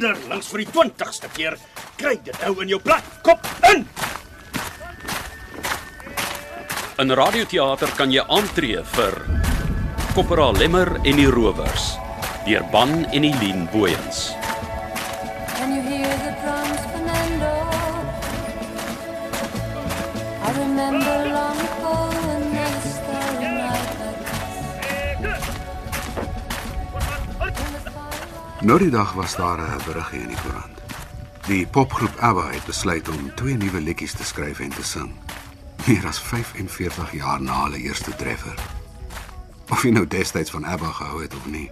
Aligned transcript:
Ons 0.00 0.06
anderlings 0.08 0.46
vir 0.48 0.60
die 0.62 0.70
20ste 0.72 1.28
keer. 1.36 1.56
Kry 2.00 2.14
dit 2.24 2.36
nou 2.40 2.54
in 2.64 2.70
jou 2.72 2.78
plat. 2.80 3.04
Kop 3.20 3.44
in. 3.68 3.82
In 7.00 7.12
radioteater 7.20 7.92
kan 7.98 8.12
jy 8.12 8.24
aantree 8.24 8.80
vir 8.94 9.18
Kopperal 10.14 10.56
Lemmer 10.56 10.94
en 11.04 11.20
die 11.20 11.28
Rowers 11.28 11.92
deur 12.46 12.64
Ban 12.72 13.02
en 13.12 13.28
Eileen 13.28 13.66
Booyens. 13.74 14.19
Nou 28.70 28.82
die 28.82 28.90
dag 28.90 29.12
was 29.12 29.36
daar 29.36 29.58
'n 29.58 29.84
berig 29.86 30.12
in 30.12 30.26
die 30.26 30.36
koerant. 30.42 30.78
Die 31.46 31.66
popgroep 31.66 32.16
ABBA 32.16 32.50
het 32.50 32.64
besluit 32.64 33.08
om 33.08 33.34
twee 33.34 33.56
nuwe 33.56 33.80
liedjies 33.80 34.12
te 34.12 34.24
skryf 34.24 34.58
en 34.60 34.68
te 34.70 34.84
sing. 34.84 35.10
Meer 35.86 36.06
as 36.06 36.20
45 36.20 37.12
jaar 37.12 37.42
na 37.42 37.62
hulle 37.62 37.76
eerste 37.76 38.16
treffer. 38.16 38.54
Of 39.68 39.82
jy 39.82 39.90
nou 39.90 40.06
destyds 40.06 40.50
van 40.50 40.64
ABBA 40.64 40.86
gehou 40.86 41.22
het 41.22 41.34
of 41.34 41.46
nie, 41.46 41.70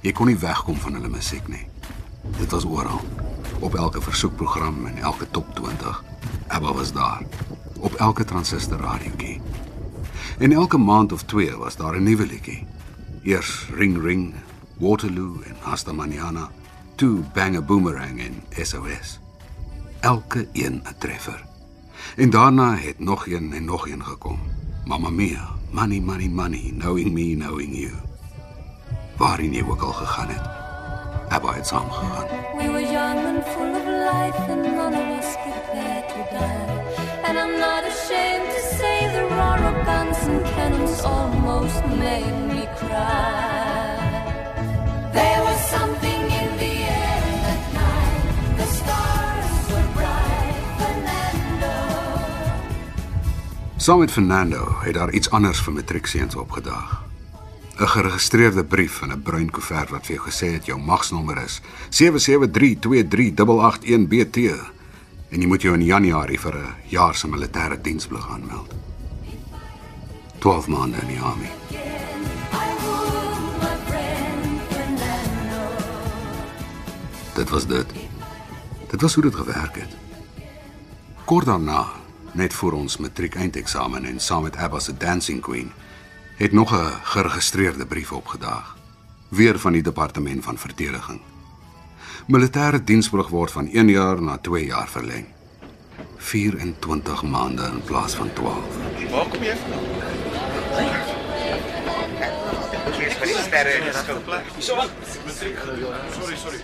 jy 0.00 0.12
kon 0.12 0.26
nie 0.26 0.38
wegkom 0.38 0.76
van 0.76 0.92
hulle 0.92 1.08
musiek 1.08 1.48
nie. 1.48 1.68
Dit 2.38 2.50
was 2.50 2.64
oral. 2.64 3.02
Op 3.58 3.74
elke 3.74 4.00
versoekprogram 4.00 4.86
en 4.86 4.98
elke 4.98 5.30
top 5.30 5.54
20. 5.54 6.04
ABBA 6.46 6.72
was 6.72 6.92
daar. 6.92 7.22
Op 7.78 7.94
elke 7.94 8.24
transistor 8.24 8.78
radiootjie. 8.78 9.40
En 10.38 10.52
elke 10.52 10.78
maand 10.78 11.12
of 11.12 11.22
twee 11.22 11.56
was 11.56 11.76
daar 11.76 11.96
'n 11.96 12.02
nuwe 12.02 12.26
liedjie. 12.26 12.66
Eers 13.22 13.68
Ring 13.74 14.02
Ring, 14.02 14.34
Waterloo 14.78 15.40
en 15.46 15.56
Hasta 15.60 15.92
Mañana, 15.92 16.50
toe 16.96 17.22
Bang 17.34 17.56
a 17.56 17.60
Boomerang 17.60 18.20
en 18.20 18.42
SOS. 18.64 19.20
Elke 20.00 20.48
een 20.52 20.82
'n 20.84 20.94
treffer. 20.98 21.44
En 22.16 22.30
daarna 22.30 22.76
het 22.76 22.98
nog 22.98 23.26
een 23.26 23.52
en 23.52 23.64
nog 23.64 23.88
een 23.88 24.04
gekom. 24.04 24.38
Mamma 24.84 25.10
Mia, 25.10 25.48
Money 25.70 26.00
Money 26.00 26.28
Money, 26.28 26.72
Knowing 26.78 27.12
Me, 27.12 27.34
Knowing 27.34 27.78
You. 27.78 27.92
Waarheen 29.16 29.52
jy 29.52 29.64
ook 29.68 29.82
al 29.82 29.92
gegaan 29.92 30.28
het. 30.28 30.44
ABBA 31.28 31.54
het 31.54 31.66
saamgegaan. 31.66 32.26
We 32.56 32.70
were 32.70 32.80
young 32.92 33.18
and 33.26 33.44
full 33.44 33.74
of 33.74 33.86
life, 33.86 34.52
and 34.52 34.62
none 34.62 34.94
of 34.94 35.18
us 35.18 35.36
prepared 35.44 36.08
to 36.08 36.20
die. 36.30 36.66
And 37.26 37.36
I'm 37.38 37.58
not 37.58 37.82
ashamed 37.92 38.50
to 38.54 38.60
say 38.78 38.98
the 39.12 39.26
roar 39.34 39.60
of 39.70 39.86
guns 39.86 40.18
and 40.28 40.44
cannons 40.54 41.02
almost 41.02 41.84
made 41.84 42.54
me 42.54 42.68
cry. 42.76 43.65
Saam 53.86 53.98
met 53.98 54.10
Fernando 54.10 54.76
het 54.80 54.94
daar 54.94 55.10
iets 55.10 55.30
anders 55.30 55.60
vir 55.62 55.72
matriekseuns 55.72 56.34
opgedaag. 56.34 57.02
'n 57.78 57.88
Geregistreerde 57.88 58.64
brief 58.64 59.02
in 59.02 59.12
'n 59.12 59.22
bruin 59.22 59.50
koevert 59.50 59.90
wat 59.90 60.06
vir 60.06 60.14
jou 60.14 60.28
gesê 60.28 60.52
het 60.52 60.66
jou 60.66 60.80
magsnommer 60.80 61.44
is 61.44 61.60
77323881BT 61.90 64.36
en 65.28 65.40
jy 65.40 65.46
moet 65.46 65.62
jou 65.62 65.74
in 65.74 65.84
Januarie 65.84 66.40
vir 66.40 66.56
'n 66.56 66.74
jaar 66.88 67.14
se 67.14 67.28
militêre 67.28 67.80
diensplig 67.80 68.30
aanmeld. 68.30 68.74
12 70.38 70.66
maande 70.66 70.96
in 70.96 71.06
die 71.06 71.20
army. 71.20 71.50
Dit 77.34 77.50
was 77.50 77.66
dit. 77.66 77.86
Dit 78.90 79.00
was 79.00 79.14
hoe 79.14 79.22
dit 79.22 79.34
gewerk 79.34 79.74
het. 79.74 79.96
Kort 81.24 81.46
daarna, 81.46 81.86
net 82.36 82.54
voor 82.54 82.72
ons 82.72 82.96
matriek 82.96 83.34
eindeksamen 83.34 84.04
en 84.04 84.20
saam 84.20 84.42
met 84.42 84.56
Abba 84.56 84.78
se 84.78 84.96
Dancing 84.96 85.40
Queen, 85.40 85.72
het 86.36 86.52
nog 86.52 86.72
'n 86.72 86.92
geregistreerde 87.02 87.86
brief 87.86 88.12
opgedaag. 88.12 88.76
Weer 89.28 89.58
van 89.58 89.72
die 89.72 89.82
departement 89.82 90.44
van 90.44 90.58
verdediging. 90.58 91.20
Militêre 92.26 92.84
diensbrug 92.84 93.28
word 93.28 93.50
van 93.50 93.68
1 93.72 93.88
jaar 93.88 94.22
na 94.22 94.38
2 94.38 94.66
jaar 94.66 94.88
verleng. 94.88 95.26
24 96.16 97.22
maande 97.22 97.62
in 97.62 97.82
plaas 97.84 98.14
van 98.14 98.32
12. 98.32 98.56
Waar 99.10 99.28
kom 99.28 99.42
jy 99.42 99.56
vandaan? 99.56 99.84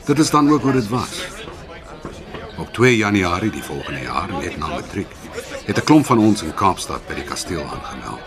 Dit 0.04 0.18
is 0.18 0.30
dan 0.30 0.50
ook 0.50 0.62
hoe 0.62 0.72
dit 0.72 0.88
was. 0.88 1.26
Op 2.58 2.72
2 2.72 2.96
Januarie 2.96 3.50
die 3.50 3.62
volgende 3.62 4.00
jaar, 4.00 4.28
net 4.40 4.56
na 4.56 4.66
matriek, 4.66 5.08
het 5.64 5.78
'n 5.78 5.84
klomp 5.84 6.06
van 6.06 6.18
ons 6.18 6.42
in 6.42 6.54
Kaapstad 6.54 7.06
by 7.06 7.14
die 7.14 7.24
kasteel 7.24 7.62
aangemeld. 7.62 8.26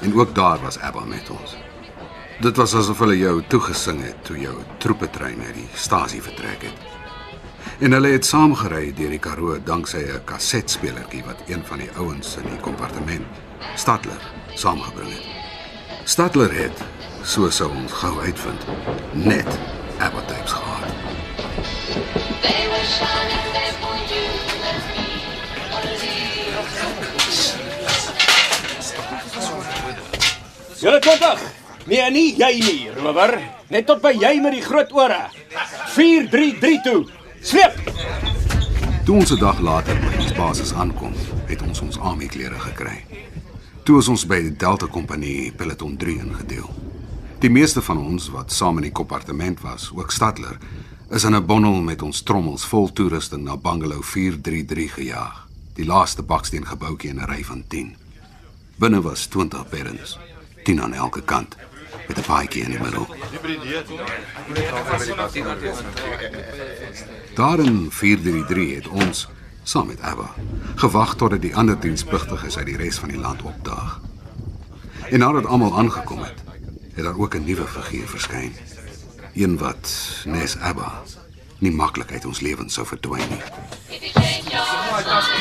En 0.00 0.14
ook 0.14 0.34
daar 0.34 0.58
was 0.62 0.78
Abba 0.78 1.04
met 1.04 1.30
ons. 1.30 1.56
Dit 2.40 2.56
was 2.56 2.74
asof 2.74 2.98
hulle 2.98 3.18
jou 3.18 3.42
toegesing 3.46 4.02
het 4.04 4.24
toe 4.24 4.38
jou 4.38 4.56
troepetrein 4.78 5.42
uit 5.46 5.54
die 5.54 5.68
stasie 5.74 6.22
vertrek 6.22 6.62
het. 6.62 6.78
En 7.78 7.92
hulle 7.92 8.08
het 8.08 8.26
saamgery 8.26 8.92
deur 8.94 9.10
die 9.10 9.18
Karoo 9.18 9.58
danksy 9.64 9.96
'n 9.96 10.24
kasetspelertjie 10.24 11.24
wat 11.24 11.42
een 11.46 11.62
van 11.64 11.78
die 11.78 11.90
ouens 11.96 12.36
in 12.36 12.48
die 12.48 12.60
kompartement, 12.60 13.26
Stadler, 13.74 14.22
saamgebring 14.54 15.12
het. 15.12 15.26
Stadler 16.04 16.52
het, 16.52 16.82
so 17.22 17.50
sou 17.50 17.70
ons 17.70 17.92
gou 17.92 18.20
uitvind, 18.20 18.66
net 19.12 19.58
Abba 19.98 20.20
tapes 20.20 20.52
gehad. 20.52 20.90
They 22.42 22.68
were 22.68 22.84
shining 22.84 23.51
Julle 30.82 30.98
20. 30.98 31.42
Nee, 31.86 32.10
nie 32.10 32.32
jy 32.34 32.48
nie, 32.58 32.90
rower. 32.96 33.36
Net 33.70 33.86
tot 33.86 34.00
by 34.02 34.10
jy 34.16 34.32
met 34.42 34.56
die 34.56 34.64
groot 34.64 34.90
ore. 34.98 35.28
433 35.94 36.80
toe. 36.82 37.04
Sleep. 37.38 37.76
Toe 39.06 39.16
ons 39.20 39.30
'n 39.30 39.38
dag 39.38 39.60
later 39.60 39.94
by 40.00 40.10
ons 40.18 40.32
basis 40.32 40.72
aankom, 40.72 41.14
het 41.46 41.62
ons 41.62 41.80
ons 41.80 41.98
army 41.98 42.26
klere 42.26 42.58
gekry. 42.58 43.04
Toe 43.84 43.98
is 43.98 44.08
ons 44.08 44.26
by 44.26 44.40
die 44.42 44.56
Delta 44.56 44.86
Kompanie 44.86 45.52
peloton 45.52 45.96
3 45.96 46.18
ingedeel. 46.18 46.68
Die 47.38 47.50
meeste 47.50 47.82
van 47.82 47.98
ons 47.98 48.28
wat 48.28 48.52
saam 48.52 48.76
in 48.76 48.82
die 48.82 48.92
kompartement 48.92 49.60
was, 49.60 49.90
ook 49.94 50.10
Stadler, 50.10 50.58
is 51.10 51.24
in 51.24 51.34
'n 51.34 51.46
bondel 51.46 51.80
met 51.80 52.02
ons 52.02 52.22
trommels 52.22 52.64
vol 52.64 52.92
toerusting 52.92 53.44
na 53.44 53.56
Bungalow 53.56 54.02
433 54.02 54.94
gejaag. 54.94 55.46
Die 55.74 55.86
laaste 55.86 56.22
baksteen 56.22 56.66
gebouetjie 56.66 57.10
in 57.10 57.20
'n 57.20 57.26
ry 57.26 57.44
van 57.44 57.64
10. 57.68 57.96
Binne 58.78 59.02
was 59.02 59.26
20 59.26 59.68
beddens, 59.68 60.18
10 60.62 60.82
aan 60.82 60.92
elke 60.92 61.22
kant, 61.22 61.56
met 62.08 62.18
'n 62.18 62.22
paadjie 62.26 62.62
in 62.62 62.70
die 62.70 62.80
middel. 62.80 63.06
Daar 67.34 67.58
in 67.58 67.88
433 67.90 68.74
het 68.74 68.88
ons 68.88 69.28
saam 69.62 69.86
met 69.86 70.00
Abba 70.00 70.34
gewag 70.74 71.14
totdat 71.14 71.40
die 71.40 71.56
ander 71.56 71.80
dienspligtiges 71.80 72.56
uit 72.56 72.66
die 72.66 72.76
res 72.76 72.98
van 72.98 73.08
die 73.08 73.18
land 73.18 73.42
opdaag. 73.42 74.00
En 75.10 75.18
nadat 75.18 75.46
almal 75.46 75.78
aangekom 75.78 76.22
het, 76.22 76.42
het 76.94 77.04
daar 77.04 77.18
ook 77.18 77.34
'n 77.34 77.44
nuwe 77.44 77.66
figuur 77.66 78.08
verskyn. 78.08 78.52
Een 79.34 79.58
wat 79.58 79.92
nes 80.24 80.58
Abba 80.58 81.02
nie 81.58 81.72
maklik 81.72 82.12
uit 82.12 82.24
ons 82.24 82.40
lewens 82.40 82.74
sou 82.74 82.86
verdwyn 82.86 83.28
nie. 83.28 83.42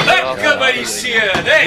Lekker 0.05 0.57
by 0.57 0.71
die 0.71 0.85
see, 0.85 1.19
né? 1.43 1.59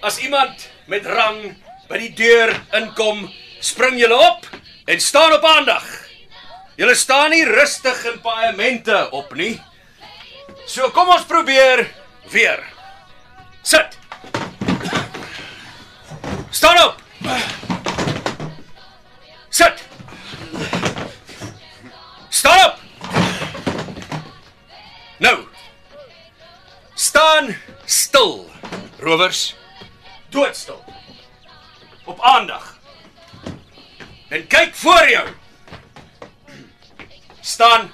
As 0.00 0.18
iemand 0.18 0.68
met 0.86 1.06
rang 1.06 1.54
by 1.88 1.98
die 2.00 2.12
deur 2.12 2.52
inkom, 2.76 3.24
spring 3.64 3.96
julle 4.00 4.16
op 4.16 4.46
en 4.88 5.00
staan 5.00 5.32
op 5.32 5.44
aandag. 5.44 5.84
Julle 6.78 6.94
staan 6.94 7.30
nie 7.30 7.44
rustig 7.44 8.04
in 8.12 8.20
paemente 8.22 9.08
op 9.10 9.32
nie. 9.34 9.56
So 10.68 10.90
kom 10.94 11.08
ons 11.08 11.24
probeer 11.26 11.86
weer. 12.30 12.60
Sit. 13.62 13.98
Staan 16.50 16.78
op. 16.84 17.02
Sit. 19.48 19.84
Staan 22.28 22.64
op. 22.66 22.76
Nou. 25.18 25.38
Staan 26.94 27.56
stil, 27.84 28.50
rowers. 28.98 29.54
Doodstil. 30.30 30.97
Op 32.08 32.20
aandag. 32.20 32.78
En 34.28 34.46
kyk 34.46 34.74
voor 34.74 35.10
jou. 35.10 35.28
Staan 37.40 37.92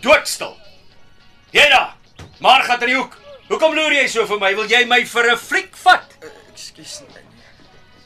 doodstil. 0.00 0.56
Jy 1.50 1.68
daar. 1.68 1.94
Maar 2.38 2.62
gaan 2.62 2.80
in 2.80 2.86
die 2.86 2.96
hoek. 2.96 3.16
Hoekom 3.48 3.74
loer 3.74 3.92
jy 3.92 4.06
so 4.08 4.26
vir 4.26 4.40
my? 4.40 4.54
Wil 4.56 4.72
jy 4.72 4.84
my 4.88 5.04
vir 5.06 5.30
'n 5.32 5.38
fliek 5.38 5.76
vat? 5.76 6.16
Ekskuus. 6.52 7.02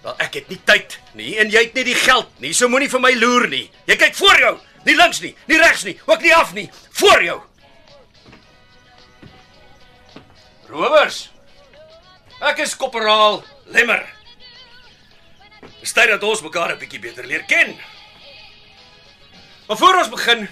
Wel, 0.02 0.14
ek 0.18 0.34
het 0.34 0.48
nie 0.48 0.60
tyd 0.64 0.98
nie 1.12 1.38
en 1.38 1.50
jy 1.50 1.62
het 1.62 1.74
nie 1.74 1.84
die 1.84 1.94
geld 1.94 2.40
nie. 2.40 2.52
So 2.52 2.68
moenie 2.68 2.90
vir 2.90 3.00
my 3.00 3.14
loer 3.14 3.48
nie. 3.48 3.70
Jy 3.86 3.96
kyk 3.96 4.14
voor 4.14 4.38
jou. 4.38 4.58
Nie 4.84 4.96
links 4.96 5.20
nie, 5.20 5.34
nie 5.46 5.58
regs 5.58 5.82
nie, 5.84 6.00
ook 6.06 6.22
nie 6.22 6.34
af 6.34 6.52
nie, 6.52 6.70
voor 6.90 7.22
jou. 7.22 7.40
Rowers. 10.68 11.30
Ek 12.40 12.58
is 12.58 12.76
Korporaal 12.76 13.44
Lemmer. 13.64 14.19
Dis 15.80 15.92
tyd 15.96 16.10
dat 16.12 16.22
ons 16.22 16.42
mekaar 16.44 16.72
'n 16.74 16.78
bietjie 16.78 17.00
beter 17.00 17.24
leer 17.26 17.44
ken. 17.44 17.78
Maar 19.66 19.76
voor 19.76 19.96
ons 19.96 20.08
begin, 20.08 20.48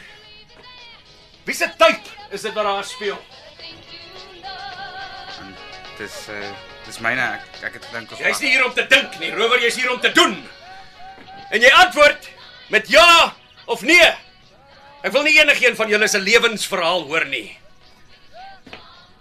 wie 1.45 1.55
se 1.55 1.69
tyd 1.77 2.01
is 2.31 2.41
dit 2.41 2.53
wat 2.53 2.65
daar 2.65 2.85
speel? 2.85 3.19
Dis 5.99 6.29
uh 6.29 6.53
dis 6.87 6.99
myne 7.05 7.21
ek, 7.21 7.65
ek 7.69 7.75
het 7.77 7.85
gedink 7.85 8.13
of 8.13 8.19
Jy's 8.19 8.39
nie 8.41 8.51
hier 8.55 8.65
om 8.65 8.73
te 8.73 8.87
dink 8.87 9.19
nie, 9.21 9.29
rower, 9.35 9.61
jy's 9.61 9.77
hier 9.77 9.91
om 9.93 10.01
te 10.01 10.13
doen. 10.13 10.49
En 11.51 11.61
jy 11.61 11.69
antwoord 11.83 12.29
met 12.73 12.89
ja 12.89 13.35
of 13.67 13.83
nee. 13.83 14.09
Ek 15.03 15.13
wil 15.13 15.23
nie 15.23 15.37
enigiemand 15.41 15.77
van 15.77 15.89
julle 15.89 16.09
se 16.09 16.19
lewensverhaal 16.19 17.05
hoor 17.11 17.27
nie. 17.29 17.59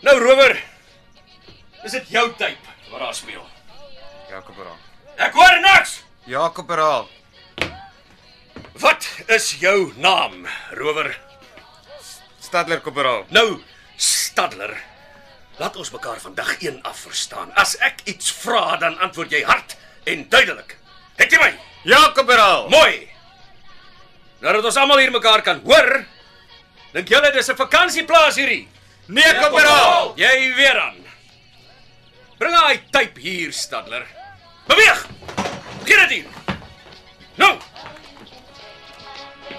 Nou 0.01 0.15
rower, 0.19 0.55
is 1.83 1.91
dit 1.91 2.09
jou 2.09 2.29
tyd 2.37 2.57
wat 2.91 2.99
daar 2.99 3.15
speel? 3.15 3.43
Ja, 4.29 4.39
korporaal. 4.39 4.86
Ek 5.17 5.33
hoor 5.33 5.55
niks. 5.63 6.03
Ja, 6.29 6.45
korporaal. 6.53 7.07
Wat 8.77 9.07
is 9.33 9.55
jou 9.57 9.93
naam, 9.97 10.45
rower? 10.77 11.09
Stadler 12.39 12.81
korporaal. 12.85 13.23
Nou, 13.33 13.57
Stadler. 13.97 14.75
Laat 15.57 15.79
ons 15.81 15.89
mekaar 15.91 16.19
vandag 16.21 16.51
een 16.61 16.77
af 16.85 16.99
verstaan. 17.07 17.49
As 17.57 17.73
ek 17.81 18.03
iets 18.05 18.29
vra, 18.43 18.75
dan 18.77 18.99
antwoord 19.01 19.33
jy 19.33 19.41
hard 19.47 19.73
en 20.05 20.27
duidelik. 20.29 20.77
Het 21.17 21.33
jy 21.33 21.39
my? 21.41 21.49
Ja, 21.89 22.03
korporaal. 22.13 22.69
Mooi. 22.69 23.07
Nou 24.45 24.53
dat 24.53 24.69
ons 24.69 24.77
almal 24.77 25.01
hier 25.01 25.11
mekaar 25.15 25.41
kan 25.41 25.63
hoor, 25.65 26.03
dink 26.93 27.09
julle 27.09 27.31
dis 27.33 27.49
'n 27.49 27.57
vakansieplaas 27.57 28.37
hierdie? 28.37 28.67
Nee, 29.07 29.33
korporaal. 29.41 30.13
Jy 30.15 30.53
weer 30.55 30.79
aan. 30.79 31.01
Bring 32.37 32.53
hy 32.53 32.77
typ 32.91 33.17
hier, 33.17 33.51
Stadler. 33.53 34.05
Beweeg. 34.67 35.05
Gee 35.83 35.97
dit 35.97 36.09
hier. 36.09 36.25
Nou. 37.35 37.57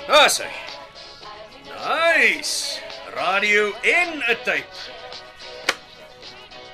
Daar 0.06 0.30
sê. 0.30 0.48
Nice. 1.64 2.80
Radio 3.14 3.72
en 3.82 4.18
'n 4.18 4.38
typ. 4.44 4.66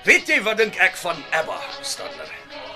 Weet 0.05 0.29
jy 0.29 0.43
wat 0.43 0.57
dink 0.57 0.77
ek 0.77 0.97
van 0.97 1.17
Abba, 1.31 1.61
Stadler? 1.81 2.29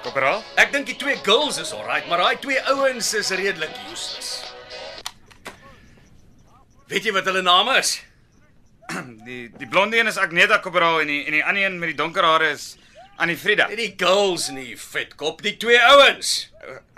Korporaal? 0.02 0.42
Ek 0.56 0.72
dink 0.72 0.86
die 0.86 0.96
twee 0.96 1.16
girls 1.26 1.58
is 1.58 1.72
alright, 1.76 2.06
maar 2.08 2.22
daai 2.22 2.38
twee 2.40 2.60
ouens 2.72 3.14
is 3.14 3.28
redelik 3.30 3.74
useless. 3.90 4.48
Weet 6.88 7.04
jy 7.04 7.12
wat 7.12 7.28
hulle 7.28 7.42
name 7.44 7.76
is? 7.76 7.98
Die 9.28 9.50
die 9.60 9.68
blonde 9.68 9.98
een 9.98 10.08
is 10.08 10.16
Agneta 10.16 10.56
korporaal 10.64 11.02
en 11.02 11.10
die 11.12 11.24
en 11.26 11.34
die 11.36 11.44
ander 11.44 11.66
een 11.66 11.76
met 11.78 11.90
die 11.92 11.98
donker 11.98 12.24
hare 12.24 12.54
is 12.54 12.78
Annie 13.18 13.36
Frida. 13.36 13.66
Nie 13.68 13.76
die 13.80 13.94
girls 13.98 14.46
nie, 14.54 14.76
vetkop, 14.78 15.42
die 15.42 15.56
twee 15.58 15.78
ouens. 15.90 16.48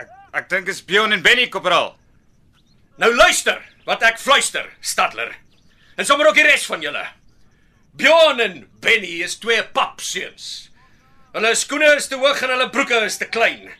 Ek 0.01 0.11
ek 0.37 0.51
dink 0.53 0.69
is 0.71 0.83
Bjorn 0.87 1.17
en 1.17 1.23
Benny 1.25 1.49
korporaal. 1.51 1.95
Nou 3.01 3.09
luister 3.17 3.63
wat 3.89 4.05
ek 4.07 4.21
fluister, 4.21 4.69
Stadler. 4.85 5.33
En 5.97 6.07
sommer 6.07 6.29
ook 6.29 6.37
die 6.37 6.45
res 6.45 6.67
van 6.69 6.85
julle. 6.85 7.03
Bjorn 7.99 8.43
en 8.45 8.61
Benny 8.85 9.23
is 9.25 9.39
twee 9.41 9.63
papseuns. 9.75 10.69
Hulle 11.33 11.55
skoene 11.57 11.89
is 11.97 12.11
te 12.11 12.19
hoog 12.21 12.43
en 12.45 12.53
hulle 12.53 12.69
broeke 12.75 13.01
is 13.07 13.17
te 13.19 13.29
klein. 13.33 13.71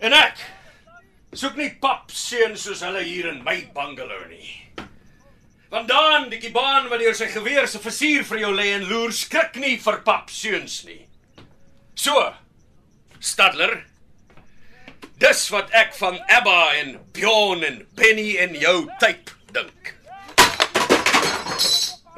En 0.00 0.16
ek 0.16 0.40
soek 1.36 1.58
nie 1.60 1.68
papseuns 1.82 2.64
soos 2.64 2.80
hulle 2.86 3.02
hier 3.04 3.28
in 3.28 3.42
my 3.44 3.58
bungalow 3.76 4.24
nie. 4.30 4.54
Vandaan 5.70 6.30
die 6.32 6.40
kibaan 6.40 6.88
wat 6.88 7.02
deur 7.02 7.16
sy 7.18 7.28
geweer 7.28 7.68
se 7.68 7.82
versier 7.82 8.24
vir 8.24 8.46
jou 8.46 8.52
lê 8.56 8.70
en 8.78 8.88
loer 8.88 9.12
skrik 9.12 9.60
nie 9.60 9.76
vir 9.82 10.00
papseuns 10.06 10.80
nie. 10.88 11.02
So, 11.96 12.12
Stadler, 13.24 13.86
dis 15.16 15.46
wat 15.48 15.70
ek 15.72 15.94
van 15.96 16.18
Abba 16.28 16.74
en 16.76 16.98
Bjorn 17.16 17.64
en 17.64 17.78
Benny 17.96 18.34
en 18.44 18.52
jou 18.60 18.82
type 19.00 19.32
dink. 19.56 19.94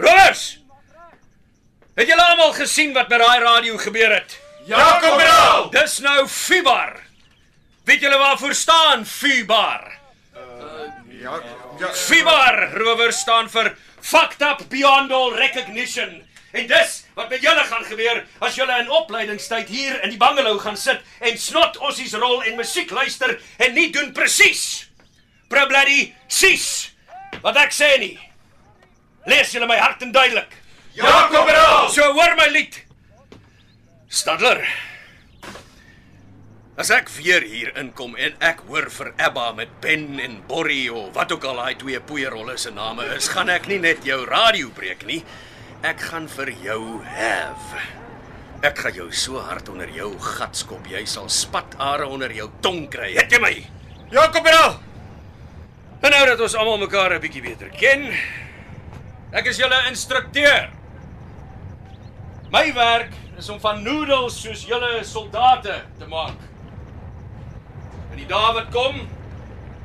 Rollers! 0.02 0.42
Het 1.94 2.10
julle 2.10 2.26
almal 2.26 2.52
gesien 2.58 2.90
wat 2.96 3.06
met 3.10 3.22
daai 3.22 3.38
radio 3.44 3.78
gebeur 3.78 4.16
het? 4.16 4.34
Ja, 4.66 4.98
korporaal. 4.98 5.70
Dis 5.70 6.00
nou 6.02 6.26
Fibar. 6.26 6.98
Weet 7.86 8.02
julle 8.02 8.18
waarvoor 8.18 8.54
staan 8.58 9.06
Fibar? 9.06 9.92
Ja, 11.22 11.38
ja. 11.78 11.92
Fibar 11.94 12.74
rower 12.74 13.14
staan 13.14 13.46
vir 13.50 13.76
Fucked 14.02 14.42
Up 14.42 14.66
Beyond 14.70 15.14
All 15.14 15.38
Recognition. 15.38 16.18
En 16.50 16.66
dis 16.66 17.04
wat 17.18 17.32
met 17.32 17.42
julle 17.42 17.64
gaan 17.66 17.84
gebeur 17.84 18.20
as 18.46 18.56
julle 18.58 18.76
in 18.78 18.90
opleidingstyd 18.94 19.70
hier 19.72 19.98
in 20.06 20.12
die 20.14 20.20
bungalow 20.20 20.58
gaan 20.62 20.78
sit 20.78 21.02
en 21.18 21.38
snot 21.38 21.78
ossies 21.88 22.14
rol 22.14 22.44
en 22.46 22.58
musiek 22.60 22.92
luister 22.94 23.34
en 23.58 23.74
nie 23.74 23.88
doen 23.94 24.12
presies. 24.14 24.86
Probloody 25.50 26.12
sis. 26.30 26.92
Wat 27.42 27.58
ek 27.58 27.74
sê 27.74 27.96
nie. 27.98 28.14
Lees 29.28 29.50
julle 29.52 29.66
my 29.68 29.78
hart 29.80 30.04
en 30.06 30.12
duidelik. 30.14 30.54
Ja, 30.94 31.26
korporaal. 31.32 31.90
So 31.94 32.06
hoor 32.14 32.36
my 32.38 32.46
lied. 32.54 32.78
Stadler. 34.08 34.62
As 36.78 36.92
ek 36.94 37.10
weer 37.16 37.42
hier 37.42 37.72
inkom 37.80 38.14
en 38.14 38.38
ek 38.44 38.62
hoor 38.70 38.86
vir 38.94 39.10
Abba 39.18 39.50
met 39.58 39.74
Ben 39.82 40.20
en 40.22 40.38
Borrie 40.46 40.86
of 40.94 41.10
wat 41.18 41.34
ook 41.34 41.48
al 41.50 41.58
daai 41.58 41.74
twee 41.80 41.98
poeierolle 41.98 42.54
se 42.62 42.70
name 42.70 43.02
is, 43.16 43.26
gaan 43.34 43.50
ek 43.50 43.66
nie 43.66 43.80
net 43.82 44.06
jou 44.06 44.22
radio 44.30 44.70
breek 44.74 45.02
nie. 45.10 45.24
Ek 45.86 46.00
gaan 46.10 46.24
vir 46.26 46.50
jou 46.58 46.98
have. 47.06 47.82
Ek 48.66 48.80
gaan 48.82 48.96
jou 48.96 49.06
so 49.14 49.38
hard 49.38 49.68
onder 49.70 49.90
jou 49.94 50.08
gat 50.18 50.56
skop, 50.58 50.82
jy 50.90 51.04
sal 51.06 51.28
spatare 51.30 52.08
onder 52.10 52.32
jou 52.34 52.48
tong 52.64 52.88
kry. 52.90 53.12
Het 53.14 53.36
jy 53.36 53.38
my? 53.38 53.52
Ja, 54.10 54.24
korporaal. 54.34 54.80
En 56.02 56.10
nou 56.10 56.24
dat 56.26 56.42
ons 56.42 56.56
almal 56.58 56.80
mekaar 56.82 57.14
'n 57.14 57.20
bietjie 57.20 57.42
beter 57.42 57.70
ken, 57.70 58.10
ek 59.32 59.46
is 59.46 59.58
julle 59.58 59.86
instrukteur. 59.88 60.70
My 62.50 62.74
werk 62.74 63.12
is 63.38 63.48
om 63.48 63.60
van 63.60 63.82
noedels 63.82 64.40
soos 64.42 64.66
julle 64.66 65.04
soldate 65.04 65.84
te 65.98 66.06
maak. 66.06 66.38
In 68.10 68.16
die 68.16 68.26
dae 68.26 68.52
wat 68.54 68.70
kom, 68.72 69.08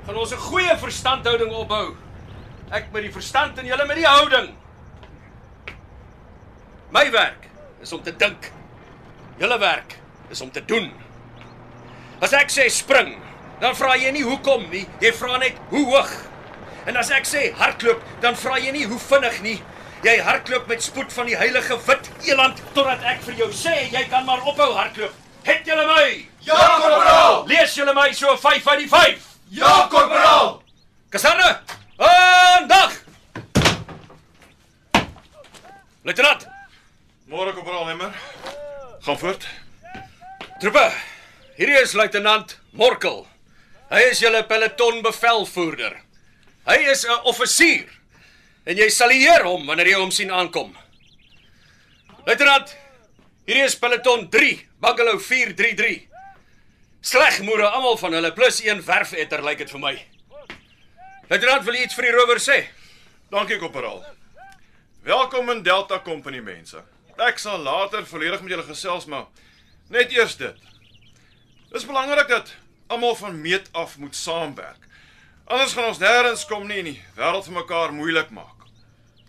gaan 0.06 0.16
ons 0.16 0.34
'n 0.34 0.38
goeie 0.38 0.78
verstandhouding 0.78 1.52
opbou. 1.52 1.96
Ek 2.72 2.92
met 2.92 3.04
die 3.04 3.12
verstand 3.12 3.60
en 3.60 3.66
julle 3.66 3.86
met 3.86 3.96
die 3.96 4.08
houding. 4.08 4.63
My 6.94 7.10
werk 7.12 7.48
is 7.82 7.92
om 7.94 8.04
te 8.04 8.14
dink. 8.16 8.52
Julle 9.42 9.58
werk 9.58 9.98
is 10.30 10.42
om 10.42 10.52
te 10.52 10.62
doen. 10.66 10.92
As 12.22 12.36
ek 12.38 12.54
sê 12.54 12.68
spring, 12.70 13.16
dan 13.64 13.74
vra 13.76 13.96
jy 13.98 14.12
nie 14.14 14.22
hoekom 14.28 14.68
nie, 14.70 14.84
jy 15.02 15.10
vra 15.18 15.40
net 15.42 15.58
hoe 15.72 15.82
hoog. 15.90 16.12
En 16.86 17.00
as 17.02 17.10
ek 17.16 17.26
sê 17.26 17.48
hardloop, 17.58 18.04
dan 18.22 18.38
vra 18.38 18.60
jy 18.62 18.76
nie 18.76 18.86
hoe 18.86 19.00
vinnig 19.02 19.42
nie. 19.42 19.58
Jy 20.06 20.16
hardloop 20.22 20.70
met 20.70 20.86
spoed 20.86 21.10
van 21.16 21.32
die 21.32 21.38
heilige 21.40 21.80
wit 21.88 22.12
eland 22.28 22.62
totdat 22.76 23.02
ek 23.10 23.26
vir 23.26 23.42
jou 23.42 23.50
sê 23.56 23.76
jy 23.90 24.06
kan 24.12 24.28
maar 24.30 24.46
ophou 24.46 24.70
hardloop. 24.78 25.18
Het 25.48 25.66
julle 25.66 25.90
my? 25.90 26.08
Ja, 26.46 26.62
korporaal. 26.78 27.44
Lees 27.50 27.74
julle 27.80 27.98
my 27.98 28.12
so 28.14 28.38
5 28.38 28.68
uit 28.68 28.84
die 28.86 28.90
5. 28.92 29.30
Ja, 29.58 29.76
korporaal. 29.90 30.60
Kaserne. 31.10 31.56
Aandag. 31.98 33.00
Luitenant, 36.04 36.48
Môre 37.34 37.50
korporaal 37.50 37.88
Hemmer. 37.90 38.14
Gaan 39.02 39.18
voort. 39.18 39.46
troepe. 40.62 40.84
Hierdie 41.58 41.80
is 41.82 41.96
luitenant 41.98 42.60
Morkel. 42.78 43.24
Hy 43.90 44.02
is 44.12 44.22
julle 44.22 44.44
peloton 44.46 45.02
bevelvoerder. 45.02 45.98
Hy 46.70 46.78
is 46.94 47.02
'n 47.06 47.26
offisier 47.26 47.90
en 48.66 48.78
jy 48.78 48.90
salieer 48.90 49.44
hom 49.50 49.66
wanneer 49.66 49.88
jy 49.88 49.98
hom 49.98 50.12
sien 50.12 50.30
aankom. 50.30 50.78
Luitenant, 52.26 52.78
hierdie 53.48 53.66
is 53.66 53.76
peloton 53.76 54.30
3, 54.30 54.68
Bungalow 54.80 55.20
433. 55.20 56.08
Slegmoere 57.02 57.68
almal 57.68 57.98
van 57.98 58.14
hulle 58.14 58.32
plus 58.32 58.62
een 58.62 58.86
werfetter 58.86 59.42
lyk 59.42 59.58
dit 59.58 59.72
vir 59.72 59.80
my. 59.80 60.06
Luitenant, 61.30 61.66
wil 61.66 61.82
iets 61.82 61.96
vir 61.96 62.04
die 62.04 62.12
rower 62.12 62.38
sê? 62.38 62.68
Dankie 63.32 63.58
korporaal. 63.58 64.06
Welkom 65.02 65.50
in 65.50 65.64
Delta 65.64 66.00
Company 66.00 66.40
mense. 66.40 66.84
Ek 67.22 67.38
sal 67.38 67.60
later 67.62 68.06
volledig 68.10 68.42
met 68.42 68.50
julle 68.50 68.66
gesels 68.66 69.06
maar 69.06 69.28
net 69.94 70.12
eers 70.12 70.36
dit. 70.38 70.58
Dis 71.70 71.86
belangrik 71.86 72.28
dat 72.28 72.56
almal 72.88 73.16
van 73.16 73.42
meet 73.42 73.70
af 73.72 73.98
moet 73.98 74.16
saamwerk. 74.16 74.88
Anders 75.46 75.74
gaan 75.74 75.92
ons 75.92 76.00
nêrens 76.02 76.46
kom 76.50 76.66
nie 76.68 76.80
en 76.82 76.90
die 76.90 77.02
wêreld 77.18 77.46
vir 77.46 77.58
mekaar 77.60 77.94
moeilik 77.94 78.32
maak. 78.34 78.66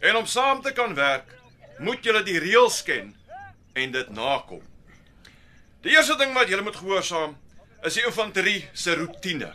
En 0.01 0.17
om 0.17 0.27
saam 0.27 0.63
te 0.63 0.73
kan 0.73 0.95
werk, 0.95 1.29
moet 1.79 2.05
julle 2.05 2.23
die 2.25 2.39
reëls 2.41 2.83
ken 2.87 3.13
en 3.75 3.93
dit 3.93 4.11
nakom. 4.15 4.63
Die 5.85 5.93
eerste 5.93 6.17
ding 6.17 6.33
wat 6.33 6.49
julle 6.49 6.65
moet 6.65 6.77
gehoorsaam 6.77 7.37
is 7.85 7.99
die 7.99 8.07
infanterie 8.07 8.69
se 8.73 8.95
roetine. 8.97 9.51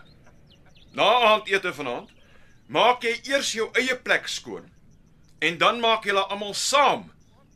Na 0.93 1.07
aandete 1.31 1.73
vanaand 1.73 2.11
maak 2.69 3.01
jy 3.01 3.15
eers 3.31 3.55
jou 3.57 3.69
eie 3.73 3.95
plek 3.97 4.27
skoon. 4.29 4.67
En 5.41 5.57
dan 5.57 5.79
maak 5.81 6.05
julle 6.05 6.21
almal 6.29 6.53
saam 6.53 7.07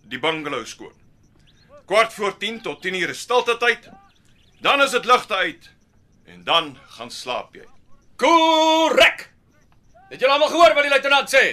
die 0.10 0.20
bungalow 0.20 0.66
skoon. 0.66 0.94
Kwart 1.86 2.14
voor 2.14 2.38
10 2.38 2.62
tot 2.62 2.82
10 2.82 2.96
uur 3.02 3.10
is 3.10 3.20
stilte 3.20 3.58
tyd. 3.58 3.90
Dan 4.62 4.82
is 4.82 4.92
dit 4.92 5.06
ligte 5.06 5.36
uit 5.36 5.70
en 6.26 6.44
dan 6.44 6.78
gaan 6.88 7.12
slaap 7.12 7.56
jy. 7.56 7.66
Korrek. 8.16 9.30
Het 10.10 10.20
julle 10.20 10.34
almal 10.34 10.52
gehoor 10.54 10.74
wat 10.74 10.86
die 10.86 10.94
luitenant 10.94 11.32
sê? 11.34 11.44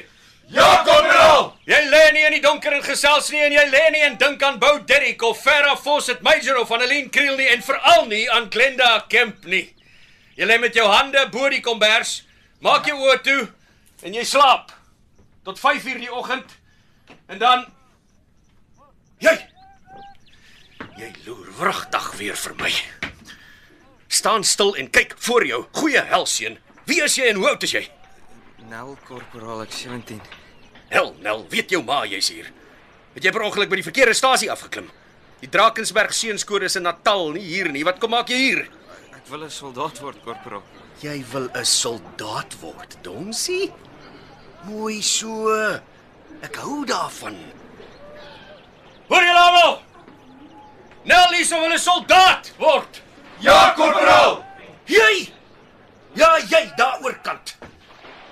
Ja, 0.50 0.82
korporaal. 0.86 1.52
Jy 1.66 1.78
lê 1.90 2.02
nie 2.14 2.24
in 2.26 2.34
die 2.34 2.42
donker 2.42 2.74
en 2.74 2.82
gesels 2.82 3.30
nie 3.30 3.42
en 3.44 3.54
jy 3.54 3.64
lê 3.70 3.82
nie 3.94 4.02
en 4.06 4.16
dink 4.18 4.42
aan 4.42 4.58
Bou 4.62 4.80
Derrick 4.86 5.22
of 5.22 5.38
Farah 5.42 5.76
Fawcett 5.78 6.22
Major 6.26 6.58
of 6.58 6.72
Annelien 6.74 7.10
Kriel 7.14 7.36
nie 7.38 7.46
en 7.52 7.62
veral 7.62 8.08
nie 8.10 8.24
aan 8.30 8.48
Glenda 8.50 8.96
Kemp 9.08 9.46
nie. 9.46 9.68
Jy 10.34 10.48
lê 10.50 10.58
met 10.58 10.74
jou 10.74 10.86
hande 10.90 11.22
bo 11.30 11.48
die 11.52 11.62
kombers, 11.62 12.24
maak 12.62 12.88
jou 12.90 12.98
oë 12.98 13.20
toe 13.26 13.40
en 14.02 14.16
jy 14.16 14.24
slaap 14.26 14.72
tot 15.46 15.58
5uur 15.60 16.02
die 16.02 16.10
oggend 16.10 16.56
en 17.30 17.38
dan 17.38 17.66
jy 19.20 19.36
jy 21.00 21.12
loer 21.26 21.48
wrigtig 21.58 22.06
weer 22.18 22.36
vir 22.36 22.54
my. 22.60 22.72
Staan 24.08 24.44
stil 24.44 24.74
en 24.76 24.90
kyk 24.90 25.14
voor 25.16 25.46
jou. 25.46 25.64
Goeie 25.72 26.02
helseën. 26.02 26.58
Wie 26.84 27.02
is 27.04 27.16
jy 27.16 27.30
en 27.30 27.40
hoe 27.40 27.48
oud 27.52 27.62
is 27.62 27.72
jy? 27.76 27.84
Nel 28.68 28.96
korporaal 29.06 29.62
ek 29.64 29.72
17. 29.72 30.20
Hel, 30.90 31.14
Nel, 31.22 31.44
weet 31.52 31.70
jou 31.70 31.82
ma 31.86 32.02
jy's 32.08 32.28
hier. 32.32 32.50
Het 33.14 33.28
jy 33.28 33.32
per 33.34 33.46
ongeluk 33.46 33.70
by 33.70 33.78
die 33.80 33.86
verkeerde 33.86 34.16
stasie 34.18 34.50
afgeklim? 34.52 34.90
Die 35.40 35.48
Drakensberg 35.48 36.12
seunskode 36.12 36.68
is 36.68 36.76
in 36.76 36.84
Natal, 36.84 37.30
nie 37.32 37.46
hier 37.46 37.70
nie. 37.72 37.84
Wat 37.86 38.00
kom 38.02 38.12
maak 38.12 38.28
jy 38.28 38.40
hier? 38.40 38.66
Ek 39.16 39.30
wil 39.30 39.44
'n 39.44 39.50
soldaat 39.50 40.00
word 40.02 40.18
korporaal. 40.24 40.62
Jy 41.00 41.24
wil 41.32 41.48
'n 41.54 41.64
soldaat 41.64 42.54
word, 42.60 42.98
Donsie? 43.02 43.72
Mooi 44.64 45.00
so. 45.00 45.48
Ek 46.42 46.56
hou 46.56 46.84
daarvan. 46.84 47.36
Hoor 49.10 49.24
julle 49.26 49.42
almal? 49.42 49.80
Nelly 51.04 51.44
sou 51.44 51.60
wil 51.60 51.72
'n 51.74 51.78
soldaat 51.78 52.52
word. 52.58 53.02
Ja, 53.40 53.72
korporaal. 53.76 54.44
Jy! 54.86 55.32
Ja, 56.14 56.38
jy 56.38 56.72
daaroor 56.76 57.18
kant. 57.22 57.56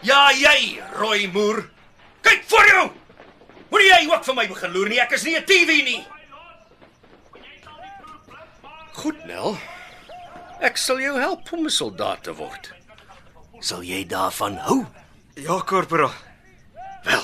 Ja, 0.03 0.31
jy, 0.31 0.81
rooi 0.99 1.27
moer. 1.33 1.71
Kyk 2.23 2.45
voor 2.47 2.67
jou. 2.67 2.91
Moenie 3.71 3.89
jy 3.89 4.07
ook 4.11 4.25
vir 4.25 4.35
my 4.35 4.47
begin 4.49 4.73
loer 4.73 4.89
nie. 4.89 5.01
Ek 5.01 5.13
is 5.13 5.25
nie 5.25 5.37
'n 5.37 5.45
TV 5.45 5.83
nie. 5.85 6.07
Goed, 8.93 9.25
Nel. 9.27 9.59
Ek 10.61 10.77
sal 10.77 11.01
jou 11.01 11.19
help 11.19 11.53
om 11.53 11.65
'n 11.67 11.71
soldaat 11.71 12.23
te 12.23 12.35
word. 12.35 12.73
Sal 13.61 13.83
jy 13.83 14.07
daarvan 14.07 14.57
hou? 14.57 14.87
Ja, 15.35 15.61
korporaal. 15.61 16.15
Wel. 17.05 17.23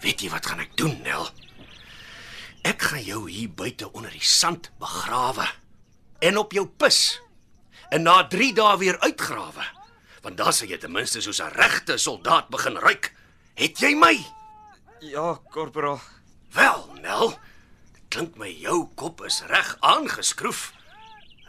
Weet 0.00 0.20
jy 0.20 0.30
wat 0.30 0.46
gaan 0.46 0.60
ek 0.60 0.76
doen, 0.76 1.00
Nel? 1.02 1.28
Ek 2.62 2.82
gaan 2.82 3.02
jou 3.02 3.26
hier 3.26 3.50
buite 3.50 3.88
onder 3.92 4.12
die 4.14 4.22
sand 4.22 4.70
begrawe 4.78 5.46
en 6.22 6.38
op 6.38 6.52
jou 6.54 6.66
pis. 6.66 7.18
En 7.90 8.06
na 8.06 8.22
3 8.30 8.52
dae 8.54 8.76
weer 8.78 8.98
uitgrawe. 9.02 9.64
Want 10.22 10.38
dan 10.38 10.54
sal 10.54 10.70
jy 10.70 10.78
ten 10.78 10.94
minste 10.94 11.20
soos 11.20 11.42
'n 11.42 11.50
regte 11.58 11.98
soldaat 11.98 12.48
begin 12.48 12.78
ruik. 12.78 13.12
Het 13.54 13.78
jy 13.78 13.94
my? 13.94 14.14
Ja, 15.00 15.40
korporaal. 15.50 16.00
Wel, 16.52 16.98
Nel. 17.02 17.38
Dit 17.92 18.02
klink 18.08 18.36
my 18.36 18.48
jou 18.48 18.88
kop 18.94 19.24
is 19.24 19.42
reg 19.46 19.76
aangeskroef. 19.80 20.72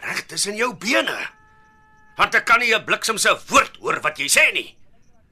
Reg 0.01 0.25
tussen 0.25 0.55
jou 0.55 0.73
bene. 0.73 1.29
Want 2.17 2.35
ek 2.35 2.45
kan 2.45 2.59
nie 2.59 2.73
'n 2.73 2.85
bliksemse 2.85 3.41
woord 3.47 3.77
hoor 3.77 4.01
wat 4.01 4.17
jy 4.17 4.27
sê 4.27 4.53
nie. 4.53 4.75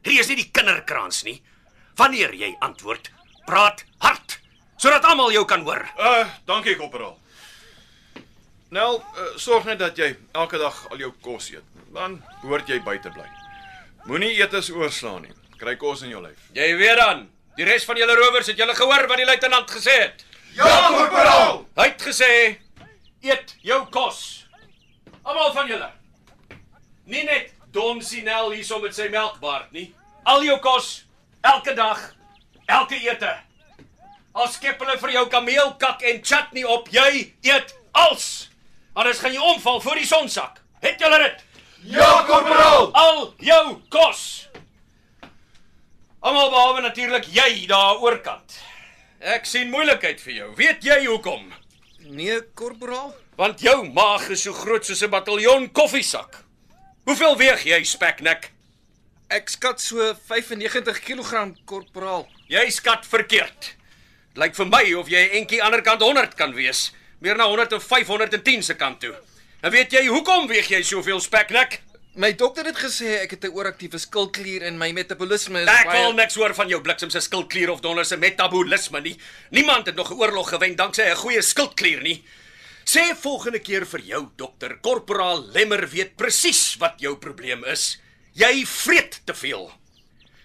Hierdie 0.04 0.20
is 0.20 0.28
nie 0.28 0.36
die 0.36 0.52
kinderkrans 0.52 1.24
nie. 1.24 1.44
Wanneer 1.96 2.34
jy 2.34 2.56
antwoord, 2.60 3.12
praat 3.46 3.84
hard 3.98 4.41
sodat 4.82 5.06
almal 5.06 5.32
jou 5.34 5.44
kan 5.46 5.62
hoor. 5.66 5.84
Uh, 6.00 6.26
dankie 6.50 6.76
korporaal. 6.80 7.18
Nel, 8.72 8.98
uh, 8.98 9.28
sorg 9.38 9.68
net 9.68 9.82
dat 9.82 9.98
jy 10.00 10.14
elke 10.34 10.58
dag 10.58 10.78
al 10.90 11.04
jou 11.04 11.12
kos 11.22 11.52
eet. 11.52 11.68
Dan 11.94 12.22
behoort 12.42 12.70
jy 12.72 12.80
buite 12.82 13.12
bly. 13.14 13.28
Moenie 14.08 14.34
eetes 14.40 14.72
oorslaan 14.74 15.28
nie. 15.28 15.36
Kry 15.62 15.76
kos 15.78 16.02
in 16.06 16.14
jou 16.14 16.22
lyf. 16.24 16.40
Jy 16.58 16.72
weet 16.80 16.98
dan, 16.98 17.28
die 17.60 17.68
res 17.68 17.86
van 17.86 18.00
julle 18.00 18.16
rowers 18.18 18.50
het 18.50 18.58
julle 18.58 18.74
gehoor 18.78 19.06
wat 19.12 19.22
die 19.22 19.28
luitenant 19.30 19.74
gesê 19.76 19.98
het. 20.08 20.26
Ja, 20.56 20.72
korporaal. 20.96 21.62
Hy 21.78 21.88
het 21.92 22.08
gesê 22.08 22.32
eet 23.22 23.54
jou 23.62 23.84
kos. 23.94 24.48
Almal 25.22 25.54
van 25.54 25.70
julle. 25.70 25.92
Nie 27.12 27.28
net 27.28 27.52
Don 27.72 28.02
Sinel 28.02 28.56
hierso 28.56 28.82
met 28.82 28.96
sy 28.98 29.12
melkbaard 29.14 29.70
nie. 29.76 29.92
Al 30.26 30.42
jou 30.48 30.58
kos 30.64 31.04
elke 31.46 31.76
dag, 31.78 32.02
elke 32.66 32.98
ete. 32.98 33.36
Al 34.32 34.48
skep 34.48 34.80
hulle 34.80 34.98
vir 35.02 35.12
jou 35.12 35.26
kameelkak 35.32 36.04
en 36.08 36.22
chutney 36.24 36.64
op, 36.64 36.88
jy 36.94 37.34
eet 37.44 37.74
als. 37.92 38.50
Anders 38.96 39.20
gaan 39.20 39.34
jy 39.36 39.42
omval 39.54 39.82
voor 39.84 40.00
die 40.00 40.08
sonsak. 40.08 40.62
Het 40.80 41.00
julle 41.04 41.18
dit? 41.20 41.44
Ja, 41.92 42.24
korporaal. 42.28 42.92
Al 42.94 43.34
jou 43.44 43.66
kos. 43.92 44.48
Almal 46.22 46.52
behalwe 46.54 46.84
natuurlik 46.86 47.26
jy 47.34 47.66
daar 47.68 48.00
oorkant. 48.00 48.60
Ek 49.20 49.46
sien 49.50 49.70
moeilikheid 49.74 50.22
vir 50.22 50.34
jou. 50.34 50.48
Weet 50.58 50.86
jy 50.86 51.00
hoekom? 51.08 51.52
Nee, 52.08 52.40
korporaal. 52.58 53.12
Want 53.38 53.62
jou 53.62 53.76
maag 53.90 54.30
is 54.34 54.46
so 54.46 54.54
groot 54.54 54.86
soos 54.86 55.02
'n 55.04 55.10
bataljon 55.10 55.72
koffiesak. 55.72 56.44
Hoeveel 57.06 57.38
weeg 57.38 57.64
jy, 57.66 57.84
speknek? 57.84 58.52
Ek 59.30 59.50
skat 59.50 59.82
so 59.82 60.14
95 60.28 61.00
kg 61.00 61.56
korporaal. 61.66 62.28
Jy 62.48 62.70
skat 62.70 63.06
verkeerd. 63.06 63.76
Dit 64.32 64.40
lyk 64.40 64.54
vir 64.56 64.68
my 64.70 64.86
of 64.96 65.10
jy 65.12 65.20
'n 65.20 65.38
entjie 65.42 65.60
aanderkant 65.60 66.02
100 66.02 66.36
kan 66.40 66.54
wees, 66.56 66.92
meer 67.20 67.36
na 67.36 67.48
100 67.48 67.74
of 67.74 67.84
510 67.84 68.64
se 68.64 68.76
kant 68.76 69.00
toe. 69.00 69.14
En 69.62 69.72
weet 69.72 69.92
jy 69.92 70.08
hoekom 70.08 70.48
weeg 70.48 70.70
jy 70.70 70.82
soveel 70.84 71.20
speknek? 71.20 71.82
My 72.16 72.32
dokter 72.34 72.66
het 72.66 72.78
gesê 72.78 73.24
ek 73.24 73.32
het 73.32 73.44
'n 73.44 73.52
ooraktiewe 73.52 73.98
skildklier 74.00 74.64
en 74.64 74.78
my 74.78 74.92
metabolisme 74.92 75.62
is 75.62 75.68
Ek 75.68 75.92
wil 75.92 76.14
niks 76.14 76.36
hoor 76.36 76.54
van 76.54 76.70
jou 76.70 76.82
bliksem 76.82 77.10
se 77.10 77.20
skildklier 77.20 77.70
of 77.72 77.82
donder 77.82 78.06
se 78.06 78.16
metabolisme 78.18 79.02
nie. 79.02 79.18
Niemand 79.50 79.86
het 79.86 79.96
nog 79.96 80.12
'n 80.12 80.20
oorlog 80.20 80.50
gewen 80.50 80.76
danksy 80.76 81.02
'n 81.02 81.16
goeie 81.16 81.42
skildklier 81.42 82.02
nie. 82.02 82.24
Sê 82.86 83.14
volgende 83.16 83.60
keer 83.60 83.86
vir 83.86 84.00
jou 84.00 84.30
dokter, 84.38 84.78
korporaal 84.82 85.44
Lemmer 85.52 85.90
weet 85.90 86.16
presies 86.16 86.78
wat 86.80 86.94
jou 87.00 87.18
probleem 87.18 87.66
is. 87.66 88.00
Jy 88.34 88.66
vreet 88.66 89.22
te 89.26 89.34
veel. 89.34 89.81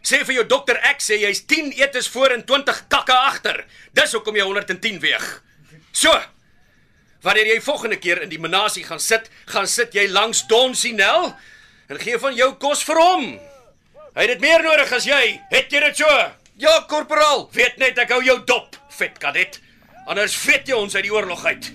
Sê 0.07 0.21
vir 0.23 0.37
jou 0.39 0.47
dokter 0.47 0.79
ek 0.87 1.01
sê 1.03 1.19
jy's 1.19 1.41
10 1.51 1.73
etes 1.81 2.07
voor 2.15 2.37
en 2.37 2.45
20 2.47 2.85
kakke 2.93 3.15
agter. 3.27 3.65
Dis 3.97 4.13
hoekom 4.15 4.37
jy 4.39 4.45
110 4.47 5.01
weeg. 5.03 5.27
So. 5.91 6.15
Wanneer 7.27 7.49
jy 7.51 7.61
volgende 7.65 7.99
keer 7.99 8.21
in 8.23 8.31
die 8.31 8.39
menasie 8.39 8.85
gaan 8.87 9.03
sit, 9.03 9.27
gaan 9.51 9.67
sit 9.67 9.97
jy 9.97 10.05
langs 10.13 10.45
Don 10.47 10.77
Sinel 10.79 11.33
en 11.91 11.99
gee 11.99 12.19
van 12.23 12.37
jou 12.39 12.53
kos 12.63 12.85
vir 12.87 13.01
hom. 13.03 13.25
Hy 14.15 14.23
het 14.23 14.37
dit 14.37 14.45
meer 14.45 14.63
nodig 14.63 14.93
as 14.95 15.09
jy. 15.09 15.23
Het 15.51 15.75
jy 15.75 15.81
dit 15.89 16.05
so? 16.05 16.13
Ja, 16.63 16.77
korporaal. 16.89 17.49
Weet 17.57 17.81
net 17.83 17.99
ek 17.99 18.15
hou 18.15 18.23
jou 18.25 18.39
dop, 18.47 18.79
vet 18.97 19.19
kadet. 19.19 19.59
Anders 20.07 20.37
vet 20.39 20.71
jy 20.71 20.79
ons 20.79 20.95
uit 20.95 21.03
die 21.09 21.13
oorlog 21.13 21.43
uit. 21.51 21.73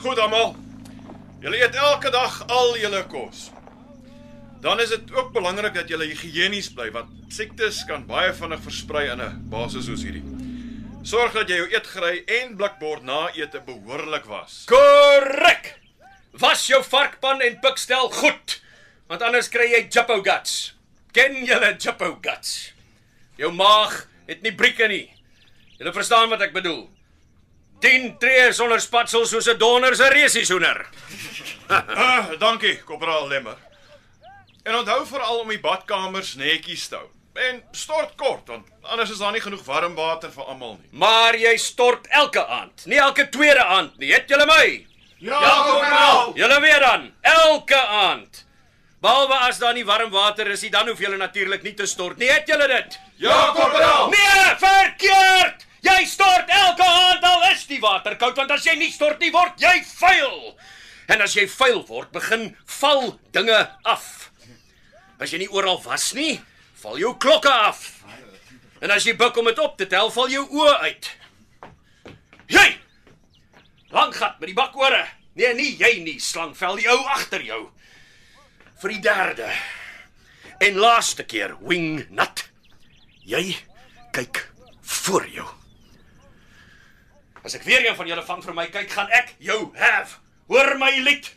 Goed 0.00 0.18
almal. 0.22 0.56
Julle 1.44 1.60
eet 1.60 1.76
elke 1.76 2.10
dag 2.14 2.40
al 2.48 2.72
julle 2.80 3.04
kos. 3.12 3.50
Dan 4.66 4.80
is 4.80 4.88
dit 4.88 5.12
ook 5.14 5.28
belangrik 5.32 5.74
dat 5.78 5.86
julle 5.88 6.08
higiënies 6.10 6.72
bly 6.74 6.88
want 6.90 7.10
siektes 7.30 7.84
kan 7.86 8.02
baie 8.06 8.32
vinnig 8.34 8.58
versprei 8.64 9.04
in 9.12 9.20
'n 9.22 9.44
basis 9.50 9.84
soos 9.86 10.02
hierdie. 10.02 10.24
Sorg 11.06 11.36
dat 11.38 11.48
jy 11.48 11.56
jou 11.60 11.68
eetgerei 11.70 12.24
en 12.40 12.56
blikbord 12.56 13.02
na 13.02 13.30
ete 13.34 13.60
behoorlik 13.60 14.24
was. 14.24 14.64
Korrek. 14.66 15.78
Was 16.32 16.66
jou 16.66 16.82
varkpan 16.82 17.40
en 17.40 17.60
pikstel 17.60 18.10
goed, 18.10 18.60
want 19.06 19.22
anders 19.22 19.48
kry 19.48 19.70
jy 19.70 19.86
jippo 19.88 20.22
guts. 20.22 20.74
Ken 21.12 21.46
julle 21.46 21.76
jippo 21.78 22.18
guts? 22.20 22.72
Jou 23.36 23.52
maag 23.52 24.08
het 24.26 24.42
nie 24.42 24.54
brieke 24.54 24.88
nie. 24.88 25.14
Julle 25.78 25.92
verstaan 25.92 26.28
wat 26.28 26.42
ek 26.42 26.52
bedoel. 26.52 26.90
10 27.80 28.18
tree 28.18 28.52
sonder 28.52 28.80
spatsel 28.80 29.26
soos 29.26 29.46
'n 29.46 29.58
donder 29.58 29.94
se 29.96 30.08
resieshoender. 30.08 30.86
Ah, 31.68 32.30
dankie, 32.38 32.78
Korporaal 32.84 33.28
Lemmer. 33.28 33.65
En 34.66 34.74
onthou 34.74 35.04
veral 35.06 35.38
om 35.44 35.52
die 35.52 35.60
badkamers 35.62 36.34
netjies 36.40 36.88
te 36.90 36.98
hou. 36.98 37.06
En 37.36 37.60
stort 37.76 38.14
kort 38.18 38.48
want 38.48 38.66
anders 38.82 39.10
is 39.12 39.20
daar 39.20 39.34
nie 39.34 39.42
genoeg 39.44 39.62
warm 39.66 39.94
water 39.94 40.32
vir 40.32 40.48
almal 40.48 40.78
nie. 40.80 40.88
Maar 40.98 41.36
jy 41.38 41.52
stort 41.60 42.06
elke 42.10 42.42
aand, 42.46 42.86
nie 42.90 42.98
elke 43.02 43.28
tweede 43.30 43.62
aand 43.64 43.98
nie. 44.00 44.10
Het 44.14 44.30
julle 44.32 44.46
my? 44.48 44.64
Ja, 45.22 45.38
Korporaal. 45.40 46.32
Julle 46.36 46.58
weet 46.60 46.80
dan, 46.80 47.06
elke 47.22 47.78
aand. 47.78 48.42
Behalwe 49.04 49.38
as 49.46 49.60
daar 49.60 49.74
nie 49.76 49.84
warm 49.84 50.10
water 50.10 50.48
is 50.50 50.64
nie, 50.64 50.70
dan 50.72 50.88
hoef 50.88 51.00
julle 51.00 51.16
natuurlik 51.20 51.62
nie 51.62 51.74
te 51.76 51.86
stort 51.86 52.18
nie. 52.18 52.28
Het 52.32 52.48
julle 52.48 52.66
dit? 52.72 52.98
Ja, 53.22 53.36
Korporaal. 53.54 54.08
Nee, 54.10 54.44
verkeerd. 54.64 55.66
Jy 55.86 56.04
stort 56.10 56.50
elke 56.50 56.84
aand 56.84 57.22
al 57.24 57.44
is 57.52 57.66
die 57.68 57.78
water 57.80 58.16
koud 58.18 58.36
want 58.40 58.50
as 58.50 58.64
jy 58.66 58.74
nie 58.80 58.90
stort 58.90 59.20
nie 59.22 59.30
word 59.30 59.60
jy 59.62 59.76
vuil. 60.00 60.56
En 61.06 61.22
as 61.22 61.36
jy 61.38 61.44
vuil 61.46 61.84
word, 61.86 62.10
begin 62.16 62.48
val 62.80 63.12
dinge 63.36 63.60
af. 63.86 64.32
As 65.18 65.32
jy 65.32 65.38
nie 65.44 65.52
oral 65.52 65.78
was 65.84 66.10
nie, 66.16 66.40
val 66.82 66.98
jou 67.00 67.14
klokke 67.16 67.52
af. 67.52 67.84
En 68.84 68.92
as 68.92 69.06
jy 69.08 69.16
buig 69.16 69.36
om 69.40 69.48
dit 69.48 69.62
op 69.62 69.78
te 69.80 69.86
tel, 69.88 70.10
val 70.12 70.28
jou 70.28 70.44
oë 70.44 70.74
uit. 70.84 71.08
Jy! 72.52 72.66
Lang 73.94 74.12
gat 74.14 74.40
met 74.40 74.50
die 74.50 74.58
bakore. 74.58 75.06
Nee, 75.36 75.54
nie 75.56 75.72
jy 75.80 75.92
nie, 76.04 76.18
slangvel, 76.20 76.80
die 76.80 76.88
ou 76.92 77.00
agter 77.14 77.44
jou. 77.44 77.66
Vir 78.80 78.96
die 78.96 79.02
derde 79.04 79.50
en 80.64 80.78
laaste 80.80 81.24
keer, 81.28 81.56
wing 81.60 82.06
nut. 82.12 82.46
Jy 83.28 83.56
kyk 84.16 84.46
voor 84.80 85.26
jou. 85.32 85.46
As 87.44 87.56
ek 87.58 87.66
weer 87.66 87.84
een 87.84 87.96
van 87.98 88.08
julle 88.08 88.24
van 88.26 88.42
vir 88.42 88.56
my 88.56 88.66
kyk, 88.72 88.88
gaan 88.90 89.12
ek 89.14 89.34
jou 89.42 89.58
have. 89.78 90.18
Hoor 90.50 90.76
my 90.80 90.92
lied. 91.04 91.28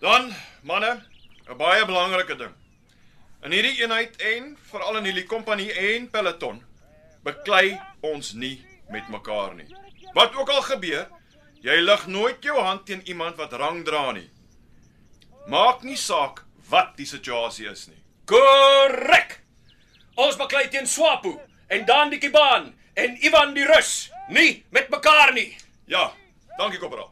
Dan, 0.00 0.32
manne, 0.62 1.04
'n 1.48 1.58
baie 1.58 1.84
belangrike 1.84 2.36
ding. 2.36 2.59
In 3.40 3.54
hierdie 3.56 3.78
eenheid 3.80 4.18
en 4.20 4.50
veral 4.68 4.98
in 4.98 5.06
hierdie 5.08 5.28
kompanie 5.28 5.70
en 5.72 6.10
peloton 6.12 6.58
beklei 7.24 7.78
ons 8.04 8.34
nie 8.36 8.58
met 8.92 9.06
mekaar 9.08 9.54
nie. 9.56 9.68
Wat 10.12 10.34
ook 10.36 10.50
al 10.52 10.60
gebeur, 10.66 11.06
jy 11.64 11.76
lig 11.80 12.04
nooit 12.12 12.44
jou 12.44 12.58
hand 12.60 12.84
teen 12.88 13.00
iemand 13.08 13.40
wat 13.40 13.56
rang 13.56 13.80
dra 13.86 14.10
nie. 14.12 14.26
Maak 15.48 15.86
nie 15.88 15.96
saak 15.96 16.42
wat 16.68 16.92
die 17.00 17.08
situasie 17.08 17.70
is 17.70 17.86
nie. 17.88 17.96
Korrek. 18.28 19.38
Ons 20.20 20.36
baklei 20.36 20.66
teen 20.68 20.86
Swapo 20.86 21.38
en 21.72 21.88
dan 21.88 22.12
die 22.12 22.20
Kibaan 22.20 22.74
en 23.00 23.16
Ivan 23.24 23.56
die 23.56 23.64
Rus, 23.64 24.10
nie 24.28 24.66
met 24.68 24.92
mekaar 24.92 25.32
nie. 25.32 25.54
Ja, 25.88 26.10
dankie 26.58 26.78
korporaal. 26.82 27.08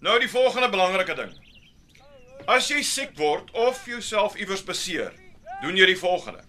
Nou 0.00 0.16
die 0.22 0.32
volgende 0.32 0.72
belangrike 0.72 1.18
ding. 1.18 1.36
As 2.48 2.70
jy 2.72 2.80
siek 2.86 3.12
word 3.20 3.52
of 3.52 3.84
jouself 3.84 4.36
iewers 4.40 4.64
beseer, 4.64 5.12
doen 5.62 5.76
jy 5.76 5.86
die 5.86 5.98
volgende. 5.98 6.42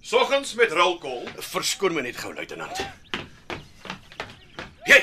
Soggens 0.00 0.54
met 0.54 0.72
rulkol, 0.72 1.26
Verskoon 1.50 1.94
my 1.94 2.02
net 2.06 2.16
gou, 2.16 2.32
luitenant. 2.34 2.80
Jy. 4.88 5.00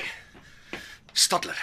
Stadler. 1.13 1.60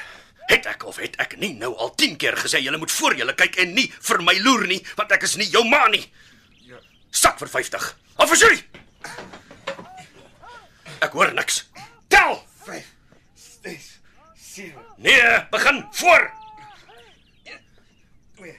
Het 0.50 0.66
ek 0.68 0.84
of 0.86 0.98
het 1.00 1.16
ek 1.22 1.38
nie 1.40 1.54
nou 1.56 1.72
al 1.80 1.94
10 1.96 2.18
keer 2.20 2.36
gesê 2.36 2.60
jy 2.60 2.74
moet 2.76 2.92
voor 2.92 3.16
julle 3.16 3.34
kyk 3.38 3.56
en 3.62 3.72
nie 3.74 3.86
vir 4.08 4.22
my 4.22 4.34
loer 4.44 4.66
nie, 4.68 4.80
want 4.98 5.12
ek 5.16 5.24
is 5.28 5.36
nie 5.40 5.48
jou 5.48 5.64
ma 5.68 5.86
nie. 5.92 6.02
Ja. 6.68 6.80
Sak 7.10 7.40
vir 7.40 7.48
50. 7.48 7.88
Afsy. 8.20 8.52
Ek 11.02 11.16
hoor 11.16 11.32
niks. 11.34 11.64
Tel. 12.12 12.38
5 12.66 12.92
6 13.64 13.88
7 14.36 14.86
Nee, 15.02 15.40
begin 15.50 15.82
voor. 15.98 16.30
2 18.36 18.58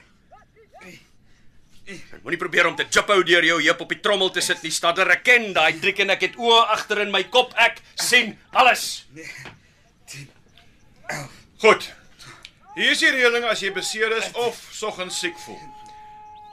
Ek 1.84 2.22
moenie 2.24 2.40
probeer 2.40 2.66
om 2.70 2.76
te 2.76 2.86
jiphou 2.88 3.18
deur 3.28 3.44
jou 3.44 3.58
heup 3.60 3.82
op 3.84 3.90
die 3.92 4.00
trommel 4.00 4.30
te 4.32 4.40
sit 4.44 4.62
nie, 4.64 4.72
Stadler. 4.72 5.10
Ek 5.18 5.24
ken 5.26 5.50
daai 5.56 5.76
triek 5.82 6.00
en 6.00 6.14
ek 6.14 6.22
het 6.30 6.38
oë 6.40 6.62
agter 6.72 7.02
in 7.04 7.12
my 7.12 7.20
kop. 7.28 7.52
Ek 7.60 7.82
sien 8.00 8.32
alles. 8.56 9.04
Goed. 11.60 11.90
Hier 12.74 12.90
is 12.96 13.04
die 13.04 13.12
reëling 13.12 13.44
as 13.46 13.60
jy 13.62 13.70
beseer 13.74 14.16
is 14.16 14.30
of 14.40 14.56
soggens 14.74 15.20
siek 15.20 15.36
voel. 15.44 15.60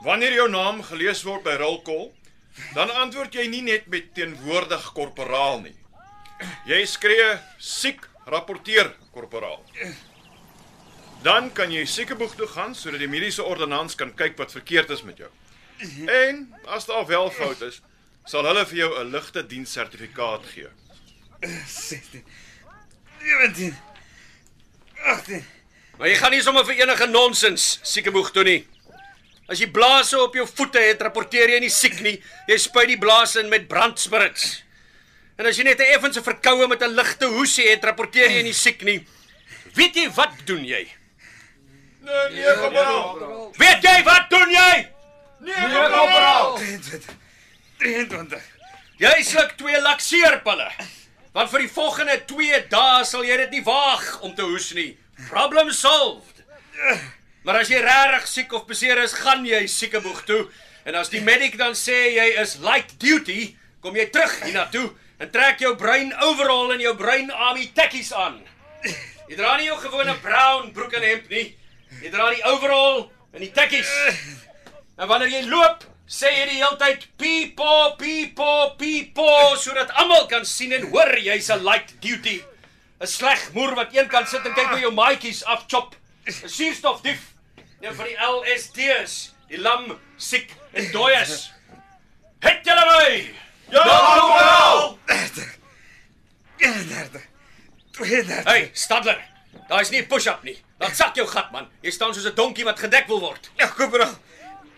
Wanneer 0.04 0.36
jou 0.36 0.48
naam 0.52 0.82
gelees 0.84 1.24
word 1.24 1.46
by 1.46 1.56
rulkol, 1.62 2.10
dan 2.76 2.92
antwoord 3.02 3.34
jy 3.34 3.48
nie 3.48 3.64
net 3.64 3.88
met 3.90 4.12
teenwoordig 4.14 4.84
korporaal 4.94 5.62
nie. 5.64 5.76
Jy 6.68 6.84
skree 6.90 7.28
siek 7.58 8.04
rapporteer 8.28 8.92
korporaal. 9.14 9.62
Dan 11.22 11.52
kan 11.54 11.70
jy 11.70 11.84
siekeboeg 11.86 12.34
toe 12.34 12.48
gaan 12.50 12.74
sodat 12.74 12.98
die 13.02 13.10
mediese 13.10 13.44
ordonnans 13.46 13.94
kan 13.94 14.10
kyk 14.18 14.34
wat 14.40 14.54
verkeerd 14.54 14.90
is 14.90 15.02
met 15.06 15.22
jou. 15.22 15.30
En 16.10 16.44
as 16.66 16.86
daar 16.86 17.06
wel 17.06 17.30
fout 17.30 17.62
is, 17.62 17.80
sal 18.26 18.46
hulle 18.46 18.64
vir 18.66 18.76
jou 18.76 18.90
'n 18.98 19.10
ligte 19.10 19.46
dienssertifikaat 19.46 20.46
gee. 20.54 20.68
16 21.66 22.24
17 23.22 23.76
18 25.04 25.44
Maar 25.98 26.08
jy 26.08 26.14
gaan 26.14 26.30
nie 26.30 26.42
sommer 26.42 26.64
vir 26.64 26.80
enige 26.82 27.06
nonsens 27.06 27.78
siekeboeg 27.82 28.30
toe 28.32 28.44
nie. 28.44 28.66
As 29.46 29.60
jy 29.60 29.68
blaase 29.70 30.18
op 30.18 30.34
jou 30.34 30.46
voete 30.46 30.78
het, 30.78 31.02
rapporteer 31.02 31.50
jy 31.50 31.60
nie 31.60 31.70
siek 31.70 32.00
nie. 32.00 32.22
Jy 32.48 32.58
spuit 32.58 32.88
die 32.88 32.98
blaas 32.98 33.36
in 33.36 33.48
met 33.48 33.68
brandsprits. 33.68 34.62
En 35.38 35.46
as 35.46 35.56
jy 35.56 35.64
net 35.64 35.78
'n 35.78 35.94
effense 35.94 36.22
verkoue 36.22 36.66
met 36.68 36.82
'n 36.82 36.94
ligte 36.94 37.26
hoesie 37.26 37.68
het, 37.68 37.84
rapporteer 37.84 38.30
jy 38.30 38.42
nie 38.42 38.52
siek 38.52 38.82
nie. 38.82 39.06
Weet 39.74 39.94
jy 39.94 40.10
wat 40.10 40.46
doen 40.46 40.64
jy? 40.64 40.88
Nee, 42.02 42.28
nee, 42.30 42.54
korporaal. 42.58 43.52
Weet 43.56 43.82
jy 43.86 44.02
wat 44.06 44.30
doen 44.30 44.50
jy? 44.50 44.72
Nee, 45.38 45.68
korporaal. 45.70 46.56
23 46.56 47.14
23 47.78 48.50
Jy 49.02 49.22
sluk 49.26 49.54
twee 49.58 49.78
lakseerpille. 49.82 50.68
Want 51.32 51.50
vir 51.50 51.64
die 51.64 51.70
volgende 51.72 52.16
2 52.28 52.58
dae 52.70 53.04
sal 53.08 53.24
jy 53.26 53.38
dit 53.44 53.56
nie 53.56 53.64
waag 53.66 54.04
om 54.22 54.34
te 54.34 54.44
hoes 54.46 54.68
nie. 54.76 54.92
Problem 55.30 55.70
solved. 55.74 56.42
Maar 57.42 57.62
as 57.62 57.70
jy 57.72 57.80
regtig 57.82 58.28
siek 58.30 58.52
of 58.54 58.66
beseer 58.68 59.00
is, 59.02 59.16
gaan 59.24 59.46
jy 59.46 59.64
siekeboeg 59.66 60.20
toe. 60.28 60.42
En 60.86 60.98
as 60.98 61.10
die 61.10 61.22
medic 61.22 61.56
dan 61.58 61.74
sê 61.78 62.12
jy 62.16 62.28
is 62.42 62.58
light 62.62 62.94
duty, 63.02 63.54
kom 63.82 63.96
jy 63.98 64.06
terug 64.14 64.36
hiernatoe 64.44 64.90
en 65.22 65.30
trek 65.30 65.62
jou 65.62 65.72
bruin 65.78 66.10
overall 66.26 66.74
en 66.74 66.82
jou 66.82 66.94
bruin 66.98 67.30
army 67.30 67.68
tekkies 67.74 68.12
aan. 68.14 68.40
Jy 69.30 69.38
dra 69.38 69.56
nie 69.56 69.70
jou 69.70 69.78
gewone 69.80 70.14
brown 70.22 70.70
broek 70.76 70.98
en 70.98 71.06
hemp 71.06 71.28
nie. 71.30 71.48
Jy 72.00 72.10
dra 72.10 72.30
die 72.30 72.44
overall 72.44 73.10
en 73.32 73.40
die 73.40 73.52
tekkies. 73.52 73.90
En 74.98 75.08
wanneer 75.08 75.28
jy 75.28 75.42
loop, 75.48 75.84
sê 76.06 76.30
jy 76.30 76.46
die 76.50 76.60
hele 76.60 76.76
tyd 76.80 77.06
pipo 77.20 77.94
pipo 78.00 78.74
pipo 78.78 79.28
sodat 79.56 79.90
almal 80.00 80.26
kan 80.28 80.44
sien 80.44 80.72
en 80.72 80.88
hoor 80.92 81.12
jy's 81.18 81.50
'n 81.50 81.64
light 81.64 81.94
duty. 82.00 82.42
'n 83.00 83.06
Sleg 83.06 83.52
moer 83.52 83.74
wat 83.74 83.94
een 83.94 84.08
kant 84.08 84.28
sit 84.28 84.44
en 84.46 84.54
kyk 84.54 84.68
hoe 84.68 84.80
jou 84.80 84.92
maatjies 84.92 85.44
afchop. 85.44 85.94
'n 86.26 86.48
Suurstofdief. 86.48 87.32
Een 87.80 87.94
van 87.94 88.06
die 88.06 88.16
LSD's, 88.16 89.34
die 89.48 89.58
lam 89.58 89.98
siek 90.16 90.54
en 90.72 90.92
dooies. 90.92 91.50
Het 92.38 92.64
julle 92.64 92.84
my? 92.86 93.34
Ja, 93.70 93.82
korporaal. 93.82 94.98
31 96.58 97.26
32 97.90 98.44
Hey, 98.44 98.70
Stadler. 98.72 99.18
Daai's 99.68 99.90
nie 99.90 100.00
'n 100.02 100.06
push-up 100.06 100.42
nie. 100.42 100.58
Laat 100.82 100.96
sak 100.98 101.16
jou 101.16 101.26
gat 101.30 101.50
man. 101.54 101.68
Jy 101.82 101.90
staan 101.94 102.14
soos 102.14 102.26
'n 102.26 102.34
donkie 102.34 102.64
wat 102.64 102.78
gedek 102.78 103.06
wil 103.06 103.20
word. 103.20 103.50
Ja, 103.56 103.66
korporaal 103.66 104.16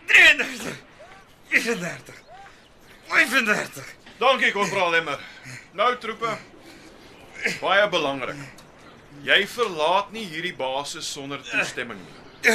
33 0.07 0.75
34 1.49 2.21
35 3.07 3.95
Dankie 4.17 4.51
korporaal 4.51 4.91
Lemmer. 4.91 5.19
Nou 5.75 5.97
troepe. 5.97 6.37
Baie 7.61 7.87
belangrik. 7.89 8.37
Jy 9.25 9.47
verlaat 9.47 10.11
nie 10.11 10.25
hierdie 10.25 10.55
basis 10.55 11.07
sonder 11.11 11.41
toestemming 11.43 11.99
nie. 11.99 12.53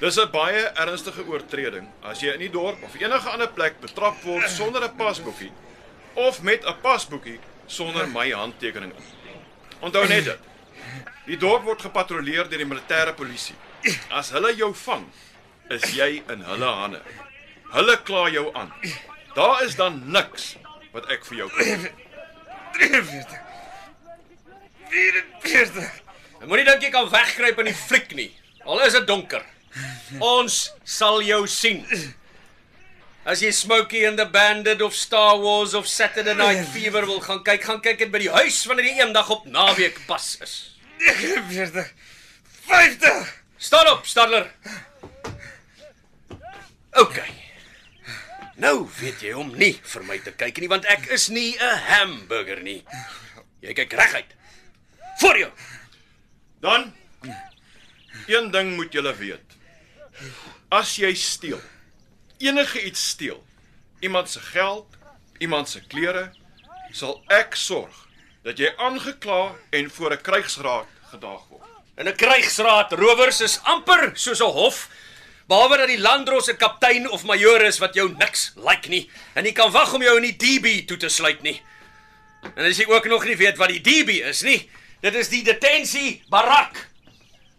Dis 0.00 0.16
'n 0.18 0.30
baie 0.30 0.62
ernstige 0.74 1.24
oortreding 1.26 1.88
as 2.02 2.20
jy 2.20 2.32
in 2.32 2.40
die 2.40 2.50
dorp 2.50 2.82
of 2.82 2.94
enige 2.94 3.28
ander 3.28 3.48
plek 3.48 3.80
betrap 3.80 4.22
word 4.24 4.50
sonder 4.50 4.84
'n 4.84 4.96
pasboekie 4.96 5.52
of 6.14 6.42
met 6.42 6.64
'n 6.64 6.80
pasboekie 6.82 7.38
sonder 7.66 8.08
my 8.08 8.30
handtekening 8.30 8.92
in. 8.92 9.04
Onthou 9.80 10.06
net 10.08 10.24
dit. 10.24 10.49
Die 11.26 11.38
dorp 11.38 11.64
word 11.68 11.82
gepatrolleer 11.82 12.48
deur 12.50 12.62
die 12.62 12.68
militêre 12.68 13.14
polisie. 13.16 13.56
As 14.10 14.32
hulle 14.34 14.52
jou 14.58 14.72
vang, 14.86 15.06
is 15.70 15.86
jy 15.94 16.22
in 16.32 16.42
hulle 16.48 16.72
hande. 16.82 17.00
Hulle 17.70 17.96
kla 18.06 18.26
jou 18.34 18.48
aan. 18.58 18.72
Daar 19.36 19.62
is 19.64 19.76
dan 19.78 20.02
niks 20.10 20.56
wat 20.92 21.06
ek 21.12 21.24
vir 21.28 21.44
jou 21.44 21.48
kan 21.54 21.66
doen. 21.66 21.90
43 22.80 23.38
44 24.90 25.90
Jy 26.40 26.48
moenie 26.48 26.64
dink 26.64 26.84
jy 26.86 26.90
kan 26.94 27.08
wegkruip 27.12 27.58
in 27.60 27.68
die 27.68 27.76
fliek 27.76 28.14
nie. 28.16 28.30
Al 28.64 28.80
is 28.86 28.94
dit 28.96 29.06
donker. 29.06 29.44
Ons 30.24 30.70
sal 30.88 31.20
jou 31.22 31.44
sien. 31.50 31.84
As 33.28 33.42
jy 33.44 33.50
Smokey 33.52 34.06
and 34.08 34.18
the 34.18 34.24
Bandit 34.24 34.80
of 34.80 34.96
Star 34.96 35.36
Wars 35.38 35.74
of 35.76 35.86
Saturday 35.86 36.34
Night 36.34 36.64
Fever 36.72 37.04
wil 37.04 37.20
gaan 37.20 37.42
kyk, 37.44 37.66
gaan 37.68 37.82
kyk 37.84 38.00
dit 38.00 38.12
by 38.12 38.22
die 38.24 38.32
huis 38.32 38.56
wanneer 38.66 38.88
die 38.88 39.02
eendag 39.04 39.28
op 39.30 39.44
naweek 39.44 40.00
pas 40.08 40.32
is. 40.40 40.54
49 41.00 41.92
50 42.66 43.38
Staan 43.56 43.88
op, 43.88 44.06
Stadler. 44.06 44.54
OK. 46.90 47.18
Nou 48.56 48.88
weet 49.00 49.20
jy 49.20 49.34
om 49.36 49.50
nie 49.56 49.74
vir 49.92 50.04
my 50.08 50.16
te 50.24 50.32
kyk 50.32 50.60
nie 50.60 50.68
want 50.72 50.88
ek 50.88 51.10
is 51.12 51.28
nie 51.28 51.56
'n 51.60 51.76
hamburger 51.88 52.62
nie. 52.64 52.84
Jy 53.60 53.72
kyk 53.76 53.92
reguit. 53.92 54.32
Voor 55.20 55.38
jou. 55.38 55.52
Dan 56.60 56.92
een 58.26 58.50
ding 58.50 58.76
moet 58.76 58.92
julle 58.92 59.16
weet. 59.16 59.56
As 60.68 60.96
jy 60.96 61.14
steel, 61.14 61.60
enige 62.38 62.84
iets 62.84 63.08
steel, 63.08 63.44
iemand 64.00 64.30
se 64.30 64.40
geld, 64.40 64.96
iemand 65.38 65.68
se 65.68 65.80
klere, 65.80 66.32
sal 66.92 67.24
ek 67.28 67.54
sorg 67.54 68.08
dat 68.42 68.58
jy 68.58 68.72
aangekla 68.76 69.54
en 69.70 69.90
voor 69.90 70.12
'n 70.12 70.22
krygsraad 70.22 70.86
gedaag 71.10 71.42
word. 71.48 71.68
In 71.96 72.08
'n 72.08 72.16
krygsraad 72.16 72.92
rowers 72.92 73.40
is 73.40 73.60
amper 73.62 74.10
soos 74.14 74.40
'n 74.40 74.52
hof 74.52 74.88
Behalwe 75.50 75.80
dat 75.80 75.88
die 75.90 75.98
landdros 75.98 76.46
'n 76.48 76.56
kaptein 76.56 77.10
of 77.10 77.24
majoor 77.24 77.62
is 77.66 77.78
wat 77.78 77.94
jou 77.94 78.14
niks 78.18 78.52
like 78.56 78.88
nie 78.88 79.10
en 79.34 79.44
hy 79.44 79.52
kan 79.52 79.70
wag 79.70 79.94
om 79.94 80.02
jou 80.02 80.16
in 80.16 80.22
die 80.22 80.36
DB 80.36 80.86
toe 80.86 80.96
te 80.96 81.08
sluit 81.08 81.42
nie. 81.42 81.62
En 82.54 82.64
as 82.64 82.76
jy 82.76 82.86
ook 82.86 83.06
nog 83.06 83.24
nie 83.24 83.36
weet 83.36 83.56
wat 83.56 83.68
die 83.68 83.80
DB 83.80 84.22
is 84.22 84.42
nie, 84.42 84.70
dit 85.00 85.14
is 85.14 85.28
die 85.28 85.42
detensie 85.42 86.22
barak. 86.28 86.88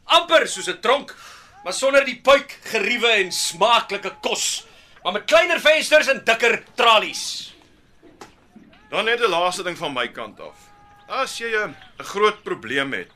amper 0.06 0.48
soos 0.48 0.68
'n 0.68 0.80
tronk, 0.82 1.16
maar 1.64 1.74
sonder 1.74 2.06
die 2.06 2.20
puik, 2.22 2.60
geriewe 2.64 3.08
en 3.08 3.32
smaaklike 3.32 4.16
kos, 4.22 4.66
maar 5.04 5.14
met 5.14 5.26
kleiner 5.26 5.60
vensters 5.60 6.08
en 6.08 6.22
dikker 6.24 6.64
tralies. 6.76 7.54
Dan 8.90 9.06
net 9.06 9.20
'n 9.20 9.30
laaste 9.30 9.64
ding 9.64 9.78
van 9.78 9.94
my 9.94 10.08
kant 10.08 10.40
af. 10.40 10.71
As 11.12 11.34
jy 11.42 11.52
'n 11.52 11.76
groot 12.00 12.44
probleem 12.44 12.94
het. 12.94 13.12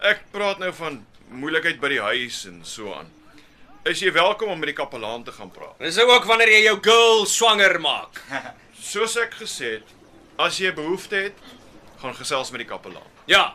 Ek 0.00 0.20
praat 0.32 0.58
nou 0.58 0.72
van 0.72 1.04
moeilikheid 1.28 1.80
by 1.80 1.88
die 1.88 2.00
huis 2.00 2.46
en 2.46 2.64
so 2.64 2.94
aan. 2.94 3.10
Is 3.84 4.00
jy 4.00 4.12
welkom 4.12 4.48
om 4.48 4.58
met 4.58 4.72
die 4.72 4.84
kapelaan 4.84 5.22
te 5.24 5.32
gaan 5.32 5.50
praat. 5.50 5.78
Dis 5.78 5.98
ook 5.98 6.24
wanneer 6.24 6.48
jy 6.48 6.62
jou 6.62 6.78
girl 6.80 7.26
swanger 7.26 7.80
maak. 7.80 8.22
Soos 8.80 9.16
ek 9.16 9.34
gesê 9.34 9.70
het, 9.76 9.92
as 10.38 10.56
jy 10.58 10.72
behoefte 10.72 11.16
het, 11.16 11.34
gaan 12.00 12.14
gesels 12.14 12.50
met 12.50 12.58
die 12.64 12.68
kapelaan. 12.68 13.10
Ja. 13.26 13.54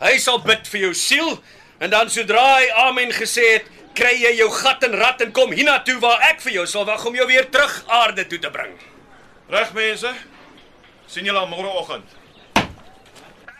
Hy 0.00 0.18
sal 0.18 0.42
bid 0.42 0.68
vir 0.68 0.80
jou 0.80 0.94
siel 0.94 1.40
en 1.80 1.90
dan 1.90 2.10
sodra 2.10 2.58
hy 2.58 2.68
amen 2.84 3.12
gesê 3.12 3.46
het, 3.54 3.70
kry 3.94 4.12
jy 4.12 4.34
jou 4.36 4.50
gat 4.50 4.84
en 4.84 4.92
rat 4.92 5.20
en 5.20 5.32
kom 5.32 5.52
hiernatoe 5.52 5.96
waar 6.00 6.20
ek 6.20 6.40
vir 6.40 6.52
jou 6.52 6.66
sal 6.66 6.84
wag 6.84 7.04
om 7.06 7.14
jou 7.14 7.26
weer 7.26 7.48
terug 7.48 7.84
aarde 7.88 8.26
toe 8.26 8.38
te 8.38 8.50
bring. 8.50 8.76
Reg 9.48 9.72
mense? 9.72 10.12
sien 11.06 11.24
julle 11.24 11.46
môreoggend. 11.48 12.23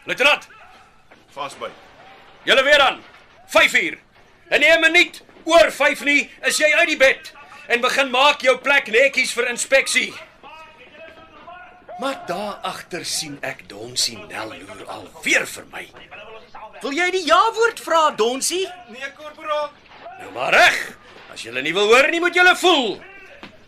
Luitenant, 0.04 0.48
Vasby. 1.32 1.70
julle 2.44 2.62
weer 2.62 2.80
aan. 2.80 3.02
5uur. 3.46 3.98
En 4.48 4.60
nie 4.60 4.70
'n 4.70 4.80
minuut 4.80 5.22
oor 5.44 5.72
5 5.72 6.04
nie, 6.04 6.30
is 6.42 6.56
jy 6.56 6.74
uit 6.74 6.88
die 6.88 6.96
bed 6.96 7.32
en 7.66 7.80
begin 7.80 8.10
maak 8.10 8.40
jou 8.40 8.58
plek 8.58 8.86
netjies 8.86 9.32
vir 9.32 9.48
inspeksie. 9.48 10.14
Maar 11.98 12.26
daar 12.26 12.54
agter 12.62 13.04
sien 13.04 13.38
ek 13.40 13.68
Donsie 13.68 14.18
Nel 14.18 14.48
loer 14.48 14.86
al 14.88 15.10
weer 15.22 15.46
vir 15.46 15.64
my. 15.72 15.88
Wil 16.82 16.92
jy 16.92 17.10
die 17.10 17.24
ja-woord 17.26 17.80
vra, 17.80 18.10
Donsie? 18.10 18.68
Nee, 18.88 19.12
korporaal. 19.16 19.70
Nou 20.18 20.32
maar 20.32 20.52
reg. 20.52 20.96
As 21.32 21.42
julle 21.42 21.62
nie 21.62 21.72
wil 21.72 21.86
hoor 21.86 22.08
nie, 22.10 22.20
moet 22.20 22.34
julle 22.34 22.56
voel. 22.56 23.02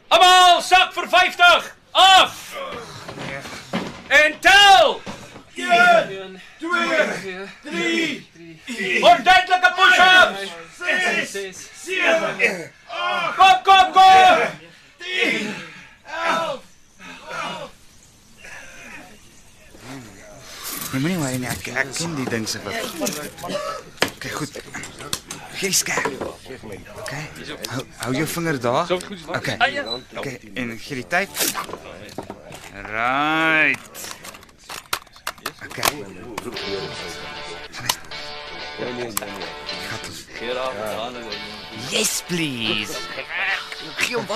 Almal 0.08 0.62
sak 0.62 0.92
vir 0.92 1.08
50. 1.08 1.76
Af. 1.92 2.56
En 4.08 4.40
tel. 4.40 5.00
1 5.56 6.40
2 6.58 7.40
3 7.62 9.02
Ordentlike 9.02 9.70
push-ups. 9.76 10.50
6 11.32 11.56
7 11.84 12.72
Kom, 13.36 13.56
kom, 13.64 13.92
kom. 13.92 14.38
Jy 20.92 21.00
moenie 21.02 21.18
maar 21.20 21.34
nie, 21.36 21.48
ek, 21.50 21.66
ek 21.76 21.90
ken 21.96 22.14
die 22.16 22.28
ding 22.30 22.46
se 22.48 22.60
wat. 22.64 22.76
Okay, 24.16 24.30
goed. 24.32 24.60
Gee 25.56 25.72
skerp. 25.72 26.06
Okay. 27.02 27.24
Hou, 27.72 27.82
hou 28.04 28.12
jou 28.16 28.28
vinger 28.36 28.60
daar. 28.60 28.92
Okay. 29.36 29.56
Okay, 30.16 30.38
en 30.54 30.76
gee 30.80 31.02
die 31.02 31.08
tyd. 31.12 31.42
Right. 32.86 34.25
Okay. 35.66 36.04
Gaat 39.88 40.06
ons. 40.08 40.24
Yes, 41.90 42.22
please. 42.26 42.96
Gee 43.96 44.14
hom 44.16 44.26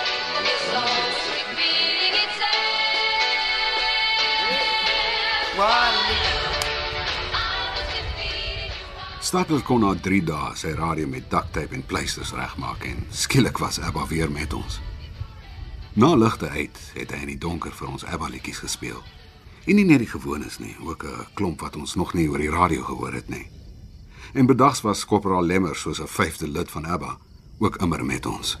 volume. 5.61 6.41
Stapel 9.21 9.61
kon 9.61 9.83
na 9.85 9.93
3 9.93 10.23
dae 10.25 10.55
sy 10.57 10.73
radio 10.75 11.07
met 11.07 11.27
duct-tape 11.29 11.75
en 11.77 11.83
pleisters 11.85 12.33
regmaak 12.33 12.81
en 12.89 13.03
skielik 13.13 13.61
was 13.61 13.79
Abba 13.79 14.07
weer 14.09 14.31
met 14.31 14.53
ons. 14.57 14.79
Na 15.93 16.15
ligte 16.15 16.49
uit 16.49 16.79
het 16.95 17.13
hy 17.13 17.19
in 17.25 17.33
die 17.35 17.41
donker 17.45 17.73
vir 17.77 17.91
ons 17.93 18.05
Abba 18.07 18.31
liedjies 18.33 18.63
gespeel. 18.63 18.99
En 19.69 19.77
nie 19.77 19.85
net 19.85 20.01
die 20.01 20.09
gewones 20.09 20.57
nie, 20.59 20.73
ook 20.81 21.05
'n 21.05 21.27
klomp 21.37 21.61
wat 21.61 21.75
ons 21.75 21.95
nog 21.95 22.13
nie 22.13 22.27
oor 22.29 22.41
die 22.41 22.49
radio 22.49 22.83
gehoor 22.83 23.13
het 23.13 23.29
nie. 23.29 23.47
En 24.33 24.45
bedags 24.45 24.81
was 24.81 25.05
Korporaal 25.05 25.45
Lemmer 25.45 25.75
soos 25.75 26.01
'n 26.01 26.07
vyfde 26.07 26.47
lid 26.47 26.71
van 26.71 26.85
Abba 26.85 27.17
ook 27.59 27.75
immer 27.75 28.05
met 28.05 28.25
ons. 28.25 28.57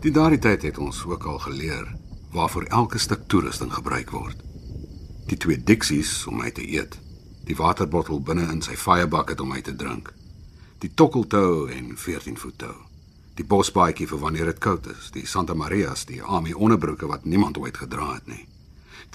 Die 0.00 0.10
daardie 0.10 0.38
tyd 0.38 0.62
het 0.62 0.78
ons 0.78 1.04
ook 1.04 1.24
al 1.24 1.38
geleer 1.38 1.96
waarvoor 2.32 2.62
elke 2.62 2.98
stuk 2.98 3.20
toerusting 3.26 3.72
gebruik 3.72 4.10
word. 4.10 4.51
Die 5.32 5.38
twee 5.40 5.56
diksies 5.56 6.26
om 6.28 6.42
uit 6.44 6.58
te 6.58 6.64
eet, 6.68 6.98
die 7.48 7.54
waterbottel 7.56 8.18
binne 8.20 8.50
in 8.52 8.58
sy 8.60 8.74
firebucket 8.76 9.40
om 9.40 9.54
uit 9.56 9.64
te 9.64 9.72
drink, 9.72 10.10
die 10.84 10.90
tokkeltou 10.92 11.70
en 11.72 11.94
14 11.96 12.36
voet 12.36 12.58
tou, 12.60 12.74
die 13.38 13.46
bosbaadjie 13.48 14.10
vir 14.10 14.20
wanneer 14.20 14.50
dit 14.50 14.60
koud 14.60 14.90
is, 14.92 15.06
die 15.14 15.24
Santa 15.24 15.56
Marias, 15.56 16.02
die 16.10 16.20
army 16.20 16.52
onderbroeke 16.52 17.08
wat 17.08 17.24
niemand 17.24 17.56
ooit 17.62 17.80
gedra 17.80 18.10
het 18.10 18.28
nie. 18.28 18.44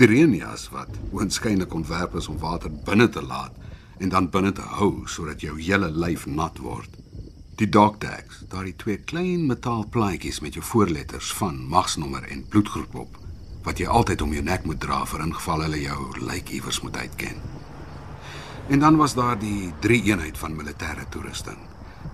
Die 0.01 0.09
reënjas 0.09 0.71
wat 0.73 0.97
oënskynlik 1.11 1.77
ontwerp 1.77 2.17
is 2.17 2.31
om 2.33 2.41
water 2.41 2.73
binne 2.89 3.09
te 3.13 3.21
laat 3.21 3.53
en 4.01 4.09
dan 4.09 4.31
binne 4.33 4.55
te 4.57 4.65
hou 4.79 5.05
sodat 5.05 5.45
jou 5.45 5.53
hele 5.59 5.91
lyf 5.93 6.25
nat 6.25 6.57
word. 6.65 6.97
Die 7.61 7.69
dog 7.69 8.01
tags, 8.01 8.41
daardie 8.49 8.73
twee 8.81 8.97
klein 9.05 9.45
metaalplaatjies 9.53 10.41
met 10.41 10.57
jou 10.57 10.65
voorletters 10.65 11.29
van 11.37 11.61
magsnommer 11.69 12.25
en 12.25 12.45
bloedgroep 12.49 13.01
op 13.05 13.21
wat 13.67 13.81
jy 13.83 13.87
altyd 13.91 14.21
om 14.23 14.31
jou 14.31 14.43
nek 14.47 14.63
moet 14.63 14.79
dra 14.79 15.01
vir 15.11 15.25
ingeval 15.25 15.65
hulle 15.65 15.79
jou 15.81 16.01
lyk 16.23 16.53
iewers 16.55 16.79
moet 16.85 16.97
uitken. 17.03 17.41
En 18.71 18.79
dan 18.79 18.95
was 18.99 19.15
daar 19.15 19.35
die 19.39 19.73
drie 19.83 20.01
eenheid 20.07 20.37
van 20.39 20.55
militêre 20.55 21.03
toerusting. 21.11 21.59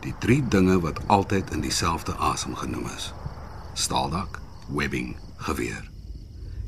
Die 0.01 0.13
drie 0.19 0.41
dinge 0.41 0.79
wat 0.81 1.01
altyd 1.13 1.51
in 1.53 1.61
dieselfde 1.61 2.15
asem 2.17 2.55
genoem 2.57 2.89
is. 2.95 3.11
Staaldak, 3.73 4.39
webbing, 4.69 5.13
geweer. 5.45 5.89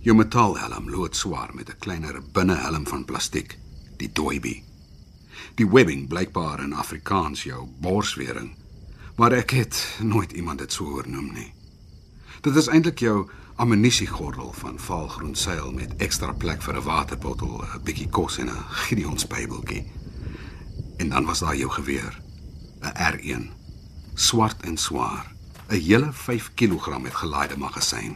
Jou 0.05 0.15
metaalhelm 0.17 0.89
loodswaar 0.89 1.49
met 1.53 1.69
'n 1.69 1.79
kleiner 1.79 2.21
binnehelm 2.33 2.87
van 2.87 3.05
plastiek, 3.05 3.57
die 3.97 4.09
doibi. 4.13 4.63
Die 5.55 5.69
webbing 5.69 6.07
blykbaar 6.07 6.59
in 6.63 6.73
Afrikaans 6.73 7.43
jou 7.43 7.67
borswering, 7.79 8.55
maar 9.15 9.31
ek 9.31 9.49
het 9.49 9.97
nooit 10.01 10.31
iemand 10.31 10.59
dit 10.59 10.71
so 10.71 10.83
hoor 10.83 11.07
noem 11.07 11.33
nie. 11.33 11.53
Dit 12.41 12.55
is 12.55 12.67
eintlik 12.67 12.99
jou 12.99 13.29
ammunisiegordel 13.55 14.51
van 14.53 14.79
vaalgroen 14.79 15.35
seil 15.35 15.71
met 15.71 15.95
ekstra 16.03 16.33
plek 16.33 16.61
vir 16.61 16.75
'n 16.75 16.83
waterbottel, 16.83 17.63
'n 17.63 17.83
bietjie 17.83 18.09
kos 18.09 18.37
en 18.37 18.49
'n 18.49 18.65
Gideon 18.69 19.19
se 19.19 19.27
Bybeltjie. 19.27 19.91
En 20.97 21.09
dan 21.09 21.25
was 21.25 21.39
daar 21.39 21.55
jou 21.55 21.71
geweer, 21.71 22.21
'n 22.81 22.93
R1, 23.13 23.51
swart 24.13 24.61
en 24.61 24.77
swaar, 24.77 25.31
'n 25.69 25.79
hele 25.79 26.13
5 26.13 26.51
kg 26.53 27.01
met 27.01 27.15
gelaaide 27.15 27.57
magasyn. 27.57 28.15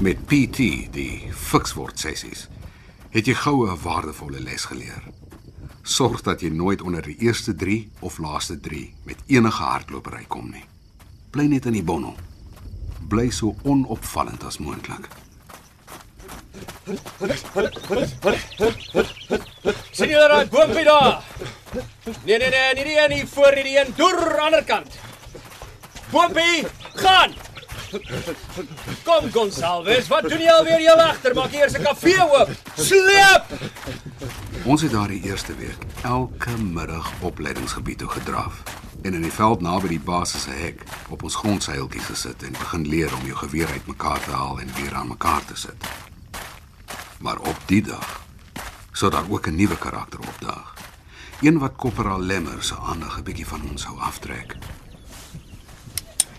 Met 0.00 0.26
PT, 0.26 0.56
die 0.92 1.28
fiksword 1.32 1.98
sessies, 1.98 2.48
het 3.08 3.26
jy 3.26 3.34
goue 3.34 3.76
waardevolle 3.76 4.40
les 4.40 4.64
geleer. 4.64 5.02
Sorg 5.82 6.22
dat 6.22 6.40
jy 6.40 6.48
nooit 6.48 6.82
onder 6.82 7.02
die 7.02 7.16
eerste 7.16 7.54
3 7.54 7.90
of 8.00 8.18
laaste 8.18 8.60
3 8.60 8.94
met 9.04 9.22
enige 9.26 9.62
hardlopery 9.62 10.24
kom 10.28 10.50
nie. 10.50 10.64
Bly 11.34 11.48
net 11.50 11.64
in 11.66 11.74
die 11.74 11.82
bondel. 11.82 12.14
Bly 13.10 13.30
so 13.34 13.56
onopvallend 13.66 14.44
as 14.46 14.60
moontlik. 14.62 15.08
Sien 19.90 20.12
julle 20.12 20.28
daai 20.30 20.46
boompie 20.52 20.84
daar? 20.86 21.24
Nee 22.22 22.38
nee 22.38 22.50
nee, 22.54 22.68
nie 22.78 22.84
die 22.86 22.94
een 23.00 23.16
hier 23.16 23.26
voor 23.32 23.56
nie, 23.58 23.64
die 23.66 23.80
een 23.80 23.90
deur 23.98 24.38
ander 24.44 24.62
kant. 24.68 24.94
Boompie, 26.12 26.62
gaan. 27.02 27.34
Kom 29.02 29.26
Gonsalves, 29.34 30.06
wat 30.14 30.30
doen 30.30 30.38
jy 30.38 30.54
alweer 30.54 30.86
hier 30.86 31.02
agter? 31.08 31.34
Maak 31.34 31.58
eers 31.58 31.74
'n 31.74 31.82
kafee 31.82 32.22
oop. 32.22 32.54
Sleep. 32.78 33.58
Ons 34.64 34.86
het 34.86 34.94
daardie 34.94 35.22
eerste 35.26 35.54
week 35.58 35.82
elke 36.02 36.54
middag 36.62 37.10
opleidingsgebied 37.26 37.98
toe 37.98 38.08
gedraf 38.08 38.62
en 39.04 39.14
in 39.14 39.22
die 39.22 39.32
veld 39.32 39.60
naby 39.60 39.88
die 39.88 40.00
basis 40.00 40.46
se 40.46 40.52
hek 40.56 40.80
op 41.12 41.22
ons 41.28 41.36
grondseiltjies 41.36 42.06
gesit 42.08 42.42
en 42.46 42.56
begin 42.56 42.86
leer 42.88 43.12
om 43.12 43.26
jou 43.28 43.36
geweer 43.36 43.68
uitmekaar 43.76 44.22
te 44.24 44.32
haal 44.32 44.60
en 44.62 44.70
weer 44.78 44.94
aan 44.96 45.10
mekaar 45.12 45.44
te 45.44 45.56
sit. 45.56 45.88
Maar 47.20 47.38
op 47.38 47.66
die 47.68 47.82
dag 47.84 48.22
sou 48.92 49.10
daar 49.12 49.28
ook 49.28 49.46
'n 49.46 49.56
nuwe 49.56 49.76
karakter 49.76 50.20
opdaag. 50.20 50.74
Een 51.40 51.58
wat 51.58 51.76
Korporaal 51.76 52.20
Lemmer 52.20 52.62
se 52.62 52.76
aandag 52.76 53.18
'n 53.18 53.22
bietjie 53.22 53.46
van 53.46 53.68
ons 53.70 53.82
sou 53.82 53.98
aftrek. 53.98 54.56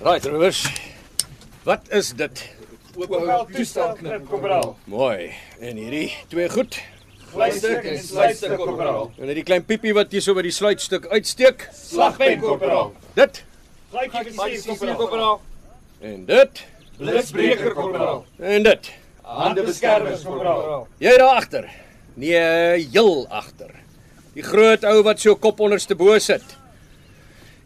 Right, 0.02 0.26
Rivers. 0.26 0.72
Wat 1.64 1.82
is 1.90 2.14
dit? 2.14 2.56
Openbare 2.96 3.46
toestand 3.54 3.98
knip 3.98 4.28
korporaal. 4.28 4.78
Mooi. 4.84 5.32
En 5.60 5.76
hierdie 5.76 6.14
twee 6.28 6.50
goed. 6.50 6.82
Fluitstuk 7.36 7.84
en 7.84 7.98
sluitstuk 8.00 8.54
korporaal. 8.58 9.10
En 9.20 9.28
hierdie 9.28 9.44
klein 9.44 9.66
piepie 9.68 9.92
wat 9.96 10.14
hier 10.16 10.24
so 10.24 10.36
by 10.38 10.44
die 10.46 10.54
sluitstuk 10.56 11.10
uitsteek. 11.12 11.68
Slagpen 11.76 12.40
korporaal. 12.40 12.94
Dit. 13.18 13.42
Glykofisie 13.92 14.96
korporaal. 14.96 15.42
En 16.00 16.22
dit. 16.30 16.62
Blitsbreker 16.98 17.74
korporaal. 17.76 18.22
En 18.40 18.64
dit. 18.64 18.92
Hande 19.26 19.66
beskermers 19.68 20.24
korporaal. 20.24 20.86
Jy 21.04 21.16
daar 21.20 21.42
agter. 21.42 21.68
Nee, 22.16 22.40
heel 22.94 23.26
agter. 23.28 23.74
Die 24.36 24.44
groot 24.44 24.88
ou 24.88 25.02
wat 25.04 25.20
so 25.20 25.36
kop 25.36 25.60
onderste 25.64 25.96
bo 26.00 26.16
sit. 26.24 26.56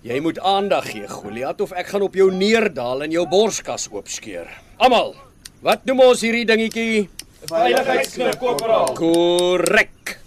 Jy 0.01 0.17
moet 0.23 0.39
aandag 0.39 0.87
gee, 0.93 1.05
Goliat, 1.11 1.61
of 1.61 1.73
ek 1.77 1.91
gaan 1.91 2.05
op 2.07 2.15
jou 2.15 2.29
neerdal 2.33 3.03
en 3.05 3.13
jou 3.13 3.25
borskas 3.29 3.89
oopskeur. 3.91 4.47
Almal. 4.81 5.13
Wat 5.61 5.83
noem 5.85 6.05
ons 6.07 6.21
hierdie 6.23 6.45
dingetjie? 6.47 7.09
Veiligheidsknip 7.47 8.39
korporaal. 8.39 8.93
Korrek. 8.93 10.17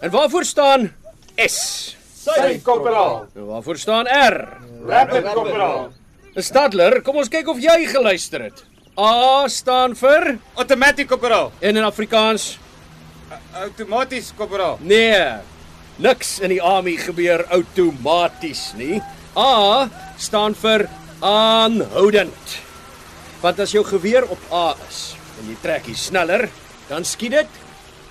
En 0.00 0.10
waarvoor 0.10 0.44
staan 0.44 0.92
S? 1.36 1.96
Safe 2.22 2.60
korporaal. 2.62 3.26
En 3.34 3.46
waarvoor 3.46 3.76
staan 3.78 4.06
R? 4.06 4.48
Rapid 4.86 5.32
korporaal. 5.32 5.92
Stadler, 6.36 7.00
kom 7.02 7.16
ons 7.16 7.28
kyk 7.32 7.48
of 7.48 7.58
jy 7.62 7.86
geluister 7.90 8.42
het. 8.44 8.64
A 9.00 9.48
staan 9.48 9.96
vir 9.96 10.38
Automatic 10.54 11.08
korporaal. 11.08 11.52
en 11.60 11.76
in 11.76 11.84
Afrikaans 11.84 12.58
Outomaties 13.52 14.32
korporaal. 14.36 14.78
nee. 14.80 15.34
Niks 15.98 16.38
in 16.44 16.48
die 16.52 16.60
army 16.62 16.96
gebeur 17.00 17.46
outomaties 17.48 18.72
nie. 18.76 19.00
A 19.36 19.88
staan 20.20 20.54
vir 20.54 20.88
aanhoudend. 21.20 22.58
Want 23.40 23.60
as 23.60 23.72
jou 23.72 23.84
geweer 23.84 24.24
op 24.28 24.38
A 24.52 24.74
is 24.88 25.16
en 25.40 25.50
jy 25.50 25.56
trek 25.62 25.88
dit 25.90 25.98
sneller, 25.98 26.48
dan 26.88 27.04
skiet 27.04 27.34
dit 27.36 27.58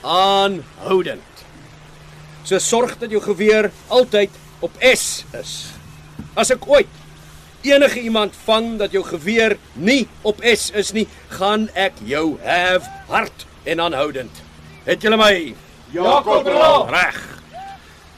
aanhoudend. 0.06 1.44
So 2.46 2.60
sorg 2.62 3.00
dat 3.02 3.14
jou 3.14 3.22
geweer 3.24 3.72
altyd 3.90 4.34
op 4.66 4.76
S 4.86 5.26
is. 5.34 5.54
As 6.38 6.52
ek 6.54 6.68
ooit 6.70 7.02
enige 7.66 8.04
iemand 8.06 8.36
vang 8.46 8.76
dat 8.78 8.94
jou 8.94 9.02
geweer 9.06 9.58
nie 9.74 10.06
op 10.22 10.44
S 10.46 10.70
is 10.78 10.94
nie, 10.94 11.08
gaan 11.34 11.68
ek 11.74 11.98
jou 12.06 12.38
have 12.46 12.86
hard 13.10 13.48
en 13.66 13.82
aanhoudend. 13.82 14.44
Het 14.86 15.02
julle 15.02 15.18
my? 15.18 15.34
Ja 15.96 16.20
korporaal. 16.22 16.86
Reg. 16.94 17.18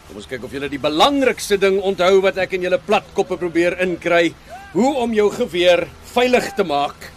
Kom 0.08 0.20
ons 0.20 0.28
kyk 0.28 0.44
of 0.44 0.52
julle 0.56 0.68
die 0.72 0.82
belangrikste 0.82 1.56
ding 1.60 1.80
onthou 1.80 2.20
wat 2.26 2.40
ek 2.44 2.58
in 2.58 2.68
julle 2.68 2.80
platkoppe 2.84 3.40
probeer 3.40 3.78
inkry, 3.84 4.34
hoe 4.76 4.92
om 5.00 5.14
jou 5.16 5.30
geweer 5.32 5.86
veilig 6.12 6.52
te 6.58 6.68
maak 6.68 7.14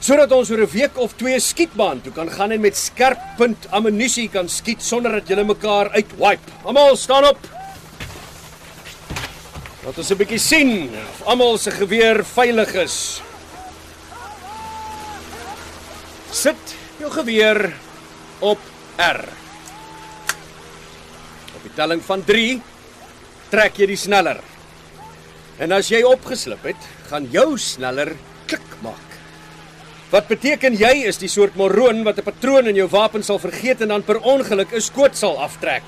sodat 0.00 0.32
ons 0.32 0.50
oor 0.50 0.62
'n 0.62 0.72
week 0.72 0.98
of 0.98 1.16
twee 1.16 1.40
skietbaan 1.40 2.00
toe 2.02 2.12
kan 2.12 2.30
gaan 2.30 2.52
en 2.52 2.60
met 2.60 2.76
skerp 2.76 3.18
punt 3.36 3.66
ammunisie 3.70 4.28
kan 4.28 4.48
skiet 4.48 4.82
sonder 4.82 5.12
dat 5.12 5.28
julle 5.28 5.44
mekaar 5.44 5.90
uitwipe. 5.90 6.50
Almal 6.64 6.96
staan 6.96 7.24
op. 7.24 7.38
Laat 9.84 9.98
ons 9.98 10.10
'n 10.10 10.16
bietjie 10.16 10.38
sien 10.38 10.90
of 10.90 11.26
almal 11.26 11.58
se 11.58 11.70
geweer 11.70 12.24
veilig 12.24 12.74
is. 12.74 13.22
Sit 16.30 16.74
jou 16.98 17.10
geweer 17.10 17.72
op 18.40 18.58
R. 18.98 19.20
Op 21.56 21.62
die 21.62 21.74
telling 21.74 22.02
van 22.02 22.24
3 22.24 22.62
trek 23.50 23.78
jy 23.78 23.86
die 23.86 23.96
sneller. 23.96 24.40
En 25.58 25.72
as 25.72 25.88
jy 25.88 26.02
opgeslip 26.02 26.64
het, 26.64 26.82
gaan 27.08 27.28
jou 27.30 27.56
sneller 27.58 28.16
klik 28.46 28.82
maak. 28.82 29.05
Wat 30.10 30.28
beteken 30.30 30.76
jy 30.78 31.02
is 31.08 31.18
die 31.18 31.30
soort 31.30 31.56
moroon 31.58 32.04
wat 32.06 32.18
'n 32.18 32.22
patroon 32.22 32.66
in 32.66 32.76
jou 32.76 32.88
wapen 32.88 33.22
sal 33.22 33.38
vergeet 33.38 33.80
en 33.80 33.88
dan 33.88 34.02
per 34.02 34.20
ongeluk 34.20 34.72
'n 34.72 34.80
skoot 34.80 35.16
sal 35.16 35.38
aftrek. 35.38 35.82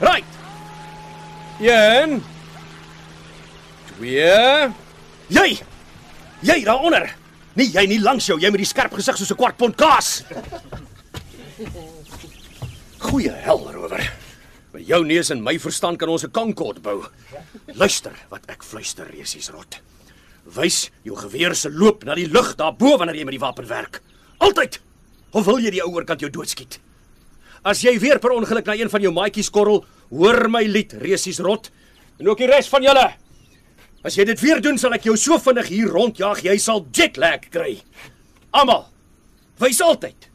Right. 0.00 0.32
Een. 1.60 2.22
Twee. 3.96 4.70
Jy. 5.26 5.58
Jy 6.40 6.64
daaronder. 6.64 7.14
Nee, 7.54 7.70
jy 7.72 7.86
nie 7.86 8.00
langs 8.00 8.26
jou, 8.26 8.38
jy 8.38 8.50
met 8.50 8.62
die 8.62 8.66
skerp 8.66 8.92
gesig 8.92 9.16
soos 9.16 9.30
'n 9.30 9.36
kwart 9.36 9.56
pond 9.56 9.74
kaas. 9.74 10.22
Goeie 12.98 13.32
hel, 13.32 13.72
rower. 13.72 14.12
Met 14.72 14.86
jou 14.86 15.04
neus 15.04 15.30
en 15.30 15.42
my 15.42 15.58
verstand 15.58 15.98
kan 15.98 16.08
ons 16.08 16.24
'n 16.24 16.30
kankot 16.30 16.82
bou. 16.82 17.04
Luister 17.74 18.12
wat 18.28 18.42
ek 18.46 18.62
fluister, 18.62 19.06
resies 19.10 19.50
rot. 19.50 19.80
Wys 20.56 20.88
jou 21.04 21.16
geweer 21.18 21.54
se 21.56 21.70
loop 21.70 22.04
na 22.08 22.16
die 22.16 22.28
lug 22.30 22.54
daarbo 22.56 22.96
wanneer 22.96 23.18
jy 23.20 23.26
met 23.28 23.36
die 23.36 23.42
wapen 23.42 23.68
werk. 23.68 24.00
Altyd. 24.38 24.80
Of 25.36 25.44
wil 25.44 25.60
jy 25.60 25.74
die 25.74 25.82
ou 25.84 25.90
oorkant 25.92 26.22
jou 26.24 26.30
doodskiet? 26.32 26.78
As 27.66 27.82
jy 27.84 27.98
weer 28.00 28.20
per 28.22 28.32
ongeluk 28.32 28.68
na 28.68 28.76
een 28.78 28.88
van 28.88 29.02
jou 29.02 29.12
maatjies 29.12 29.50
korrel, 29.52 29.82
hoor 30.08 30.48
my 30.48 30.62
lied, 30.64 30.94
resies 31.02 31.40
rot. 31.44 31.68
En 32.18 32.30
ook 32.30 32.40
die 32.40 32.48
res 32.48 32.70
van 32.72 32.86
julle. 32.86 33.08
As 34.06 34.16
jy 34.16 34.24
dit 34.24 34.40
weer 34.40 34.62
doen, 34.64 34.78
sal 34.78 34.94
ek 34.96 35.04
jou 35.10 35.16
so 35.18 35.36
vinnig 35.42 35.68
hier 35.68 35.90
rondjaag, 35.92 36.40
jy 36.46 36.56
sal 36.62 36.86
jetlag 36.94 37.50
kry. 37.52 37.76
Almal. 38.56 38.86
Wys 39.60 39.82
altyd. 39.84 40.30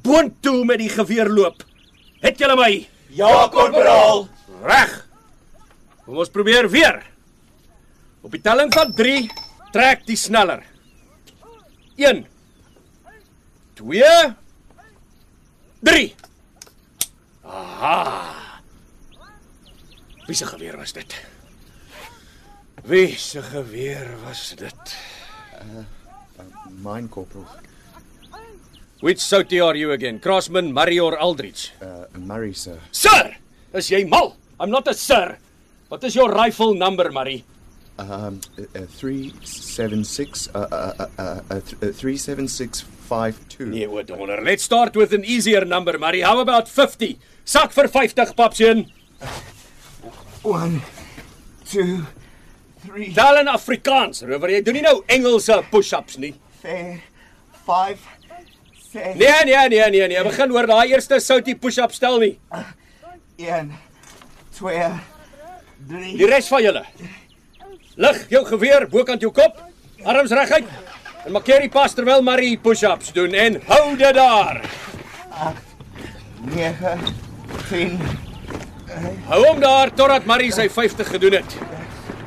Boontoe 0.00 0.62
met 0.64 0.80
die 0.80 0.88
geweer 0.88 1.28
loop. 1.28 1.66
Het 2.22 2.40
julle 2.40 2.56
my? 2.56 2.72
Ja 3.12 3.48
korporaal. 3.52 4.28
Reg. 4.64 4.94
Kom 6.06 6.20
ons 6.22 6.32
probeer 6.32 6.70
weer. 6.70 7.02
Op 8.22 8.32
die 8.32 8.42
telling 8.44 8.72
van 8.72 8.94
3 8.96 9.28
trek 9.72 10.04
die 10.06 10.16
sneller. 10.16 10.62
1 11.96 12.24
2 13.76 14.34
3 15.84 16.14
Aha. 17.44 18.36
Wie 20.26 20.34
se 20.34 20.46
geweer 20.46 20.76
was 20.78 20.92
dit? 20.92 21.16
Wie 22.84 23.16
se 23.18 23.42
geweer 23.42 24.14
was 24.24 24.54
dit? 24.56 24.96
Mine 26.82 27.08
corporal. 27.08 27.46
Which 29.00 29.18
Soutie 29.18 29.60
are 29.60 29.74
you 29.76 29.92
again? 29.92 30.20
Crossman, 30.20 30.72
Murray 30.72 30.98
or 31.00 31.16
Aldrich? 31.18 31.72
Uh, 31.80 32.04
Murray, 32.18 32.52
sir. 32.52 32.78
Sir, 32.92 33.36
is 33.72 33.88
jy 33.88 34.04
mal? 34.04 34.36
I'm 34.60 34.70
not 34.70 34.86
a 34.88 34.94
sir. 34.94 35.38
What 35.88 36.04
is 36.04 36.14
your 36.14 36.30
rifle 36.30 36.74
number, 36.74 37.10
Murray? 37.10 37.44
Um, 38.00 38.40
uh, 38.58 38.86
three 38.98 39.32
seven 39.44 40.04
six. 40.04 40.48
Uh, 40.54 40.58
uh, 40.72 40.92
uh, 40.98 41.06
uh, 41.18 41.40
uh, 41.50 41.60
th- 41.60 41.76
uh, 41.82 41.92
three 41.92 42.16
seven 42.16 42.48
six 42.48 42.80
five 42.80 43.36
two. 43.48 43.66
Nee, 43.66 43.86
wat 43.88 44.08
wonder. 44.10 44.40
Let's 44.42 44.62
start 44.64 44.96
with 44.96 45.12
an 45.12 45.24
easier 45.24 45.64
number, 45.66 45.98
Murray. 45.98 46.20
How 46.22 46.38
about 46.40 46.68
50? 46.68 47.18
Sak 47.44 47.72
vir 47.72 47.88
50, 47.88 48.32
papseun. 48.34 48.86
One, 50.42 50.80
two, 51.68 52.06
three, 52.86 53.12
Tel 53.12 53.36
in 53.42 53.46
Afrikaans, 53.52 54.22
rower. 54.24 54.48
Jy 54.48 54.62
doen 54.64 54.78
nie 54.78 54.84
nou 54.86 55.02
Engelse 55.12 55.58
push-ups 55.70 56.16
nie. 56.22 56.32
four, 56.62 56.96
five, 57.66 58.00
six, 58.80 59.14
Nee, 59.20 59.34
nee, 59.44 59.68
nee, 59.68 59.90
nee, 59.92 60.06
nee. 60.08 60.22
Begin 60.24 60.52
oor 60.56 60.66
daai 60.70 60.88
eerste 60.94 61.20
soutie 61.20 61.54
push-up 61.60 61.92
stel 61.92 62.16
nie. 62.22 62.38
een, 63.36 63.74
twee, 64.56 64.88
Die 65.90 65.98
drie, 66.16 66.26
res 66.32 66.48
van 66.48 66.62
julle. 66.64 66.86
Lig 67.96 68.22
jou 68.30 68.44
geweer 68.46 68.86
bokant 68.90 69.22
jou 69.22 69.32
kop, 69.34 69.58
arms 70.06 70.30
reguit. 70.30 70.68
En 71.26 71.34
maak 71.34 71.48
hierdie 71.50 71.70
pas 71.72 71.94
terwyl 71.94 72.22
Murray 72.24 72.56
push-ups 72.62 73.12
doen 73.16 73.34
en 73.34 73.60
hou 73.68 73.96
dit 73.96 74.14
daar. 74.14 74.62
nege, 76.54 76.96
tien, 77.68 77.98
Hou 79.30 79.40
hom 79.44 79.60
daar 79.62 79.90
totdat 79.94 80.26
Murray 80.26 80.50
sy 80.54 80.66
50 80.68 81.10
gedoen 81.14 81.36
het. 81.38 81.56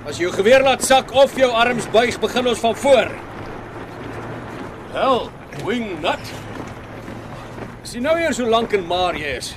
As 0.08 0.18
jy 0.18 0.28
jou 0.28 0.34
geweer 0.36 0.64
laat 0.64 0.84
sak 0.84 1.12
of 1.16 1.36
jou 1.40 1.50
arms 1.52 1.88
buig, 1.92 2.20
begin 2.20 2.48
ons 2.48 2.60
van 2.60 2.76
voor. 2.76 3.12
Hel, 4.94 5.20
wing 5.64 5.90
nut. 6.04 6.34
Sien 7.88 8.04
nou 8.04 8.16
hier 8.20 8.36
so 8.36 8.48
lank 8.48 8.76
en 8.76 8.86
maar 8.88 9.18
jy 9.20 9.38
is. 9.40 9.54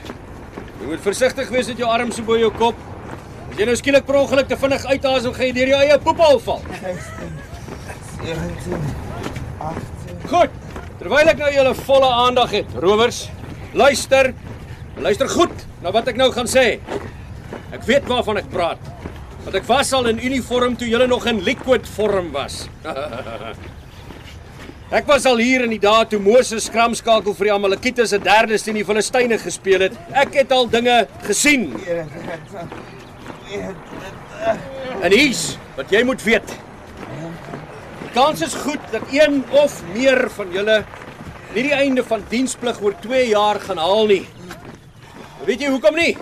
Jy 0.81 0.91
moet 0.91 1.03
versigtig 1.05 1.51
wees 1.53 1.71
met 1.71 1.83
jou 1.83 1.91
arms 1.91 2.19
so 2.19 2.27
bo 2.27 2.39
jou 2.39 2.51
kop. 2.55 2.79
As 3.57 3.61
jy 3.63 3.67
nou 3.71 3.75
skielik 3.81 4.05
per 4.05 4.19
ongeluk 4.21 4.51
te 4.51 4.57
vinnig 4.61 4.83
uithaas, 4.85 5.25
gaan 5.33 5.47
jy 5.47 5.53
deur 5.57 5.71
jou 5.71 5.77
eie 5.81 5.95
poepel 6.05 6.41
val. 6.45 6.59
sewentien, 8.19 8.83
Goed. 10.29 10.59
Terwyl 11.01 11.31
ek 11.33 11.41
nou 11.41 11.49
julle 11.55 11.73
volle 11.79 12.11
aandag 12.27 12.53
het, 12.53 12.75
rowers, 12.85 13.23
luister. 13.73 14.29
Luister 15.01 15.33
goed 15.33 15.65
na 15.81 15.89
wat 15.95 16.11
ek 16.13 16.21
nou 16.21 16.29
gaan 16.35 16.51
sê. 16.53 16.67
Ek 17.73 17.89
weet 17.89 18.05
waarvan 18.11 18.43
ek 18.43 18.51
praat. 18.53 18.93
Want 19.47 19.57
ek 19.57 19.65
was 19.71 19.95
al 19.97 20.11
in 20.13 20.21
uniform 20.21 20.77
toe 20.77 20.91
julle 20.93 21.09
nog 21.09 21.25
in 21.25 21.41
liquid 21.49 21.89
vorm 21.97 22.29
was. 22.37 22.67
Ek 24.87 25.09
was 25.09 25.25
al 25.27 25.41
hier 25.43 25.65
in 25.65 25.73
die 25.73 25.81
dae 25.83 26.05
toe 26.07 26.21
Moses 26.23 26.69
skramskakel 26.69 27.35
vir 27.35 27.49
die 27.49 27.55
Amalekiete 27.57 28.05
se 28.07 28.21
derdes 28.23 28.63
teen 28.63 28.77
die 28.79 28.85
Filistyne 28.87 29.41
gespeel 29.43 29.89
het. 29.89 29.97
Ek 30.13 30.37
het 30.45 30.53
al 30.55 30.69
dinge 30.71 31.09
gesien. 31.25 31.73
En 35.03 35.13
hier's 35.13 35.57
wat 35.77 35.91
jy 35.93 36.03
moet 36.09 36.23
weet. 36.25 36.55
Die 38.03 38.13
kans 38.15 38.41
is 38.45 38.55
goed 38.65 38.81
dat 38.93 39.03
een 39.13 39.43
of 39.51 39.83
meer 39.93 40.31
van 40.37 40.53
julle 40.53 40.79
nie 41.55 41.67
die 41.67 41.77
einde 41.77 42.05
van 42.05 42.25
diensplig 42.31 42.81
oor 42.85 42.97
2 43.03 43.29
jaar 43.29 43.61
gaan 43.61 43.81
haal 43.81 44.09
nie. 44.11 44.25
Weet 45.47 45.63
jy 45.63 45.71
hoekom 45.73 45.97
nie? 45.97 46.17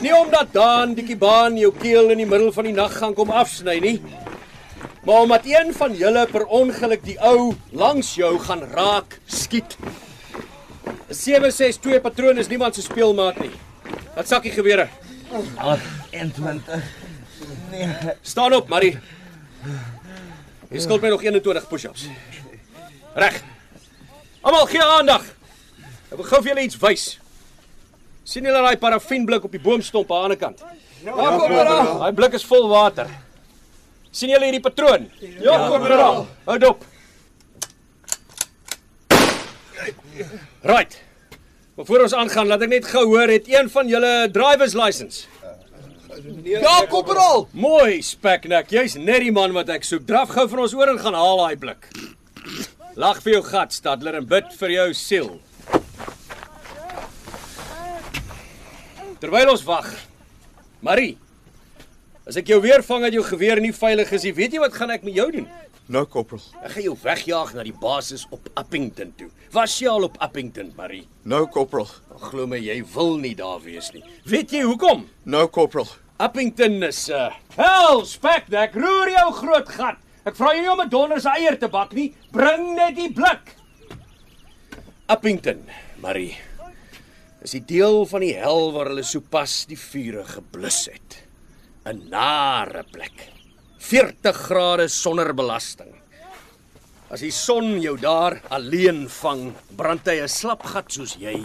Nie 0.00 0.14
omdat 0.16 0.54
daan 0.54 0.94
die 0.96 1.04
kibaan 1.04 1.58
jou 1.60 1.72
keel 1.76 2.10
in 2.14 2.22
die 2.22 2.28
middel 2.28 2.52
van 2.56 2.64
die 2.64 2.74
nag 2.76 2.94
gaan 2.96 3.14
kom 3.14 3.30
afsny 3.30 3.76
nie, 3.84 3.98
maar 5.04 5.26
omdat 5.26 5.48
een 5.48 5.74
van 5.76 5.92
julle 5.96 6.24
per 6.30 6.46
ongeluk 6.46 7.04
die 7.04 7.18
ou 7.20 7.52
langs 7.72 8.14
jou 8.16 8.38
gaan 8.46 8.64
raak 8.72 9.18
skiet. 9.26 9.76
'n 11.10 11.14
762 11.14 12.00
patroon 12.00 12.38
is 12.38 12.48
niemand 12.48 12.74
se 12.74 12.82
speelmaat 12.82 13.40
nie. 13.40 13.50
Wat 14.14 14.28
sakkie 14.28 14.52
gewere? 14.52 14.88
21. 15.30 16.82
Staan 18.22 18.52
op, 18.54 18.68
Marie. 18.68 18.98
Jy 20.70 20.82
skuld 20.82 21.02
my 21.02 21.10
nog 21.10 21.22
21 21.22 21.68
push-ups. 21.68 22.06
Reg. 23.14 23.40
Almal 24.40 24.66
gee 24.70 24.82
aandag. 24.82 25.24
Ek 26.10 26.18
wil 26.18 26.26
gou 26.26 26.40
vir 26.42 26.52
julle 26.52 26.66
iets 26.66 26.78
wys. 26.82 27.08
sien 28.30 28.44
julle 28.46 28.60
daai 28.62 28.78
parafienblik 28.78 29.44
op 29.44 29.50
die 29.50 29.60
boomstomp 29.62 30.10
aan 30.12 30.16
die 30.16 30.22
ander 30.22 30.38
kant? 30.38 30.62
Ja, 31.02 31.12
korporaal. 31.14 31.98
Daai 31.98 32.14
blik 32.14 32.36
is 32.38 32.44
vol 32.46 32.68
water. 32.70 33.10
sien 34.10 34.30
julle 34.30 34.44
hierdie 34.46 34.62
patroon? 34.62 35.08
Ja, 35.20 35.56
korporaal. 35.68 36.26
Hou 36.46 36.58
dop. 36.58 36.84
Right. 40.62 41.00
Maar 41.80 41.88
voor 41.88 42.02
ons 42.04 42.14
aangaan, 42.14 42.46
laat 42.46 42.60
ek 42.66 42.68
net 42.68 42.86
gou 42.92 43.06
hoor, 43.08 43.30
het 43.32 43.46
een 43.48 43.68
van 43.72 43.88
julle 43.88 44.08
'n 44.26 44.32
driver's 44.32 44.74
license? 44.76 45.24
Ja, 46.44 46.84
korporaal. 46.88 47.48
Mooi, 47.52 48.02
speknek. 48.02 48.68
Jy's 48.70 48.94
net 48.94 49.20
die 49.24 49.32
man 49.32 49.52
wat 49.52 49.68
ek 49.68 49.84
soek. 49.84 50.04
Draf 50.06 50.28
gou 50.28 50.48
van 50.48 50.58
ons 50.58 50.74
oor 50.74 50.88
en 50.88 50.98
gaan 50.98 51.14
haal 51.14 51.36
daai 51.36 51.56
blik. 51.56 51.88
Lag 52.94 53.22
vir 53.22 53.32
jou 53.32 53.42
gat, 53.42 53.72
Stadler, 53.72 54.14
en 54.14 54.26
bid 54.26 54.52
vir 54.58 54.70
jou 54.70 54.92
siel. 54.92 55.40
Terwyl 59.18 59.50
ons 59.50 59.64
wag. 59.64 59.88
Marie. 60.80 61.16
As 62.26 62.36
ek 62.36 62.46
jou 62.46 62.60
weer 62.60 62.82
vang 62.82 63.02
dat 63.02 63.12
jou 63.12 63.24
geweer 63.24 63.60
nie 63.60 63.72
veilig 63.72 64.12
is 64.12 64.22
nie, 64.22 64.34
weet 64.34 64.52
jy 64.52 64.60
wat 64.60 64.74
gaan 64.74 64.90
ek 64.90 65.02
met 65.02 65.14
jou 65.14 65.30
doen? 65.30 65.48
No, 65.90 66.04
Corporal. 66.06 66.42
Ek 66.62 66.76
gaan 66.76 66.84
jou 66.84 66.92
wegjaag 67.02 67.48
na 67.56 67.64
die 67.66 67.74
basis 67.74 68.22
op 68.30 68.44
Uppington 68.54 69.08
toe. 69.18 69.26
Was 69.50 69.72
jy 69.80 69.88
al 69.90 70.04
op 70.06 70.20
Uppington, 70.22 70.68
Marie? 70.76 71.02
No, 71.26 71.48
Corporal. 71.50 71.88
Glo 72.30 72.46
my, 72.46 72.60
jy 72.62 72.76
wil 72.92 73.16
nie 73.18 73.32
daar 73.34 73.58
wees 73.64 73.88
nie. 73.90 74.04
Weet 74.30 74.54
jy 74.54 74.60
hoekom? 74.68 75.02
No, 75.26 75.48
Corporal. 75.50 75.88
Uppington 76.22 76.78
is 76.86 77.08
'n 77.08 77.16
uh, 77.16 77.34
hel 77.56 78.04
speknek, 78.06 78.76
roer 78.78 79.10
jou 79.16 79.32
groot 79.40 79.68
gat. 79.68 79.98
Ek 80.24 80.36
vra 80.36 80.52
jou 80.54 80.62
nie 80.62 80.70
om 80.70 80.80
'n 80.80 80.88
donder 80.88 81.20
se 81.20 81.28
eier 81.28 81.58
te 81.58 81.68
bak 81.68 81.92
nie. 81.92 82.14
Bring 82.30 82.76
net 82.76 82.94
die 82.94 83.10
blik. 83.10 83.56
Uppington, 85.08 85.66
Marie. 85.98 86.36
Is 87.42 87.50
die 87.50 87.64
deel 87.66 88.06
van 88.06 88.20
die 88.20 88.34
hel 88.38 88.70
waar 88.72 88.86
hulle 88.86 89.02
sopas 89.02 89.66
die 89.66 89.78
vure 89.78 90.22
geblus 90.22 90.86
het. 90.86 91.26
'n 91.84 92.08
Nare 92.10 92.84
plek. 92.84 93.39
40 93.80 94.36
grade 94.36 94.88
sonder 94.92 95.32
belasting. 95.34 95.90
As 97.10 97.24
die 97.24 97.32
son 97.34 97.80
jou 97.82 97.96
daar 97.98 98.36
alleen 98.54 99.08
vang, 99.08 99.54
brand 99.76 100.06
hy 100.06 100.20
'n 100.20 100.28
slapgat 100.28 100.92
soos 100.92 101.16
jy 101.18 101.40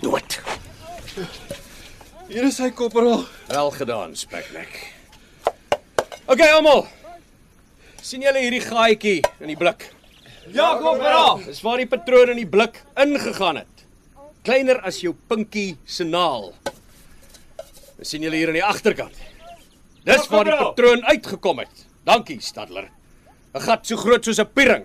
dood. 0.00 0.40
Hier 2.28 2.44
is 2.44 2.58
hy, 2.58 2.70
Corporal. 2.70 3.26
Wel 3.48 3.70
gedaan, 3.70 4.16
speknek. 4.16 4.94
OK, 6.26 6.40
almal. 6.40 6.86
sien 8.02 8.22
julle 8.22 8.38
hierdie 8.38 8.62
gaatjie 8.62 9.20
in 9.40 9.48
die 9.48 9.56
blik? 9.56 9.90
Ja, 10.54 10.76
korporaal. 10.78 11.40
Dis 11.44 11.60
waar 11.62 11.78
die 11.82 11.88
patroon 11.90 12.30
in 12.30 12.36
die 12.36 12.46
blik 12.46 12.82
ingegaan 12.94 13.56
het. 13.56 13.86
Kleiner 14.46 14.78
as 14.86 15.00
jou 15.02 15.12
pinkie 15.28 15.76
se 15.84 16.04
naal. 16.04 16.52
Sien 18.02 18.22
julle 18.22 18.36
hier 18.36 18.48
aan 18.48 18.60
die 18.60 18.64
agterkant. 18.64 19.16
Dis 20.06 20.28
waar 20.30 20.46
die 20.46 20.54
patroon 20.54 21.02
uitgekom 21.04 21.64
het. 21.64 21.86
Dankie, 22.06 22.38
Stadler. 22.40 22.90
'n 23.54 23.60
Gat 23.60 23.86
so 23.86 23.96
groot 23.96 24.24
soos 24.24 24.38
'n 24.38 24.52
piering. 24.54 24.84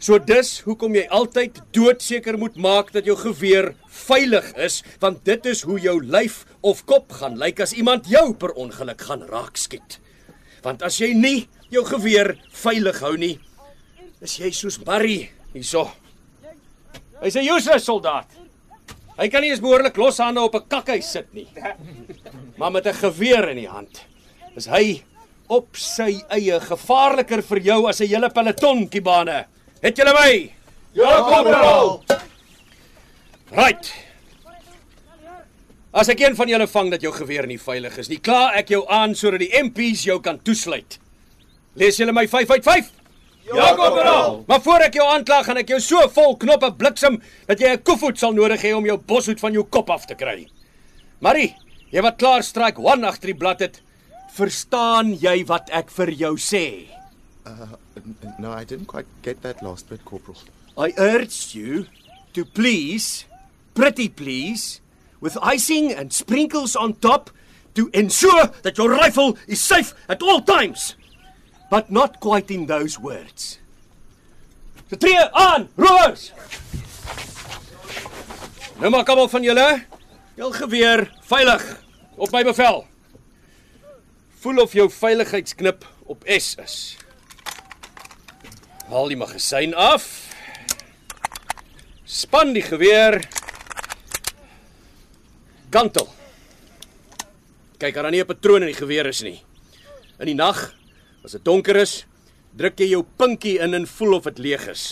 So 0.00 0.18
dis 0.18 0.60
hoekom 0.64 0.94
jy 0.94 1.06
altyd 1.08 1.60
doodseker 1.76 2.38
moet 2.38 2.56
maak 2.56 2.92
dat 2.92 3.04
jou 3.04 3.16
geweer 3.16 3.74
veilig 3.86 4.56
is, 4.56 4.82
want 4.98 5.24
dit 5.24 5.46
is 5.46 5.62
hoe 5.62 5.78
jou 5.78 6.00
lyf 6.02 6.46
of 6.62 6.84
kop 6.84 7.12
gaan 7.12 7.36
lyk 7.36 7.60
as 7.60 7.72
iemand 7.72 8.08
jou 8.08 8.34
per 8.34 8.52
ongeluk 8.52 9.00
gaan 9.00 9.22
raakskiet. 9.22 10.00
Want 10.62 10.82
as 10.82 10.98
jy 10.98 11.12
nie 11.12 11.48
jou 11.68 11.84
geweer 11.84 12.38
veilig 12.50 13.00
hou 13.00 13.16
nie, 13.16 13.38
is 14.20 14.38
jy 14.38 14.50
soos 14.50 14.78
Barry 14.78 15.30
hierso. 15.52 15.90
Hy's 17.20 17.36
'n 17.36 17.44
useless 17.44 17.84
soldaat. 17.84 18.39
Hy 19.20 19.28
kan 19.28 19.44
nie 19.44 19.50
eens 19.52 19.60
behoorlik 19.60 19.98
los 20.00 20.18
hande 20.18 20.40
op 20.40 20.54
'n 20.54 20.68
kakhuis 20.68 21.10
sit 21.10 21.32
nie. 21.34 21.48
Maar 22.58 22.70
met 22.72 22.86
'n 22.86 22.94
geweer 22.94 23.48
in 23.48 23.56
die 23.56 23.68
hand 23.68 24.04
is 24.56 24.66
hy 24.66 25.02
op 25.48 25.76
sy 25.76 26.22
eie 26.28 26.60
gevaarliker 26.60 27.42
vir 27.42 27.58
jou 27.58 27.88
as 27.88 28.00
'n 28.00 28.08
hele 28.08 28.30
peloton 28.30 28.88
kibane. 28.88 29.46
Het 29.82 29.96
julle 29.96 30.12
my? 30.12 30.52
Ja, 30.92 31.22
korporaal. 31.22 32.04
Right. 33.50 33.92
As 35.92 36.08
ek 36.08 36.20
een 36.20 36.36
van 36.36 36.48
julle 36.48 36.66
vang 36.66 36.90
dat 36.90 37.02
jou 37.02 37.12
geweer 37.12 37.46
nie 37.46 37.58
veilig 37.58 37.98
is 37.98 38.08
nie, 38.08 38.18
kla 38.18 38.52
ek 38.54 38.68
jou 38.68 38.84
aan 38.88 39.14
sodat 39.14 39.40
die 39.40 39.62
MP's 39.62 40.04
jou 40.04 40.20
kan 40.20 40.38
toesluit. 40.38 40.98
Lees 41.74 41.96
julle 41.96 42.12
my 42.12 42.28
5 42.28 42.50
uit 42.50 42.64
5? 42.64 42.99
Ja, 43.48 43.74
korporaal. 43.74 44.44
Maar 44.46 44.62
voor 44.62 44.84
ek 44.86 44.94
jou 44.94 45.06
aankla, 45.08 45.42
gaan 45.42 45.58
ek 45.62 45.72
jou 45.72 45.80
so 45.82 46.08
vol 46.14 46.36
knoppe 46.36 46.70
bliksem 46.78 47.18
dat 47.48 47.60
jy 47.60 47.72
'n 47.72 47.82
koevoet 47.82 48.18
sal 48.18 48.32
nodig 48.32 48.62
hê 48.62 48.72
om 48.76 48.86
jou 48.86 48.96
boshoed 48.96 49.40
van 49.40 49.52
jou 49.52 49.64
kop 49.64 49.90
af 49.90 50.06
te 50.06 50.14
kry. 50.14 50.48
Marie, 51.20 51.56
jy 51.90 52.00
wat 52.02 52.16
klaar 52.18 52.42
strike 52.42 52.80
1 52.80 53.04
agter 53.04 53.26
die 53.26 53.38
blad 53.38 53.60
het, 53.60 53.80
verstaan 54.34 55.14
jy 55.14 55.44
wat 55.46 55.70
ek 55.70 55.90
vir 55.90 56.10
jou 56.10 56.36
sê? 56.36 56.86
Uh, 57.46 57.66
no, 58.38 58.52
I 58.52 58.64
didn't 58.64 58.86
quite 58.86 59.08
get 59.22 59.42
that 59.42 59.62
last 59.62 59.88
bit, 59.88 60.04
Corporal. 60.04 60.38
I 60.78 60.92
urged 60.96 61.54
you 61.54 61.86
to 62.34 62.44
please, 62.44 63.24
pretty 63.74 64.08
please, 64.08 64.80
with 65.20 65.36
icing 65.42 65.92
and 65.92 66.12
sprinkles 66.12 66.76
on 66.76 66.94
top, 66.94 67.30
to 67.74 67.88
ensure 67.92 68.50
that 68.62 68.78
your 68.78 68.90
rifle 68.90 69.36
is 69.46 69.60
safe 69.60 69.94
at 70.08 70.22
all 70.22 70.40
times. 70.40 70.94
But 71.70 71.90
not 71.90 72.18
quite 72.18 72.50
in 72.50 72.66
those 72.66 72.98
words. 72.98 73.58
Tree 74.90 75.14
aan, 75.32 75.68
rowers! 75.78 76.32
Nou 78.80 78.90
maak 78.90 79.10
almal 79.12 79.28
van 79.30 79.44
julle 79.44 79.68
jul 80.40 80.50
geweer 80.56 81.04
veilig 81.28 81.62
op 82.16 82.32
my 82.34 82.42
bevel. 82.48 82.82
Voel 84.40 84.62
of 84.64 84.74
jou 84.74 84.88
veiligheidsknip 84.90 85.84
op 86.10 86.24
S 86.26 86.56
is. 86.58 86.76
Haal 88.90 89.12
die 89.12 89.20
magasyn 89.20 89.76
af. 89.78 90.08
Span 92.02 92.50
die 92.56 92.64
geweer. 92.66 93.20
Kantel. 95.70 96.08
Kyk, 97.78 97.94
daar 97.94 98.10
nie 98.10 98.24
'n 98.24 98.26
patroon 98.26 98.62
in 98.66 98.72
die 98.72 98.80
geweer 98.80 99.06
is 99.06 99.22
nie. 99.22 99.38
In 100.18 100.26
die 100.26 100.34
nag, 100.34 100.74
as 101.24 101.36
dit 101.36 101.44
donker 101.44 101.76
is, 101.76 102.04
druk 102.56 102.80
jy 102.80 102.92
jou 102.94 103.02
pinkie 103.18 103.58
in 103.62 103.74
en 103.74 103.86
voel 103.86 104.18
of 104.18 104.28
dit 104.30 104.38
leeg 104.38 104.66
is. 104.72 104.84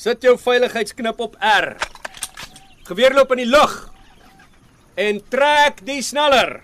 Sit 0.00 0.24
jou 0.24 0.36
veiligheidsknip 0.40 1.20
op 1.20 1.36
R. 1.44 1.74
Geweer 2.88 3.14
loop 3.14 3.32
in 3.36 3.44
die 3.44 3.50
lug. 3.50 3.74
En 4.96 5.20
trek 5.32 5.84
die 5.86 6.00
sneller. 6.02 6.62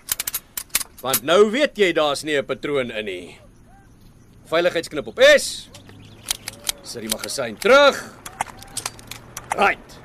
Want 1.01 1.23
nou 1.23 1.51
weet 1.53 1.77
jy 1.77 1.91
daar's 1.93 2.23
nie 2.23 2.37
'n 2.37 2.45
patroon 2.45 2.91
in 2.91 3.05
nie. 3.05 3.39
Veiligheidsknip 4.49 5.07
op 5.07 5.19
S. 5.37 5.69
Sit 6.83 7.01
die 7.01 7.09
magasyn 7.09 7.57
terug. 7.57 7.95
Right. 9.55 9.99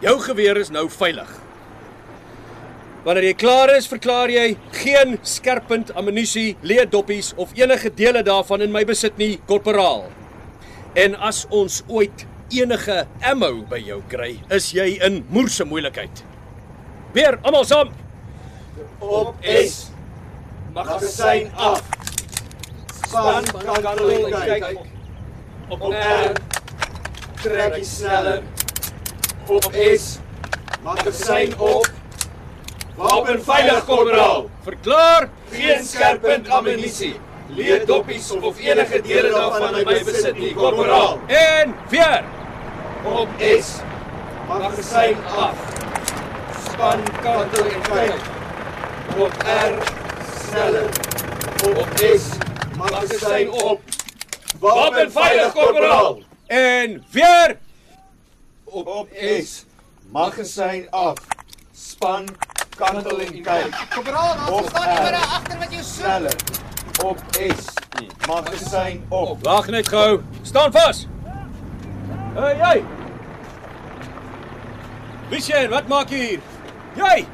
Jou 0.00 0.18
geweer 0.20 0.56
is 0.56 0.70
nou 0.70 0.88
veilig. 0.88 1.41
Wanneer 3.02 3.24
jy 3.32 3.34
klaar 3.34 3.70
is, 3.74 3.88
verklaar 3.90 4.30
jy 4.30 4.52
geen 4.78 5.16
skerpend 5.26 5.88
ammunisie, 5.98 6.52
leedoppies 6.62 7.32
of 7.34 7.50
enige 7.58 7.90
dele 7.98 8.20
daarvan 8.22 8.62
in 8.62 8.70
my 8.70 8.84
besit 8.86 9.16
nie, 9.18 9.40
korporaal. 9.48 10.04
En 10.94 11.16
as 11.18 11.40
ons 11.50 11.80
ooit 11.90 12.22
enige 12.54 13.00
ammo 13.26 13.64
by 13.66 13.80
jou 13.82 13.98
kry, 14.12 14.36
is 14.54 14.68
jy 14.76 15.00
in 15.02 15.24
moerse 15.34 15.66
moeilikheid. 15.66 16.22
Weer 17.16 17.40
almal 17.42 17.66
saam. 17.66 17.90
Op 19.02 19.42
S. 19.50 19.88
Magasyn 20.76 21.50
af. 21.58 21.82
Span 23.00 23.50
kan 23.50 23.98
kyk. 24.46 24.68
Op 25.74 25.88
R. 25.90 26.38
Trek 27.42 27.80
sneller. 27.82 28.46
Op 29.50 29.66
S. 29.74 30.06
Magazyn 30.86 31.58
op. 31.58 31.90
Wapen 33.02 33.44
veilig, 33.44 33.84
korporaal. 33.84 34.50
Verklaar. 34.62 35.28
Geen 35.50 35.84
skerppunt 35.84 36.48
ammunisie. 36.48 37.14
Leed 37.48 37.86
doppies 37.86 38.30
of 38.30 38.58
enige 38.58 39.00
dele 39.02 39.30
daarvan 39.30 39.74
in 39.80 39.86
my 39.86 40.04
besit 40.04 40.38
nie, 40.38 40.54
korporaal. 40.54 41.18
En 41.26 41.74
veer. 41.90 42.24
Op 43.04 43.28
S. 43.40 43.72
Magazyn 44.48 45.16
af. 45.26 45.58
Span 46.68 47.02
kantel 47.22 47.64
en 47.64 47.82
kyk. 47.82 48.22
Op 49.18 49.42
R. 49.42 49.74
Sneller. 50.46 50.88
Op 51.74 51.88
S. 51.98 52.28
Magazyn 52.78 53.50
op. 53.50 53.80
Wapen 54.60 55.12
veilig, 55.12 55.52
korporaal. 55.52 56.18
En 56.46 57.04
veer. 57.10 57.58
Op 58.64 59.08
S. 59.42 59.64
Magazyn 60.12 60.86
af. 60.90 61.18
Span 61.72 62.28
kantel 62.82 63.20
en 63.20 63.32
kyk. 63.42 63.76
Korporaal, 63.94 64.36
Op 64.48 64.54
ons 64.58 64.68
staan 64.70 64.88
nie 64.88 65.00
meer 65.02 65.12
R. 65.18 65.26
agter 65.36 65.58
wat 65.58 65.72
jy 65.72 65.82
soek. 65.82 65.94
Sneller. 65.94 66.36
Op 67.04 67.18
S. 67.32 67.70
Magazyn 68.26 69.04
op. 69.08 69.44
Wag 69.46 69.68
net 69.70 69.88
gou. 69.88 70.22
Staan 70.42 70.72
vas. 70.72 71.06
Hey 72.36 72.56
jy. 72.58 72.82
Wie 75.30 75.40
sê 75.42 75.62
wat 75.72 75.88
maak 75.88 76.10
jy 76.12 76.18
hier? 76.26 76.40
Jy. 76.96 77.26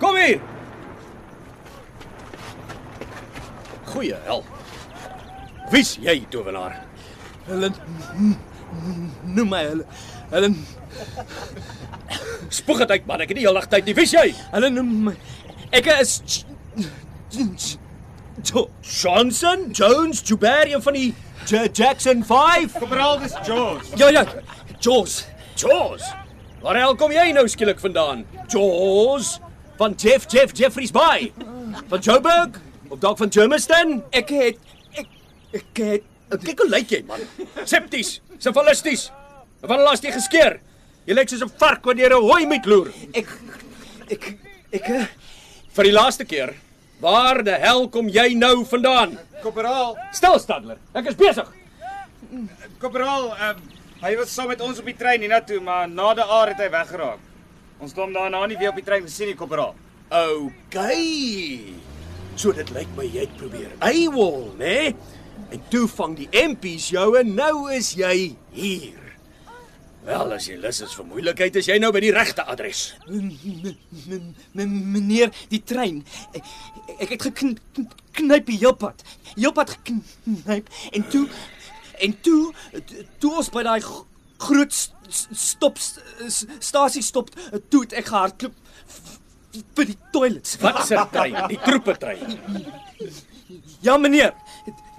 Kom 0.00 0.16
hier. 0.18 0.40
Goeie 3.92 4.18
hel. 4.26 4.42
Wie's 5.70 5.94
jy, 6.02 6.18
towenaar? 6.30 6.80
Hulle 7.46 7.70
noem 9.24 9.48
my 9.52 9.62
hulle 9.68 9.84
hulle 10.32 10.48
Spoeg 12.48 12.78
dit 12.84 12.90
uit 12.90 13.06
man, 13.06 13.20
ek 13.24 13.28
het 13.32 13.36
nie 13.38 13.44
heeldag 13.46 13.66
tyd 13.72 13.84
nie. 13.88 13.94
Wie's 13.96 14.12
jy? 14.14 14.34
Hulle 14.52 14.70
noem 14.70 14.90
my 15.10 15.14
ek 15.74 15.86
is 16.00 16.18
Jo- 18.44 18.68
Johnson, 18.82 19.70
Jones, 19.72 20.20
Jubarian 20.24 20.82
van 20.82 20.92
die 20.96 21.14
J 21.48 21.68
Jackson 21.72 22.24
5. 22.24 22.72
Korporaal, 22.78 23.18
dis 23.22 23.34
George. 23.46 23.86
Ja 23.96 24.08
ja, 24.12 24.24
Jaws. 24.80 25.24
Jaws. 25.56 26.02
Waar 26.62 26.76
hel 26.80 26.94
kom 26.96 27.12
jy 27.12 27.30
nou 27.36 27.44
skielik 27.48 27.80
vandaan? 27.80 28.24
Jaws 28.52 29.38
van 29.78 29.94
Jeff 30.00 30.26
Jeff 30.32 30.52
Jeffrey's 30.56 30.92
Bay. 30.94 31.32
Van 31.88 31.98
Joburg, 32.00 32.60
of 32.88 32.98
dalk 33.02 33.18
van 33.18 33.32
Germiston. 33.32 34.02
Ek 34.10 34.28
het 34.28 34.58
ek 34.94 35.08
ek 35.52 35.80
het 35.84 36.10
Kyk 36.44 36.58
hoe 36.64 36.68
lyk 36.72 36.90
jy 36.90 37.02
man. 37.06 37.20
Septies, 37.68 38.16
sifalisties. 38.42 39.10
Wat 39.62 39.78
laas 39.78 40.00
jy 40.02 40.10
geskeer? 40.10 40.56
Jy 41.04 41.14
lyk 41.14 41.28
soos 41.28 41.42
'n 41.44 41.52
vark 41.60 41.84
wat 41.84 41.96
deur 41.96 42.16
'n 42.16 42.22
hooi 42.22 42.46
met 42.46 42.66
loer. 42.66 42.88
ek 43.12 43.28
ek 44.10 44.38
ek 44.72 44.88
eh, 44.88 45.06
Vir 45.74 45.84
die 45.84 45.92
laaste 45.92 46.24
keer. 46.24 46.54
Waar 47.00 47.42
die 47.42 47.58
hel 47.58 47.88
kom 47.88 48.08
jy 48.08 48.34
nou 48.34 48.64
vandaan? 48.64 49.18
Korporaal, 49.42 49.96
Stil 50.12 50.38
Stadler. 50.38 50.78
Ek 50.94 51.06
is 51.06 51.16
besig. 51.18 51.48
korporaal, 52.78 53.34
um, 53.50 53.56
hy 54.00 54.16
was 54.16 54.30
saam 54.30 54.48
met 54.48 54.60
ons 54.60 54.78
op 54.78 54.84
die 54.84 54.94
trein 54.94 55.20
hiernatoe, 55.20 55.60
maar 55.60 55.88
na 55.88 56.14
die 56.14 56.22
aar 56.22 56.48
het 56.48 56.58
hy 56.58 56.70
weggeraak. 56.70 57.18
Ons 57.80 57.90
het 57.90 58.00
hom 58.00 58.12
daarna 58.12 58.46
nie 58.46 58.56
weer 58.56 58.70
op 58.70 58.76
die 58.76 58.84
trein 58.84 59.02
gesien 59.02 59.26
nie, 59.26 59.34
korporaal. 59.34 59.74
OK. 60.10 60.78
So 62.36 62.52
dit 62.52 62.70
lyk 62.70 62.88
my 62.96 63.04
jy 63.04 63.26
het 63.26 63.36
probeer. 63.36 63.74
Eywol, 63.80 64.54
né? 64.58 64.64
Nee? 64.64 64.96
En 65.50 65.62
toe 65.70 65.86
vang 65.88 66.16
die 66.16 66.28
MP's 66.32 66.88
jou 66.94 67.18
en 67.18 67.34
nou 67.34 67.70
is 67.72 67.92
jy 67.98 68.36
hier. 68.54 69.03
Wel, 70.04 70.32
as 70.36 70.46
jy 70.50 70.56
lus 70.60 70.82
is 70.84 70.92
vir 70.98 71.06
moeilikheid, 71.08 71.54
is 71.56 71.68
jy 71.70 71.78
nou 71.80 71.88
by 71.94 72.00
die 72.04 72.12
regte 72.12 72.44
adres. 72.52 72.80
Meneer 74.54 75.30
die 75.52 75.62
trein. 75.64 76.02
Ek, 76.36 77.14
het 77.14 77.24
geknyp 77.24 78.50
die 78.50 78.58
heelpad. 78.60 79.00
Heelpad 79.34 79.72
geknyp 79.78 80.68
en 80.92 81.06
toe 81.12 81.24
en 82.04 82.16
toe 82.26 82.52
toe 83.22 83.32
ons 83.38 83.48
by 83.54 83.62
daai 83.64 83.80
gro- 83.80 84.04
groot 84.44 84.74
stop 85.14 85.78
stasie 85.78 87.02
stop, 87.06 87.30
toe 87.70 87.84
het 87.86 87.94
ek 88.02 88.08
gehardloop 88.10 88.54
vir 89.78 89.88
die 89.88 89.98
toilets. 90.12 90.58
Wat 90.60 90.82
se 90.88 90.98
trein? 91.14 91.38
Die 91.48 91.60
troepe 91.64 91.94
trein. 92.02 92.38
Ja 93.84 93.96
meneer, 94.00 94.34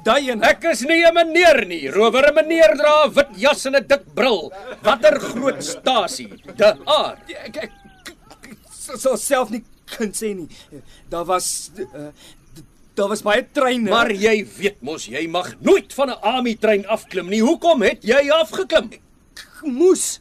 daai 0.06 0.30
een. 0.30 0.44
Ek 0.46 0.64
is 0.72 0.82
nie 0.86 1.02
'n 1.04 1.14
meneer 1.14 1.66
nie. 1.66 1.90
Rower 1.90 2.30
'n 2.32 2.36
meneer 2.36 2.76
dra 2.78 3.06
'n 3.06 3.14
wit 3.14 3.32
jas 3.38 3.66
en 3.66 3.76
'n 3.76 3.88
dik 3.88 4.06
bril. 4.14 4.52
Watter 4.84 5.20
groot 5.20 5.64
stasie? 5.64 6.30
De 6.56 6.76
Aar. 6.86 7.18
ek, 7.28 7.56
ek, 7.58 7.72
ek 8.44 8.58
sou 8.72 9.18
self 9.18 9.50
nie 9.50 9.64
kan 9.86 10.12
sê 10.14 10.34
nie. 10.36 10.50
Daar 11.10 11.26
was 11.26 11.72
uh, 11.78 12.10
daar 12.96 13.10
was 13.10 13.22
baie 13.22 13.46
treine. 13.52 13.90
Maar 13.90 14.12
jy 14.12 14.46
weet 14.58 14.82
mos 14.82 15.06
jy 15.06 15.28
mag 15.28 15.54
nooit 15.60 15.94
van 15.94 16.10
'n 16.10 16.20
AMI 16.22 16.56
trein 16.56 16.86
afklim 16.88 17.30
nie. 17.30 17.42
Hoekom 17.42 17.82
het 17.82 18.04
jy 18.04 18.30
afgeklim? 18.30 18.90
ek 19.36 19.62
moes 19.64 20.20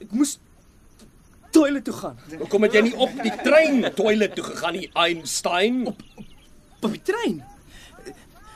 ek 0.00 0.10
moes 0.10 0.38
toilet 1.52 1.84
toe 1.84 1.94
gaan. 1.94 2.16
Hoekom 2.38 2.62
het 2.62 2.72
jy 2.72 2.82
nie 2.88 2.96
op 2.96 3.12
die 3.22 3.34
trein 3.44 3.84
toilet 3.94 4.34
toe 4.34 4.44
gegaan 4.44 4.72
nie, 4.72 4.90
Einstein? 4.94 5.86
Op 5.86 6.02
Op 6.82 6.90
die 6.90 7.02
trein. 7.02 7.44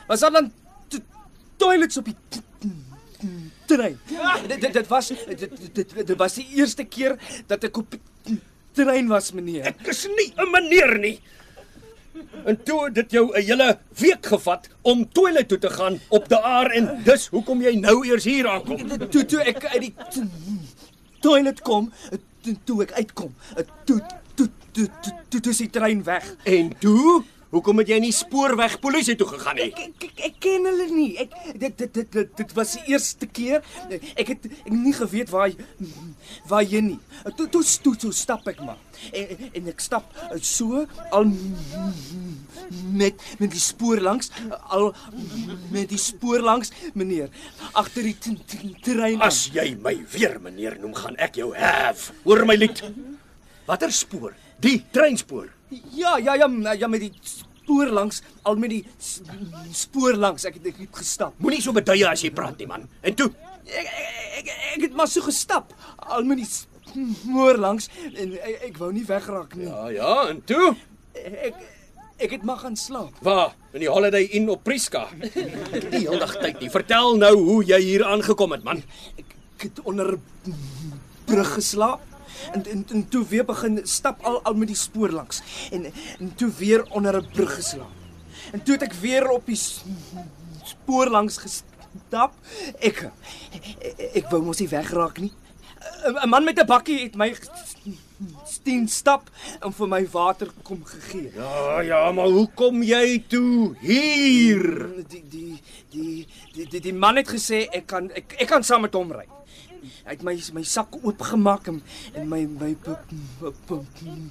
Was 0.07 0.19
daar 0.19 0.31
dan 0.31 0.51
to 0.87 0.97
toilets 1.57 1.97
op 1.97 2.05
die 2.05 2.15
trein? 3.67 3.99
Dit 4.47 4.61
dit- 4.61 4.73
dit 4.73 4.87
was 4.87 5.07
dit 5.07 5.73
dit- 5.73 6.07
dit 6.07 6.17
was 6.17 6.33
die 6.33 6.47
eerste 6.55 6.83
keer 6.83 7.17
dat 7.47 7.63
ek 7.63 7.77
op 7.77 7.91
die 7.91 8.39
trein 8.71 9.07
was, 9.07 9.31
meneer. 9.33 9.65
Ek 9.65 9.87
is 9.87 10.05
nie 10.07 10.33
'n 10.37 10.51
meneer 10.51 10.97
nie. 10.99 11.19
En 12.45 12.63
toe 12.63 12.89
dit 12.91 13.11
jou 13.11 13.31
'n 13.37 13.41
hele 13.45 13.77
week 13.99 14.25
gevat 14.25 14.69
om 14.81 15.09
toilet 15.11 15.47
toe 15.47 15.57
te 15.57 15.69
gaan 15.69 15.99
op 16.09 16.29
de 16.29 16.41
aar 16.41 16.71
en 16.71 17.03
dis 17.03 17.27
hoekom 17.27 17.61
jy 17.61 17.75
nou 17.75 18.05
eers 18.07 18.23
hier 18.23 18.47
aankom. 18.47 19.09
Toe 19.09 19.25
toe 19.25 19.41
ek 19.41 19.65
uit 19.65 19.81
die 19.81 19.93
toilet 21.19 21.61
kom, 21.61 21.91
toe, 22.41 22.55
toe 22.63 22.81
ek 22.83 22.91
uitkom, 22.91 23.35
toe 23.85 23.99
toe 24.35 24.49
toe 24.71 24.89
toe, 25.01 25.13
toe, 25.29 25.39
toe 25.41 25.51
is 25.51 25.57
die 25.57 25.69
trein 25.69 26.03
weg. 26.03 26.35
En 26.43 26.77
toe, 26.79 27.23
hoekom 27.57 27.81
het 27.81 27.91
jy 27.91 27.99
nie 28.03 28.13
spoorweg 28.15 28.77
polisie 28.83 29.15
toe 29.19 29.27
gegaan 29.33 29.57
nie? 29.59 29.69
Ek 29.71 30.03
ek, 30.07 30.23
ek, 30.29 30.35
ken 30.43 30.67
hulle 30.69 30.87
nie. 30.93 31.09
Ek 31.23 31.33
dit 31.57 31.77
dit 31.83 31.93
dit 31.99 32.11
dit, 32.17 32.33
dit 32.41 32.53
was 32.57 32.75
die 32.77 32.93
eerste 32.93 33.29
keer. 33.29 33.63
Ek 34.15 34.33
het 34.33 34.45
ek 34.49 34.73
nie 34.73 34.93
geweet 34.95 35.33
waar 35.33 35.53
waar 36.49 36.65
jy 36.65 36.83
nie. 36.91 36.99
Toe 37.37 37.49
toe 37.49 37.63
toe, 37.83 37.95
toe 38.05 38.13
stap 38.15 38.47
ek 38.49 38.61
maar. 38.65 38.79
En, 39.11 39.49
en 39.59 39.69
ek 39.73 39.83
stap 39.83 40.13
so 40.41 40.85
al 41.13 41.27
met 42.93 43.21
met 43.41 43.51
die 43.53 43.61
spoor 43.61 44.01
langs 44.01 44.31
al 44.73 44.89
met 45.73 45.89
die 45.91 46.01
spoor 46.01 46.41
langs 46.45 46.73
meneer 46.97 47.29
agter 47.73 48.07
die 48.07 48.73
trein. 48.83 49.21
As 49.21 49.47
jy 49.53 49.73
my 49.81 49.95
weer 50.13 50.37
meneer 50.41 50.79
noem, 50.81 50.95
gaan 50.97 51.17
ek 51.21 51.41
jou 51.41 51.53
hef. 51.57 52.11
Hoor 52.25 52.45
my 52.47 52.57
lied. 52.57 52.81
Watter 53.67 53.91
spoor? 53.91 54.33
Die 54.63 54.79
treinspoor. 54.91 55.49
Ja, 55.93 56.17
ja, 56.17 56.35
ja, 56.35 56.73
ja 56.73 56.87
met 56.87 57.03
die 57.03 57.11
spoor 57.67 57.89
langs 57.91 58.21
al 58.47 58.55
met 58.55 58.69
die 58.71 58.85
spoor 59.75 60.15
langs. 60.15 60.45
Ek 60.47 60.55
het 60.59 60.69
ek 60.71 60.77
het 60.85 60.95
gestap. 61.03 61.33
Moenie 61.43 61.59
so 61.61 61.73
beduie 61.75 62.05
as 62.07 62.23
jy 62.23 62.31
praat 62.31 62.57
nie 62.61 62.67
man. 62.69 62.87
En 63.03 63.15
toe, 63.19 63.31
Ek, 63.67 63.83
ek, 63.83 63.87
ek, 64.39 64.49
ek 64.77 64.81
het 64.85 64.93
maar 64.95 65.09
so 65.11 65.19
gestap 65.25 65.73
al 66.07 66.23
met 66.23 66.39
die 66.39 66.47
spoor 66.47 67.57
langs 67.59 67.89
en 68.15 68.31
ek, 68.39 68.61
ek 68.69 68.77
wou 68.79 68.93
nie 68.95 69.03
wegraak 69.03 69.57
nie. 69.59 69.65
ja 69.67 69.89
ja, 69.91 70.13
en 70.31 70.39
toe, 70.47 70.69
Ek 71.17 71.57
ek 72.17 72.31
het 72.37 72.45
maar 72.47 72.57
gaan 72.63 72.77
slaap. 72.79 73.11
waar? 73.21 73.51
In 73.75 73.83
die 73.83 73.89
Holiday 73.91 74.23
Inn 74.39 74.47
op 74.49 74.63
Prieska. 74.63 75.03
Nie 75.91 76.05
heeldag 76.07 76.37
tyd 76.39 76.61
nie. 76.63 76.69
Vertel 76.73 77.17
nou 77.19 77.33
hoe 77.35 77.59
jy 77.67 77.81
hier 77.83 78.05
aangekom 78.07 78.55
het 78.55 78.63
man. 78.63 78.79
Ek, 79.19 79.35
ek 79.57 79.67
het 79.67 79.83
onder 79.83 80.15
brug 81.27 81.51
geslaap 81.59 81.99
en, 82.53 82.65
en 82.65 82.85
en 82.91 83.07
toe 83.07 83.25
weer 83.27 83.45
begin 83.45 83.79
stap 83.83 84.23
al 84.23 84.41
al 84.43 84.53
met 84.53 84.67
die 84.67 84.75
spoor 84.75 85.09
langs 85.09 85.41
en 85.71 85.85
en 86.19 86.35
toe 86.35 86.51
weer 86.57 86.83
onder 86.91 87.21
'n 87.21 87.31
brug 87.33 87.55
geslaap. 87.55 87.95
En 88.51 88.63
toe 88.63 88.73
het 88.73 88.83
ek 88.83 88.93
weer 88.93 89.29
op 89.29 89.45
die 89.45 89.59
spoor 90.63 91.09
langs 91.09 91.37
gestap. 91.37 92.33
Ek 92.79 93.11
ek, 93.51 93.63
ek 94.13 94.29
wou 94.29 94.41
mos 94.43 94.59
nie 94.59 94.69
wegraak 94.69 95.19
nie. 95.19 95.33
'n 96.05 96.29
Man 96.29 96.43
met 96.43 96.59
'n 96.59 96.65
bakkie 96.65 97.03
het 97.03 97.15
my 97.15 97.33
steen 98.45 98.87
stap 98.87 99.29
en 99.61 99.73
vir 99.73 99.87
my 99.87 100.01
water 100.11 100.49
kom 100.63 100.83
gegee. 100.85 101.31
Ja 101.35 101.81
ja, 101.81 102.11
maar 102.11 102.27
hoe 102.27 102.47
kom 102.55 102.83
jy 102.83 103.23
toe 103.29 103.75
hier? 103.79 104.89
Die 105.09 105.23
die 105.29 105.61
die 105.91 106.27
die 106.53 106.67
die, 106.67 106.81
die 106.81 106.93
man 106.93 107.15
het 107.15 107.29
gesê 107.29 107.67
ek 107.71 107.87
kan 107.87 108.09
ek, 108.11 108.35
ek 108.41 108.47
kan 108.47 108.63
saam 108.63 108.81
met 108.81 108.93
hom 108.97 109.11
ry. 109.11 109.25
Hy 110.05 110.11
het 110.15 110.23
my 110.23 110.35
my 110.53 110.63
sak 110.63 110.95
oopgemaak 111.03 111.67
en, 111.67 111.81
en 112.15 112.27
my 112.29 112.41
my 112.45 112.73
pa- 112.83 112.99
pa- 113.39 113.53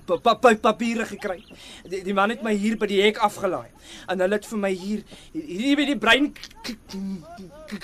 pa- 0.06 0.18
pa- 0.18 0.34
pa- 0.34 0.54
papiere 0.68 1.06
gekry. 1.06 1.42
Die, 1.88 2.02
die 2.02 2.14
man 2.14 2.30
het 2.30 2.42
my 2.42 2.54
hier 2.54 2.76
by 2.76 2.86
die 2.86 3.02
hek 3.02 3.18
afgelaai. 3.18 3.68
En 4.08 4.20
hulle 4.20 4.34
het 4.38 4.46
vir 4.46 4.58
my 4.58 4.72
hier 4.72 5.02
hier 5.32 5.76
by 5.76 5.84
die 5.86 5.98
brein 5.98 6.32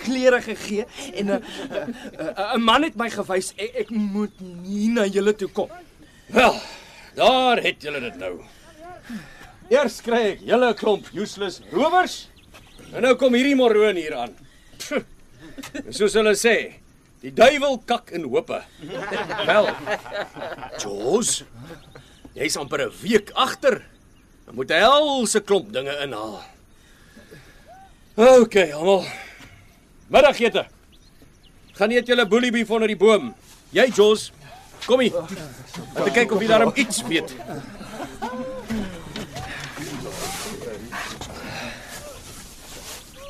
klere 0.04 0.40
gegee 0.42 0.86
en 1.14 1.26
'n 1.30 1.40
'n 1.40 2.56
'n 2.56 2.62
man 2.62 2.82
het 2.82 2.96
my 2.96 3.08
gewys 3.10 3.52
ek, 3.56 3.74
ek 3.86 3.90
moet 3.90 4.40
nie 4.40 4.88
na 4.88 5.04
julle 5.06 5.32
toe 5.34 5.48
kom. 5.48 5.68
Wel, 6.28 6.60
daar 7.14 7.60
het 7.62 7.82
julle 7.82 8.00
dit 8.00 8.16
nou. 8.16 8.40
Eers 9.70 10.00
kry 10.00 10.22
ek 10.32 10.40
julle 10.44 10.74
klomp 10.74 11.06
useless 11.14 11.60
rowers. 11.72 12.28
En 12.92 13.02
nou 13.02 13.14
kom 13.16 13.32
hierdie 13.34 13.56
moroon 13.56 13.96
hier 13.96 14.14
aan. 14.16 14.34
Soos 15.90 16.12
hulle 16.14 16.34
sê, 16.36 16.72
die 17.22 17.32
duiwel 17.34 17.78
kak 17.86 18.10
in 18.10 18.26
hope. 18.26 18.58
Wel. 19.46 19.68
Jos, 20.82 21.42
jy's 22.34 22.56
amper 22.58 22.88
'n 22.88 22.92
week 23.02 23.30
agter. 23.34 23.82
Dan 24.46 24.54
moet 24.54 24.70
hy 24.70 24.82
al 24.82 25.26
se 25.26 25.40
klomp 25.40 25.72
dinge 25.72 25.94
inhaal. 26.02 26.42
OK, 28.16 28.56
almal. 28.72 29.06
Middagete. 30.08 30.66
Gaan 31.72 31.90
eet 31.90 32.06
julle 32.06 32.26
boelie 32.28 32.52
beef 32.52 32.70
onder 32.70 32.88
die 32.88 32.96
boom. 32.96 33.34
Jy 33.72 33.86
Jos, 33.96 34.32
kom 34.86 35.00
hier. 35.00 35.14
Laat 35.94 36.10
ek 36.10 36.14
kyk 36.14 36.32
of 36.36 36.42
jy 36.42 36.48
daarom 36.50 36.72
iets 36.76 37.00
weet. 37.08 37.32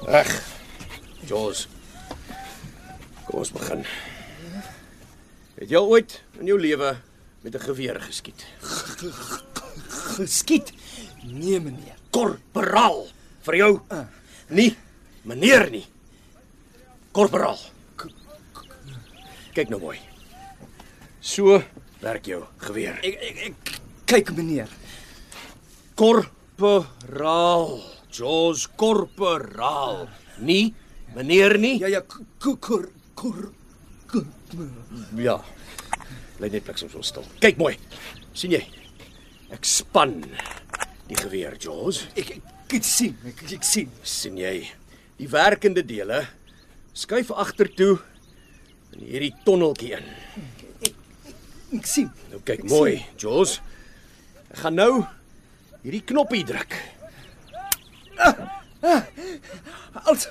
Reg. 0.09 0.33
Jos. 1.31 1.69
Kom 3.33 3.41
ons 3.41 3.53
begin. 3.55 3.81
Het 5.57 5.71
jy 5.73 5.81
ooit 5.81 6.19
in 6.37 6.51
jou 6.51 6.59
lewe 6.61 6.91
met 7.41 7.55
'n 7.57 7.65
geweer 7.65 7.97
geskiet? 8.01 8.45
Geskiet. 10.19 10.73
Nee 11.25 11.61
meneer. 11.61 11.97
Korporaal 12.11 13.09
vir 13.41 13.57
jou. 13.57 13.81
Nie 14.49 14.77
meneer 15.25 15.71
nie. 15.71 15.87
Korporaal. 17.13 17.59
Kyk 19.55 19.69
nou 19.69 19.81
mooi. 19.81 19.99
So 21.21 21.63
werk 22.01 22.27
jou 22.27 22.45
geweer. 22.59 23.01
Ek 23.03 23.17
ek, 23.17 23.37
ek 23.47 23.81
kyk 24.05 24.37
meneer. 24.37 24.69
Korporaal. 25.95 27.81
Jos 28.11 28.69
korporaal. 28.77 30.09
Nie 30.39 30.75
meneer 31.15 31.59
nie. 31.59 31.79
Ja 31.79 31.87
ja 31.87 32.03
kor 32.61 32.93
Ja. 35.17 35.39
Bly 36.39 36.51
net 36.53 36.65
plek 36.67 36.79
so 36.81 36.89
stil. 37.07 37.27
Kyk 37.43 37.61
mooi. 37.61 37.77
sien 38.35 38.53
jy? 38.55 38.63
Ek 39.53 39.67
span 39.69 40.17
die 41.09 41.19
geweer, 41.19 41.57
Jos. 41.61 42.07
Ek 42.17 42.39
ek, 42.39 42.53
ek 42.79 42.87
sien, 42.87 43.17
ek, 43.29 43.43
ek 43.59 43.67
sien. 43.67 43.91
sien 44.03 44.39
jy? 44.41 44.55
Die 45.19 45.29
werkende 45.31 45.85
dele 45.85 46.23
skuif 46.97 47.31
agtertoe 47.31 47.99
in 48.97 49.05
hierdie 49.05 49.35
tonneltjie 49.45 49.99
in. 49.99 50.09
Ek 51.79 51.89
sien. 51.89 52.09
Nou 52.33 52.41
kyk 52.45 52.65
mooi, 52.69 52.99
Jos. 53.21 53.61
Ek 54.51 54.65
gaan 54.65 54.77
nou 54.81 55.05
hierdie 55.85 56.03
knoppie 56.09 56.45
druk. 56.49 56.77
Als 60.09 60.29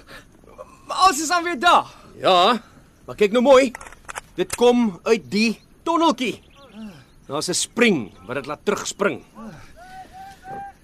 als 0.92 1.22
is 1.22 1.30
dan 1.32 1.46
weer 1.46 1.60
daar. 1.60 1.88
Ja, 2.20 2.60
maar 3.12 3.20
kyk 3.20 3.34
nou 3.36 3.43
mooi. 3.43 3.74
Dit 4.39 4.53
kom 4.55 4.93
uit 5.03 5.26
die 5.28 5.59
tonneltjie. 5.84 6.39
Daar's 7.28 7.49
'n 7.51 7.53
spring 7.53 8.12
wat 8.26 8.36
dit 8.39 8.45
laat 8.45 8.64
terugspring. 8.64 9.20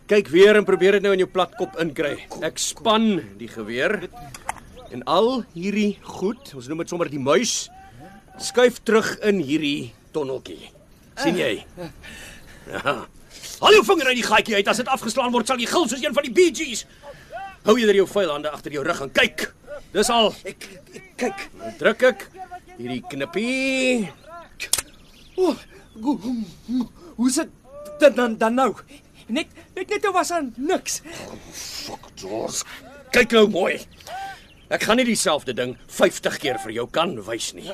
Kyk 0.08 0.28
weer 0.28 0.56
en 0.56 0.66
probeer 0.66 0.92
dit 0.92 1.02
nou 1.02 1.14
in 1.14 1.20
jou 1.20 1.30
platkop 1.30 1.80
inkry. 1.80 2.28
Ek 2.42 2.58
span 2.58 3.24
die 3.38 3.48
geweer 3.48 4.10
en 4.92 5.04
al 5.04 5.46
hierdie 5.54 6.00
goed, 6.02 6.54
ons 6.56 6.68
noem 6.68 6.78
dit 6.78 6.90
sommer 6.90 7.10
die 7.10 7.20
muis, 7.20 7.70
skuif 8.38 8.84
terug 8.84 9.20
in 9.20 9.40
hierdie 9.40 9.94
tonneltjie. 10.12 10.72
sien 11.16 11.36
jy? 11.36 11.66
Ja. 12.68 13.08
Al 13.60 13.72
jou 13.72 13.84
vinger 13.84 14.08
uit 14.08 14.16
die 14.16 14.28
gaatjie 14.28 14.56
uit 14.56 14.68
as 14.68 14.78
dit 14.78 14.88
afgeslaan 14.88 15.32
word, 15.32 15.48
sal 15.48 15.58
jy 15.58 15.66
gil 15.66 15.88
soos 15.88 16.04
een 16.04 16.14
van 16.14 16.24
die 16.24 16.52
Gees. 16.54 16.86
Hou 17.64 17.78
jy 17.78 17.96
jou 17.96 18.08
vuil 18.08 18.30
hande 18.30 18.50
agter 18.50 18.72
jou 18.72 18.84
rug 18.84 19.02
en 19.02 19.12
kyk. 19.12 19.54
Dis 19.94 20.10
al. 20.14 20.32
Ek, 20.48 20.68
ek 20.94 21.08
kyk. 21.22 21.44
Nou 21.60 21.72
druk 21.80 22.06
ek 22.12 22.26
hierdie 22.78 23.02
knippie. 23.10 24.10
O, 25.38 25.54
hoe 27.18 27.30
sit 27.34 27.54
dit 28.02 28.16
dan 28.18 28.38
dan 28.38 28.58
nou? 28.58 28.72
Net 29.28 29.52
net 29.76 29.90
net 29.90 30.08
was 30.16 30.32
aan 30.32 30.54
niks. 30.58 31.02
George, 32.16 32.64
kyk 33.16 33.36
nou 33.38 33.48
mooi. 33.52 33.78
Ek 34.74 34.84
gaan 34.84 35.00
nie 35.00 35.08
dieselfde 35.08 35.56
ding 35.56 35.78
50 35.88 36.40
keer 36.44 36.60
vir 36.64 36.76
jou 36.76 36.88
kan 36.92 37.16
wys 37.28 37.54
nie. 37.56 37.70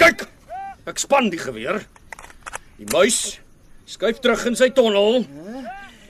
Kyk. 0.00 0.26
Ek 0.90 1.00
span 1.00 1.30
die 1.32 1.40
geweer. 1.40 1.84
Die 2.78 2.88
muis 2.92 3.38
skuif 3.88 4.20
terug 4.20 4.42
in 4.50 4.58
sy 4.58 4.68
tonnel. 4.74 5.24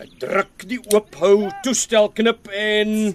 Ek 0.03 0.17
druk 0.23 0.67
die 0.69 0.81
oophou 0.91 1.51
toestel 1.63 2.11
knip 2.17 2.51
en 2.51 3.15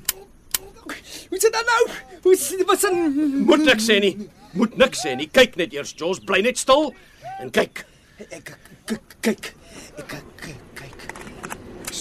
Hoe 1.30 1.40
sit 1.40 1.54
dan 1.54 1.66
nou? 1.66 2.09
Hoe 2.24 2.36
sit 2.36 2.66
wat 2.68 2.82
dan 2.82 3.46
moet 3.46 3.66
niks 3.66 3.88
sê 3.90 4.00
nie. 4.04 4.16
Moet 4.58 4.78
niks 4.78 5.06
sê 5.06 5.16
nie. 5.16 5.30
Kyk 5.32 5.56
net 5.60 5.74
eers, 5.74 5.94
Jos, 5.98 6.20
bly 6.20 6.42
net 6.46 6.58
stil 6.58 6.92
en 7.40 7.52
kyk. 7.52 7.86
ek 8.20 8.58
kyk 8.86 9.16
ek 9.24 9.24
kyk 9.24 9.54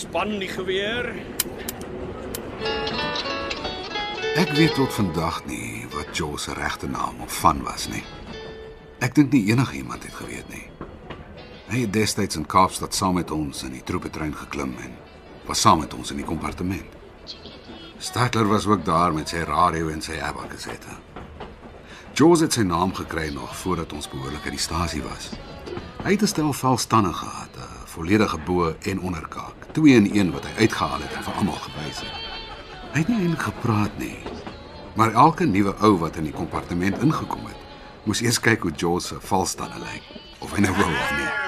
span 0.08 0.38
die 0.38 0.48
geweer. 0.48 1.10
Ek 4.38 4.52
weet 4.54 4.76
tot 4.78 4.92
vandag 4.94 5.42
nie 5.50 5.84
wat 5.92 6.14
Joe 6.16 6.38
se 6.38 6.54
regte 6.54 6.88
naam 6.88 7.20
of 7.24 7.34
van 7.42 7.62
was 7.66 7.88
nie. 7.90 8.04
Ek 9.02 9.14
dink 9.18 9.34
nie 9.34 9.48
enigiemand 9.50 10.06
het 10.06 10.14
geweet 10.14 10.48
nie. 10.52 10.66
Hy 11.68 11.82
het 11.84 11.92
destyds 11.92 12.38
in 12.38 12.46
Kaapstad 12.48 12.94
saam 12.96 13.18
met 13.18 13.30
ons 13.34 13.64
in 13.66 13.74
die 13.76 13.84
troepetrein 13.84 14.34
geklim 14.38 14.76
en 14.84 14.94
was 15.48 15.60
saam 15.60 15.82
met 15.82 15.94
ons 15.94 16.14
in 16.14 16.22
die 16.22 16.28
kompartement. 16.28 16.97
Stadler 18.00 18.48
was 18.48 18.66
ook 18.66 18.84
daar 18.84 19.12
met 19.12 19.28
sy 19.28 19.36
radio 19.36 19.88
en 19.88 20.02
sy 20.02 20.20
abakasette. 20.22 20.92
Joe 22.14 22.36
het 22.38 22.54
sy 22.54 22.62
naam 22.62 22.92
gekry 22.94 23.32
nog 23.34 23.56
voordat 23.56 23.92
ons 23.92 24.06
behoorlik 24.08 24.44
uit 24.44 24.54
die 24.54 24.62
stasie 24.62 25.02
was. 25.02 25.30
Hy 26.04 26.10
het 26.14 26.22
'n 26.22 26.26
stel 26.26 26.52
valstande 26.52 27.12
gehad, 27.12 27.56
'n 27.56 27.86
volledige 27.86 28.38
bo- 28.38 28.74
en 28.82 29.00
onderkaak, 29.00 29.66
twee 29.72 29.94
in 29.94 30.10
een 30.14 30.30
wat 30.32 30.44
hy 30.46 30.52
uitgehaal 30.58 31.00
het 31.00 31.12
en 31.12 31.22
vir 31.22 31.34
almal 31.34 31.58
gewys 31.66 32.00
het. 32.00 32.14
Hy 32.92 32.98
het 32.98 33.08
nie 33.08 33.18
eintlik 33.18 33.42
gepraat 33.42 33.98
nie. 33.98 34.18
Maar 34.94 35.12
elke 35.12 35.44
nuwe 35.44 35.74
ou 35.74 35.98
wat 35.98 36.16
in 36.16 36.24
die 36.24 36.32
kompartement 36.32 37.02
ingekom 37.02 37.46
het, 37.46 37.56
moes 38.02 38.20
eers 38.20 38.40
kyk 38.40 38.62
hoe 38.62 38.72
Joe 38.72 39.00
se 39.00 39.20
valstande 39.20 39.78
lyk 39.78 40.02
of 40.38 40.52
hy 40.52 40.60
nou 40.60 40.72
wou 40.72 40.90
of 40.90 41.10
nie. 41.16 41.46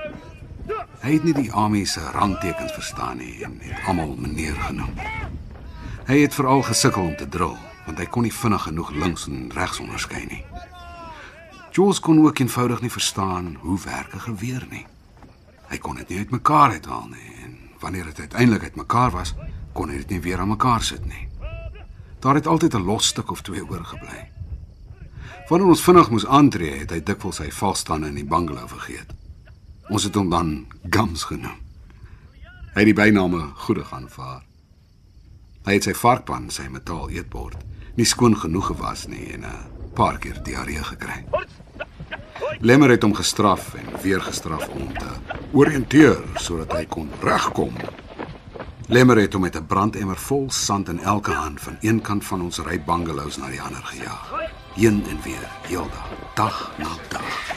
Hy 1.02 1.10
het 1.18 1.24
nie 1.28 1.34
die 1.36 1.50
army 1.52 1.82
se 1.84 2.00
rangtekens 2.14 2.72
verstaan 2.72 3.18
nie 3.20 3.44
en 3.44 3.58
het 3.60 3.82
almal 3.84 4.14
meneer 4.16 4.56
genoem. 4.56 4.94
Hy 6.08 6.16
het 6.22 6.32
veral 6.34 6.62
gesukkel 6.64 7.02
om 7.02 7.16
te 7.20 7.28
drill, 7.28 7.58
want 7.84 8.00
hy 8.00 8.06
kon 8.08 8.24
nie 8.24 8.32
vinnig 8.32 8.64
genoeg 8.64 8.94
links 8.96 9.26
en 9.28 9.52
regs 9.52 9.82
onderskei 9.84 10.22
nie. 10.30 10.40
Jules 11.76 12.00
kon 12.00 12.24
ook 12.24 12.40
eenvoudig 12.40 12.80
nie 12.80 12.92
verstaan 12.94 13.58
hoe 13.60 13.76
werk 13.84 14.14
'n 14.14 14.26
geweer 14.30 14.64
nie. 14.70 14.86
Hy 15.68 15.78
kon 15.78 16.00
dit 16.00 16.08
nie 16.08 16.18
uitmekaar 16.18 16.70
uithaal 16.70 17.08
nie 17.12 17.32
en 17.44 17.58
wanneer 17.80 18.04
dit 18.04 18.20
uiteindelik 18.20 18.62
uitmekaar 18.62 19.10
was, 19.10 19.34
kon 19.72 19.88
hy 19.88 19.96
dit 19.96 20.08
nie 20.08 20.20
weer 20.20 20.40
aan 20.40 20.56
mekaar 20.56 20.82
sit 20.82 21.04
nie. 21.04 21.28
Daar 22.20 22.34
het 22.34 22.46
altyd 22.46 22.74
'n 22.74 22.84
los 22.84 23.06
stuk 23.06 23.30
of 23.30 23.42
twee 23.42 23.68
oorgebly. 23.68 24.33
Wanneer 25.48 25.68
ons 25.68 25.82
vinnig 25.84 26.10
moes 26.10 26.26
aantree, 26.26 26.78
het 26.78 26.90
hy 26.90 27.00
dikwels 27.00 27.36
sy 27.36 27.50
valstande 27.50 28.08
in 28.08 28.14
die 28.14 28.24
bungalow 28.24 28.68
vergeet. 28.68 29.12
Ons 29.90 30.04
het 30.08 30.14
hom 30.14 30.30
dan 30.30 30.66
Gams 30.90 31.26
genoem. 31.28 31.60
Hy 32.74 32.80
het 32.80 32.90
die 32.90 32.96
byname 32.96 33.50
goedig 33.66 33.92
aanvaar. 33.94 34.42
Hy 35.64 35.76
het 35.76 35.86
sy 35.86 35.94
varkpan, 35.96 36.50
sy 36.50 36.66
metaal 36.68 37.12
eetbord, 37.14 37.60
nie 37.96 38.06
skoon 38.08 38.34
genoeg 38.36 38.72
gewas 38.72 39.06
nie 39.06 39.32
en 39.32 39.44
'n 39.44 39.92
paar 39.94 40.18
keer 40.18 40.42
diarree 40.42 40.82
gekry. 40.82 41.24
Lemmer 42.60 42.90
het 42.90 43.02
hom 43.02 43.14
gestraf 43.14 43.74
en 43.74 43.86
weer 44.02 44.20
gestraf 44.20 44.68
om 44.68 44.80
hom 44.80 44.92
te 44.98 45.10
oriënteer 45.52 46.22
sodat 46.36 46.72
hy 46.72 46.84
kon 46.86 47.10
regkom. 47.22 47.74
Lemmer 48.88 49.16
het 49.16 49.32
hom 49.32 49.42
met 49.42 49.56
'n 49.56 49.66
brandemmer 49.66 50.16
vol 50.16 50.50
sand 50.50 50.88
in 50.88 51.00
elke 51.00 51.32
hand 51.32 51.60
van 51.60 51.76
een 51.80 52.00
kant 52.00 52.24
van 52.24 52.42
ons 52.42 52.58
ry 52.58 52.80
bungalows 52.84 53.36
na 53.36 53.48
die 53.48 53.62
ander 53.62 53.84
gejaag. 53.84 54.53
Heen 54.74 55.04
en 55.08 55.22
weer, 55.22 55.50
heeldag, 55.66 56.08
dag 56.34 56.78
na 56.78 56.88
dag. 57.08 57.54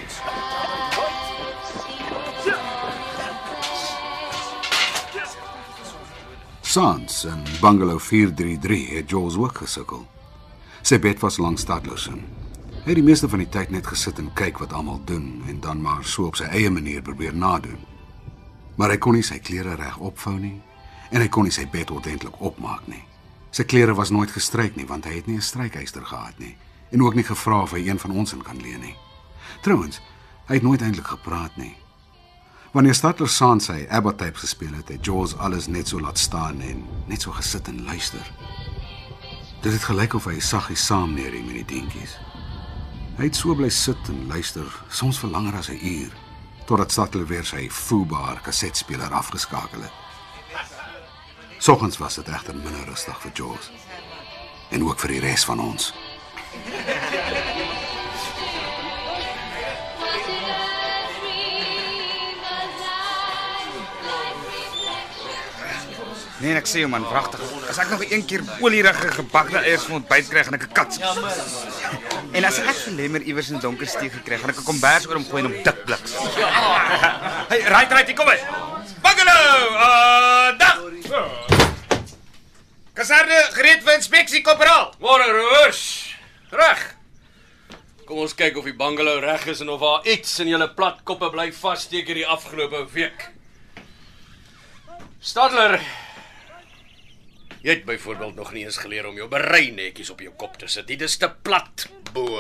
Sans 6.62 7.24
in 7.26 7.44
bungalow 7.62 8.00
433 8.00 8.90
het 8.90 9.10
Jules 9.10 9.36
ook 9.36 9.58
gesukkel. 9.58 10.08
Sy 10.82 11.00
bed 11.00 11.20
was 11.20 11.38
langs 11.38 11.62
Stadlosen. 11.62 12.22
Hy 12.84 12.86
het 12.86 13.00
die 13.02 13.04
meeste 13.04 13.30
van 13.30 13.42
die 13.42 13.50
tyd 13.50 13.74
net 13.74 13.90
gesit 13.90 14.22
en 14.22 14.30
kyk 14.38 14.62
wat 14.62 14.78
almal 14.78 15.02
doen 15.10 15.42
en 15.50 15.58
dan 15.60 15.82
maar 15.82 16.06
so 16.06 16.30
op 16.30 16.38
sy 16.38 16.46
eie 16.54 16.70
manier 16.70 17.02
probeer 17.02 17.34
nadoen. 17.34 17.82
Maar 18.78 18.94
hy 18.94 19.00
kon 19.02 19.18
nie 19.18 19.26
sy 19.26 19.40
klere 19.42 19.74
reg 19.74 19.98
opvou 19.98 20.38
nie 20.38 20.62
en 21.10 21.26
hy 21.26 21.28
kon 21.34 21.50
nie 21.50 21.56
sy 21.56 21.66
bed 21.66 21.90
ordentlik 21.90 22.38
opmaak 22.46 22.86
nie. 22.86 23.02
Sy 23.50 23.66
klere 23.66 23.98
was 23.98 24.14
nooit 24.14 24.30
gestryk 24.38 24.78
nie 24.78 24.86
want 24.86 25.10
hy 25.10 25.18
het 25.18 25.26
nie 25.26 25.42
'n 25.42 25.50
strykyster 25.50 26.06
gehad 26.06 26.38
nie 26.38 26.54
en 26.90 27.04
ook 27.04 27.16
nie 27.16 27.24
gevra 27.24 27.62
of 27.62 27.72
hy 27.72 27.88
een 27.88 28.00
van 28.00 28.12
ons 28.12 28.34
in 28.34 28.42
kan 28.42 28.62
leen 28.62 28.80
nie. 28.80 28.96
Trouwens, 29.62 30.02
hy 30.48 30.54
het 30.54 30.64
nooit 30.64 30.82
eintlik 30.82 31.08
gepraat 31.08 31.56
nie. 31.58 31.76
Wanneer 32.72 32.96
Stadler 32.96 33.30
Saan 33.30 33.60
sy 33.64 33.86
Abbott-tape 33.90 34.38
gespeel 34.38 34.74
het, 34.78 34.90
het 34.90 35.06
Jaws 35.06 35.38
alles 35.38 35.68
net 35.68 35.88
so 35.88 36.00
laat 36.00 36.20
staan 36.20 36.62
en 36.62 36.84
net 37.08 37.22
so 37.22 37.32
gesit 37.32 37.68
en 37.68 37.84
luister. 37.86 38.32
Dit 39.62 39.74
het 39.74 39.84
gelyk 39.84 40.14
of 40.14 40.28
hy 40.30 40.40
saggies 40.40 40.86
saam 40.86 41.16
neerie 41.16 41.44
met 41.44 41.56
die 41.58 41.66
dingetjies. 41.66 42.18
Hy 43.18 43.30
het 43.30 43.36
so 43.36 43.56
bly 43.58 43.70
sit 43.74 44.12
en 44.14 44.28
luister, 44.30 44.68
soms 44.94 45.18
vir 45.20 45.32
langer 45.34 45.58
as 45.58 45.70
'n 45.70 45.80
uur, 45.82 46.12
totdat 46.66 46.92
Stadler 46.92 47.26
weer 47.28 47.46
sy 47.46 47.70
voelbare 47.70 48.40
kasetspeler 48.44 49.14
afgeskakel 49.14 49.82
het. 49.82 49.96
Soggens 51.58 51.98
was 51.98 52.16
dit 52.16 52.28
egter 52.28 52.56
minder 52.56 52.86
rustig 52.86 53.22
vir 53.22 53.32
Jaws 53.34 53.72
en 54.70 54.84
ook 54.84 55.00
vir 55.00 55.10
die 55.10 55.20
res 55.20 55.46
van 55.46 55.60
ons. 55.60 55.94
Nee, 66.38 66.54
ek 66.54 66.68
sê 66.70 66.84
jou 66.84 66.90
man, 66.92 67.02
wragtig. 67.10 67.42
As 67.66 67.80
ek 67.82 67.90
nog 67.90 68.04
een 68.06 68.22
keer 68.30 68.44
olierige 68.62 69.10
gebakte 69.16 69.58
eiers 69.58 69.88
vir 69.90 69.98
ontbyt 69.98 70.28
kry, 70.30 70.44
gaan 70.46 70.54
ek 70.54 70.68
'n 70.68 70.74
kat. 70.74 71.00
En 72.32 72.46
as 72.46 72.60
ek 72.62 72.78
vir 72.86 72.94
lemmer 72.94 73.22
iewers 73.22 73.50
in 73.50 73.60
donker 73.60 73.88
steek 73.88 74.14
gekry, 74.14 74.38
gaan 74.38 74.54
ek 74.54 74.62
'n 74.62 74.64
kombers 74.64 75.08
oor 75.08 75.18
hom 75.18 75.26
gooi 75.26 75.42
en 75.42 75.50
hom 75.50 75.64
dik 75.64 75.86
bliks. 75.86 76.14
Hey, 77.50 77.62
right 77.66 77.92
right, 77.92 78.16
kom 78.16 78.26
maar. 78.26 78.40
Bungalow. 79.02 79.56
Uh, 79.74 80.58
dag. 80.58 80.78
Kaserne 82.94 83.40
gereed 83.54 83.84
vir 83.84 83.94
inspeksie, 83.96 84.42
korporaal. 84.42 84.94
Môre 85.00 85.32
roers. 85.32 86.07
Reg. 86.50 86.84
Kom 88.08 88.22
ons 88.24 88.36
kyk 88.40 88.56
of 88.56 88.68
die 88.70 88.76
bungalow 88.78 89.20
reg 89.20 89.44
is 89.52 89.60
en 89.60 89.72
of 89.74 89.82
daar 89.84 90.06
iets 90.08 90.38
in 90.40 90.48
julle 90.54 90.70
plat 90.78 91.02
koppe 91.04 91.28
bly 91.34 91.50
vassteek 91.52 92.08
hierdie 92.08 92.28
afgelope 92.28 92.86
week. 92.94 93.26
Stadler. 95.20 95.82
Jy 97.66 97.74
het 97.74 97.84
byvoorbeeld 97.90 98.38
nog 98.38 98.54
nie 98.56 98.64
eens 98.64 98.78
geleer 98.80 99.10
om 99.10 99.18
jou 99.20 99.28
berei 99.28 99.74
netjies 99.76 100.14
op 100.14 100.24
jou 100.24 100.32
kop 100.40 100.56
te 100.62 100.70
sit. 100.72 100.88
Dit 100.88 101.04
is 101.04 101.18
te 101.20 101.28
plat 101.28 101.88
bo. 102.14 102.40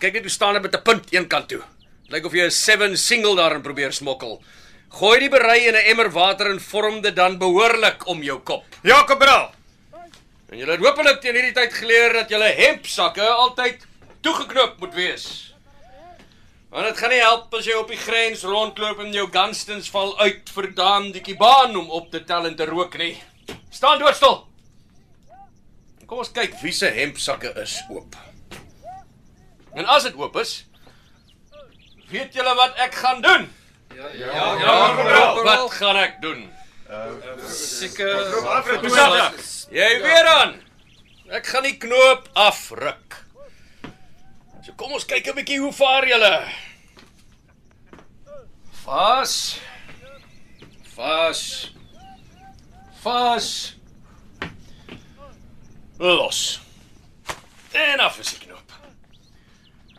Kyk 0.00 0.16
net 0.16 0.24
hoe 0.24 0.32
staan 0.32 0.56
dit 0.56 0.62
met 0.62 0.76
'n 0.76 0.82
punt 0.82 1.12
een 1.12 1.28
kant 1.28 1.48
toe. 1.48 1.60
Lyk 2.08 2.24
of 2.24 2.32
jy 2.32 2.46
'n 2.46 2.50
7 2.50 2.96
single 2.96 3.36
daarin 3.36 3.62
probeer 3.62 3.92
smokkel. 3.92 4.42
Gooi 4.88 5.18
die 5.20 5.28
berei 5.28 5.66
in 5.68 5.74
'n 5.74 5.90
emmer 5.92 6.10
water 6.10 6.50
en 6.50 6.60
vorm 6.60 7.02
dit 7.02 7.16
dan 7.16 7.38
behoorlik 7.38 8.06
om 8.06 8.22
jou 8.22 8.40
kop. 8.40 8.64
Ja, 8.82 9.02
korporaal. 9.02 9.52
En 10.54 10.60
julle 10.60 10.76
het 10.76 10.84
hopelik 10.86 11.16
teen 11.18 11.34
hierdie 11.34 11.54
tyd 11.56 11.72
geleer 11.74 12.12
dat 12.14 12.30
julle 12.30 12.46
hempsakke 12.54 13.24
altyd 13.26 13.80
toegeknoop 14.22 14.76
moet 14.78 14.92
wees. 14.94 15.24
Want 16.70 16.86
dit 16.86 17.00
gaan 17.00 17.10
nie 17.10 17.18
help 17.24 17.56
as 17.58 17.66
jy 17.66 17.74
op 17.74 17.90
die 17.90 17.98
grens 17.98 18.44
rondloop 18.46 19.02
en 19.02 19.10
jou 19.16 19.24
gunstons 19.34 19.90
val 19.90 20.14
uit 20.20 20.52
vir 20.54 20.68
daandetjie 20.78 21.34
baan 21.42 21.74
om 21.74 21.90
op 21.98 22.06
te 22.12 22.22
tel 22.22 22.46
en 22.46 22.54
te 22.54 22.70
rook 22.70 22.94
nie. 23.02 23.16
Staan 23.74 23.98
doodstil. 23.98 24.44
Kom 26.06 26.22
ons 26.22 26.30
kyk 26.38 26.54
wie 26.62 26.76
se 26.78 26.86
hempsakke 27.02 27.50
is 27.58 27.80
oop. 27.90 28.14
En 29.74 29.90
as 29.90 30.06
dit 30.06 30.22
oop 30.22 30.38
is, 30.38 30.60
weet 32.14 32.38
julle 32.38 32.54
wat 32.62 32.78
ek 32.86 32.94
gaan 33.02 33.26
doen? 33.26 33.50
Ja, 33.90 34.06
ja, 34.22 34.50
ja 34.62 35.34
wat 35.42 35.80
gaan 35.82 35.98
ek 35.98 36.22
doen? 36.22 36.46
Seker 37.48 38.30
Jy 39.72 39.90
weer 40.02 40.26
aan. 40.28 40.54
Ek 41.32 41.46
gaan 41.48 41.64
die 41.64 41.78
knoop 41.80 42.28
afruk. 42.36 43.16
So 44.64 44.72
kom 44.76 44.92
ons 44.92 45.06
kyk 45.08 45.26
'n 45.28 45.36
bietjie 45.38 45.60
hoe 45.60 45.72
vaar 45.72 46.06
julle. 46.08 46.48
Vas. 48.84 49.58
Vas. 50.94 51.72
Vas. 53.02 53.48
Los. 55.98 56.60
En 57.72 58.00
af 58.00 58.18
is 58.18 58.30
die 58.30 58.46
knoop. 58.46 58.72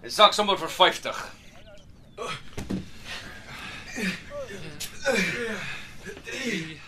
En 0.02 0.12
sak 0.12 0.34
sommer 0.34 0.58
vir 0.58 0.70
50. 0.70 1.26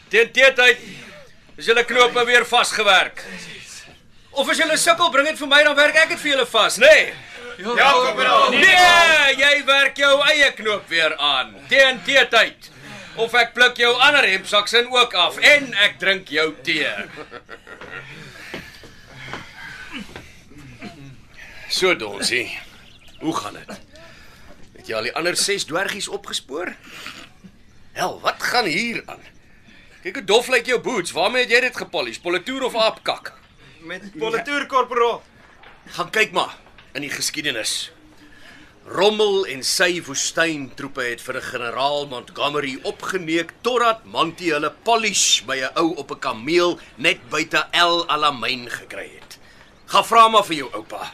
Teen 0.09 0.31
tyd 0.33 0.59
is 1.57 1.65
julle 1.65 1.83
knope 1.85 2.25
weer 2.25 2.45
vasgewerk. 2.45 3.23
Of 4.37 4.49
as 4.49 4.59
julle 4.61 4.77
sukkel, 4.77 5.09
bring 5.11 5.27
dit 5.31 5.39
vir 5.39 5.49
my 5.49 5.63
dan 5.65 5.75
werk 5.77 5.95
ek 6.03 6.13
dit 6.13 6.21
vir 6.21 6.35
julle 6.35 6.45
vas, 6.51 6.77
nê? 6.81 6.93
Nee? 6.93 7.15
Ja, 7.57 7.91
korporaal. 7.91 8.51
Nee, 8.53 9.35
jy 9.39 9.53
werk 9.65 9.97
jou 9.97 10.13
eie 10.29 10.51
knoop 10.59 10.89
weer 10.91 11.15
aan. 11.17 11.55
Teen 11.71 12.01
tyd. 12.05 12.69
Of 13.17 13.33
ek 13.33 13.55
pluk 13.55 13.79
jou 13.81 13.95
ander 13.97 14.27
hempsaksin 14.29 14.91
ook 14.93 15.15
af 15.17 15.39
en 15.41 15.71
ek 15.73 15.97
drink 15.97 16.29
jou 16.29 16.51
tee. 16.61 16.91
So 21.69 21.95
Donsie. 21.97 22.59
Hoe 23.19 23.33
gaan 23.35 23.57
dit? 23.57 23.73
Het 24.77 24.87
jy 24.87 24.95
al 24.95 25.09
die 25.09 25.15
ander 25.17 25.35
6 25.35 25.65
dwergies 25.65 26.07
opgespoor? 26.13 26.75
Hel, 27.97 28.19
wat 28.21 28.43
gaan 28.43 28.67
hier 28.69 29.01
aan? 29.09 29.21
Kyk 30.03 30.19
hoe 30.19 30.27
dof 30.29 30.47
lyk 30.53 30.67
jou 30.69 30.77
boots. 30.85 31.11
Waarmee 31.17 31.47
het 31.47 31.51
jy 31.55 31.61
dit 31.65 31.77
gepolish? 31.81 32.19
Politoer 32.21 32.67
of 32.67 32.75
aapkak? 32.77 33.31
Met 33.89 34.03
politoer, 34.13 34.67
korporaal. 34.69 35.23
Gaan 35.95 36.11
kyk 36.13 36.35
maar 36.35 36.53
in 36.93 37.01
die 37.01 37.09
geskiedenis. 37.09 37.89
Rommel 38.87 39.47
en 39.49 39.63
sy 39.65 39.97
woestyntroepe 40.05 41.07
het 41.07 41.23
vir 41.25 41.39
'n 41.39 41.47
generaal 41.49 42.05
Montgomery 42.07 42.77
opgeneek 42.83 43.53
totdat 43.61 44.05
Monty 44.05 44.51
hulle 44.53 44.71
polish 44.83 45.41
by 45.41 45.57
'n 45.57 45.73
ou 45.81 45.95
op 45.97 46.11
'n 46.11 46.19
kameel 46.19 46.79
net 46.97 47.29
buite 47.29 47.65
El 47.71 48.05
Alamein 48.07 48.69
gekry 48.69 49.09
het. 49.17 49.39
Gaan 49.87 50.05
vra 50.05 50.27
maar 50.27 50.45
vir 50.45 50.55
jou 50.55 50.69
oupa. 50.73 51.11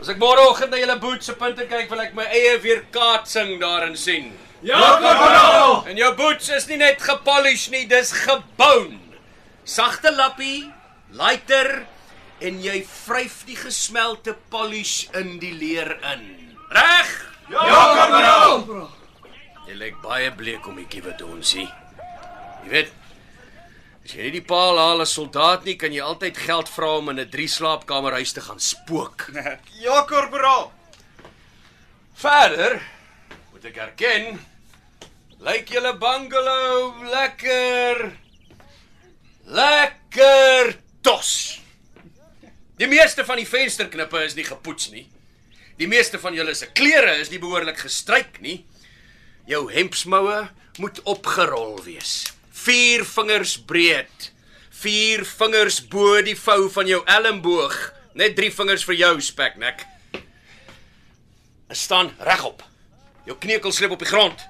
As 0.00 0.08
ek 0.08 0.18
môreoggend 0.18 0.70
na 0.70 0.76
julle 0.76 0.98
boot 0.98 1.24
se 1.24 1.32
punte 1.32 1.66
kyk, 1.66 1.88
wil 1.88 2.00
ek 2.00 2.14
my 2.14 2.24
eie 2.24 2.60
weerkaatsing 2.60 3.60
daarin 3.60 3.96
sien. 3.96 4.47
Ja, 4.60 4.80
korporaal. 4.98 5.84
En 5.86 5.96
jou 5.96 6.08
boots 6.18 6.48
is 6.50 6.66
nie 6.66 6.78
net 6.80 7.02
gepolish 7.02 7.68
nie, 7.70 7.84
dis 7.86 8.10
gebou. 8.24 8.90
Sagte 9.68 10.10
lappie, 10.14 10.66
lighter 11.14 11.84
en 12.42 12.58
jy 12.62 12.80
vryf 12.86 13.44
die 13.46 13.58
gesmelte 13.58 14.34
polish 14.50 15.06
in 15.18 15.36
die 15.42 15.52
leer 15.54 15.94
in. 16.12 16.24
Reg? 16.74 17.12
Ja, 17.52 17.66
korporaal. 17.68 18.88
Jy 19.68 19.76
lyk 19.78 20.02
baie 20.02 20.32
bleek 20.34 20.66
om 20.66 20.78
die 20.80 20.88
kiewe 20.90 21.14
te 21.14 21.26
onsie. 21.28 21.68
Jy 22.64 22.72
weet, 22.72 22.92
as 24.02 24.14
jy 24.16 24.26
nie 24.26 24.36
die 24.40 24.44
paal 24.48 24.80
haal 24.80 25.04
as 25.04 25.14
soldaat 25.14 25.68
nie, 25.68 25.76
kan 25.78 25.94
jy 25.94 26.02
altyd 26.02 26.40
geld 26.48 26.70
vra 26.72 26.96
om 26.98 27.10
in 27.12 27.20
'n 27.20 27.30
drie 27.30 27.48
slaapkamer 27.48 28.18
huis 28.18 28.32
te 28.32 28.40
gaan 28.40 28.60
spook. 28.60 29.28
Ja, 29.84 30.02
korporaal. 30.02 30.72
Verder 32.18 32.80
moet 33.58 33.72
ek 33.72 33.78
erken, 33.82 34.36
lyk 35.42 35.70
julle 35.74 35.90
bungalow 35.98 37.00
lekker 37.10 38.04
lekker 39.50 40.70
tos. 41.02 41.30
Die 42.78 42.86
meeste 42.86 43.24
van 43.26 43.40
die 43.40 43.48
vensterknippe 43.50 44.20
is 44.22 44.36
nie 44.38 44.44
gepoets 44.46 44.92
nie. 44.92 45.08
Die 45.74 45.90
meeste 45.90 46.20
van 46.22 46.38
julle 46.38 46.54
se 46.54 46.68
klere 46.70 47.16
is 47.18 47.32
nie 47.32 47.42
behoorlik 47.42 47.82
gestryk 47.82 48.38
nie. 48.46 48.60
Jou 49.50 49.64
hempsmoue 49.74 50.38
moet 50.78 51.02
opgerol 51.02 51.80
wees. 51.82 52.28
4 52.62 53.02
vingers 53.10 53.56
breed. 53.58 54.30
4 54.84 55.26
vingers 55.32 55.82
bo 55.90 56.14
die 56.22 56.38
vou 56.38 56.60
van 56.78 56.94
jou 56.94 57.02
elmboog. 57.10 57.74
Net 58.14 58.38
3 58.38 58.54
vingers 58.62 58.86
vir 58.86 59.00
jou 59.02 59.12
speknek. 59.32 59.82
Staan 61.74 62.14
regop. 62.22 62.67
Jou 63.28 63.36
kneukel 63.38 63.72
slip 63.76 63.92
op 63.92 64.00
die 64.02 64.08
grond. 64.08 64.40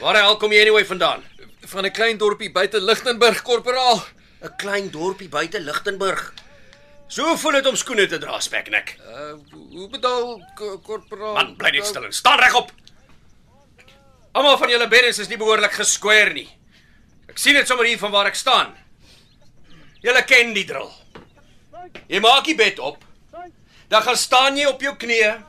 Waar 0.00 0.14
die 0.18 0.22
hel 0.22 0.36
kom 0.38 0.52
jy 0.54 0.60
anyway 0.62 0.84
vandaan? 0.86 1.24
Van 1.68 1.84
'n 1.84 1.90
klein 1.92 2.18
dorpie 2.18 2.52
buite 2.52 2.80
Lichtenburg, 2.80 3.42
korporaal. 3.42 4.04
'n 4.42 4.56
Klein 4.56 4.90
dorpie 4.90 5.28
buite 5.28 5.60
Lichtenburg. 5.60 6.32
So 7.08 7.36
voel 7.36 7.52
dit 7.52 7.66
om 7.66 7.76
skoene 7.76 8.06
te 8.06 8.18
dra, 8.18 8.38
speknek. 8.40 8.96
Uh, 9.00 9.32
hoe 9.72 9.88
bedoel 9.88 10.44
ko- 10.54 10.78
korporaal? 10.78 11.34
Man, 11.34 11.56
bly 11.56 11.70
net 11.70 11.86
stil 11.86 12.04
en 12.04 12.12
staan 12.12 12.38
regop. 12.38 12.70
Almal 14.32 14.58
van 14.58 14.68
julle 14.68 14.88
beddens 14.88 15.18
is 15.18 15.28
nie 15.28 15.36
behoorlik 15.36 15.72
gesquare 15.72 16.32
nie. 16.32 16.48
Ek 17.28 17.38
sien 17.38 17.54
dit 17.54 17.66
sommer 17.66 17.86
hier 17.86 17.98
van 17.98 18.10
waar 18.10 18.26
ek 18.26 18.34
staan. 18.34 18.76
Julle 20.02 20.22
ken 20.24 20.52
die 20.54 20.64
drill. 20.64 20.90
Jy 22.08 22.20
maak 22.20 22.44
die 22.44 22.54
bed 22.54 22.78
op. 22.78 23.04
Dan 23.88 24.02
gaan 24.02 24.16
staan 24.16 24.56
jy 24.56 24.66
op 24.66 24.80
jou 24.80 24.94
knieë. 24.96 25.42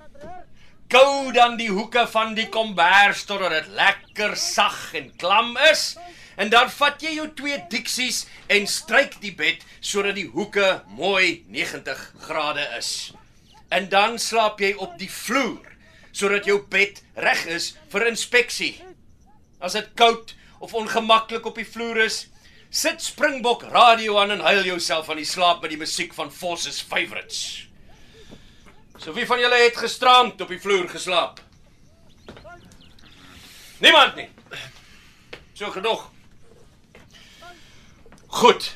Kou 0.89 1.29
dan 1.29 1.53
die 1.59 1.69
hoeke 1.69 2.07
van 2.09 2.31
die 2.33 2.47
kombers 2.49 3.19
totdat 3.29 3.51
dit 3.53 3.67
lekker 3.77 4.31
sag 4.41 4.95
en 4.97 5.11
klam 5.21 5.51
is. 5.69 5.91
En 6.33 6.49
dan 6.49 6.71
vat 6.73 7.05
jy 7.05 7.11
jou 7.19 7.27
twee 7.37 7.59
diksies 7.69 8.23
en 8.49 8.65
stryk 8.65 9.19
die 9.21 9.35
bed 9.37 9.61
sodat 9.85 10.17
die 10.17 10.25
hoeke 10.33 10.79
mooi 10.97 11.43
90 11.53 12.01
grade 12.25 12.65
is. 12.79 13.11
En 13.69 13.85
dan 13.93 14.17
slaap 14.17 14.65
jy 14.65 14.73
op 14.81 14.97
die 14.97 15.11
vloer 15.13 15.77
sodat 16.09 16.49
jou 16.49 16.57
bed 16.73 17.03
reg 17.21 17.45
is 17.53 17.75
vir 17.93 18.09
inspeksie. 18.09 18.73
As 19.61 19.77
dit 19.77 19.93
koud 19.93 20.33
of 20.57 20.73
ongemaklik 20.73 21.45
op 21.45 21.61
die 21.61 21.69
vloer 21.69 22.01
is, 22.09 22.23
sit 22.73 22.97
Springbok 23.05 23.69
radio 23.69 24.17
aan 24.17 24.39
en 24.39 24.45
huil 24.49 24.65
jouself 24.73 25.13
aan 25.13 25.21
die 25.21 25.33
slaap 25.37 25.61
met 25.61 25.69
die 25.69 25.83
musiek 25.85 26.17
van 26.17 26.33
Foss's 26.33 26.81
Favorites. 26.81 27.68
So 28.99 29.13
wie 29.13 29.25
van 29.25 29.39
julle 29.39 29.55
het 29.55 29.77
gisterand 29.77 30.41
op 30.41 30.49
die 30.51 30.59
vloer 30.59 30.89
geslaap? 30.89 31.39
Niemand 33.79 34.15
nie. 34.15 34.27
So 35.53 35.71
genoeg. 35.71 36.09
Goed. 38.27 38.75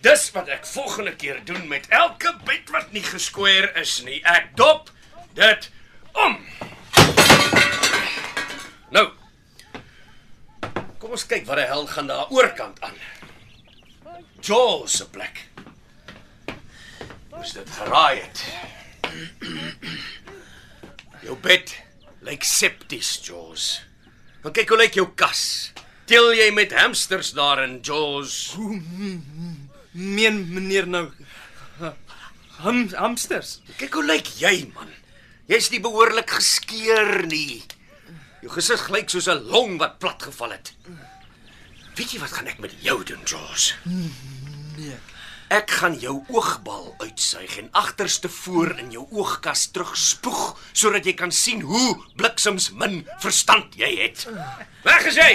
Dis 0.00 0.30
wat 0.32 0.48
ek 0.48 0.64
volgende 0.64 1.12
keer 1.16 1.42
doen 1.44 1.68
met 1.68 1.88
elke 1.92 2.32
bed 2.48 2.72
wat 2.72 2.92
nie 2.96 3.04
gesquare 3.04 3.68
is 3.80 3.98
nie. 4.06 4.22
Ek 4.24 4.48
dop 4.56 4.88
dit 5.36 5.68
om. 6.16 6.38
Nou. 8.96 9.10
Kom 11.00 11.12
ons 11.12 11.26
kyk 11.28 11.44
wat 11.48 11.60
die 11.60 11.68
hel 11.68 11.84
gaan 11.92 12.08
daar 12.08 12.32
oorkant 12.32 12.80
aan. 12.80 12.96
Jaws 14.40 14.96
se 14.96 15.10
plek. 15.12 15.44
Moes 17.40 17.54
dit 17.56 17.70
geraai 17.72 18.20
het. 18.20 18.40
Jou 21.24 21.38
bed 21.40 21.70
lyk 22.28 22.42
septies, 22.44 23.14
Jaws. 23.24 23.68
Want 24.42 24.58
kyk 24.58 24.68
hoe 24.68 24.76
lyk 24.82 24.98
jou 24.98 25.06
kas. 25.16 25.70
Tel 26.10 26.34
jy 26.36 26.50
met 26.52 26.74
hamsters 26.76 27.30
daarin, 27.32 27.78
Jaws? 27.80 28.34
Meen 29.96 30.42
meneer 30.52 30.84
nou 30.84 31.06
ham, 32.60 32.82
hamsters. 32.92 33.54
Kyk 33.80 33.96
hoe 33.96 34.04
lyk 34.04 34.28
jy, 34.36 34.68
man. 34.74 34.92
Jy's 35.48 35.70
nie 35.72 35.80
behoorlik 35.80 36.34
geskeur 36.36 37.22
nie. 37.24 37.62
Jou 38.44 38.52
gesig 38.52 38.84
lyk 38.92 39.08
soos 39.08 39.30
'n 39.32 39.48
long 39.48 39.78
wat 39.80 39.96
platgeval 39.96 40.52
het. 40.52 40.74
Weet 41.96 42.12
jy 42.12 42.20
wat 42.20 42.36
gaan 42.36 42.52
ek 42.52 42.60
met 42.60 42.76
jou 42.84 43.00
doen, 43.00 43.24
Jaws? 43.24 43.72
Nee. 44.76 45.00
Ek 45.50 45.72
gaan 45.80 45.96
jou 45.98 46.20
oogbal 46.30 46.92
uitsuig 47.02 47.56
en 47.58 47.68
agterste 47.74 48.28
voor 48.30 48.70
in 48.78 48.92
jou 48.94 49.02
oogkas 49.10 49.64
terugspoeg 49.74 50.44
sodat 50.70 51.08
jy 51.08 51.16
kan 51.18 51.34
sien 51.34 51.64
hoe 51.66 51.96
bliksems 52.14 52.68
min 52.78 53.00
verstand 53.24 53.74
jy 53.74 53.88
het. 53.98 54.28
Weg 54.86 55.08
is 55.10 55.18
jy. 55.18 55.32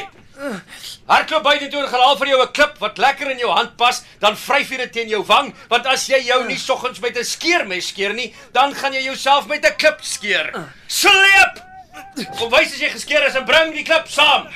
Hardloop 1.12 1.44
buite 1.44 1.68
toe 1.68 1.84
en 1.84 1.92
gaan 1.92 2.06
haal 2.06 2.18
vir 2.22 2.32
jou 2.32 2.40
'n 2.46 2.54
klip 2.56 2.80
wat 2.80 2.98
lekker 2.98 3.32
in 3.32 3.44
jou 3.44 3.52
hand 3.52 3.76
pas, 3.76 4.02
dan 4.20 4.38
vryf 4.38 4.72
jy 4.72 4.78
dit 4.78 4.94
teen 4.94 5.10
jou 5.10 5.24
wang, 5.24 5.54
want 5.70 5.86
as 5.86 6.08
jy 6.08 6.24
jou 6.24 6.46
nie 6.48 6.58
soggens 6.58 7.00
met 7.00 7.18
'n 7.18 7.24
skeermes 7.24 7.88
skeer 7.88 8.14
nie, 8.14 8.34
dan 8.54 8.74
gaan 8.74 8.94
jy 8.94 9.04
jouself 9.04 9.48
met 9.48 9.66
'n 9.66 9.76
klip 9.76 10.00
skeer. 10.02 10.72
Sleep! 10.88 11.64
Kom 12.40 12.50
wys 12.52 12.74
as 12.74 12.80
jy 12.80 12.90
geskeer 12.90 13.28
is 13.28 13.36
en 13.36 13.46
bring 13.46 13.74
die 13.74 13.84
klip 13.84 14.08
saam. 14.08 14.48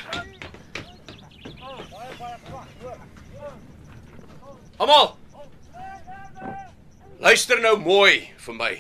Almal. 4.78 5.19
Luister 7.20 7.60
nou 7.60 7.74
mooi 7.76 8.30
vir 8.40 8.56
my. 8.56 8.72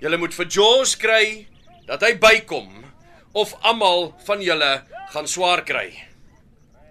Julle 0.00 0.16
moet 0.16 0.32
vir 0.32 0.46
Jaws 0.54 0.94
kry 0.96 1.24
dat 1.84 2.00
hy 2.00 2.14
bykom 2.16 2.70
of 3.36 3.52
almal 3.60 4.14
van 4.24 4.40
julle 4.40 4.70
gaan 5.12 5.28
swaar 5.28 5.60
kry. 5.68 5.90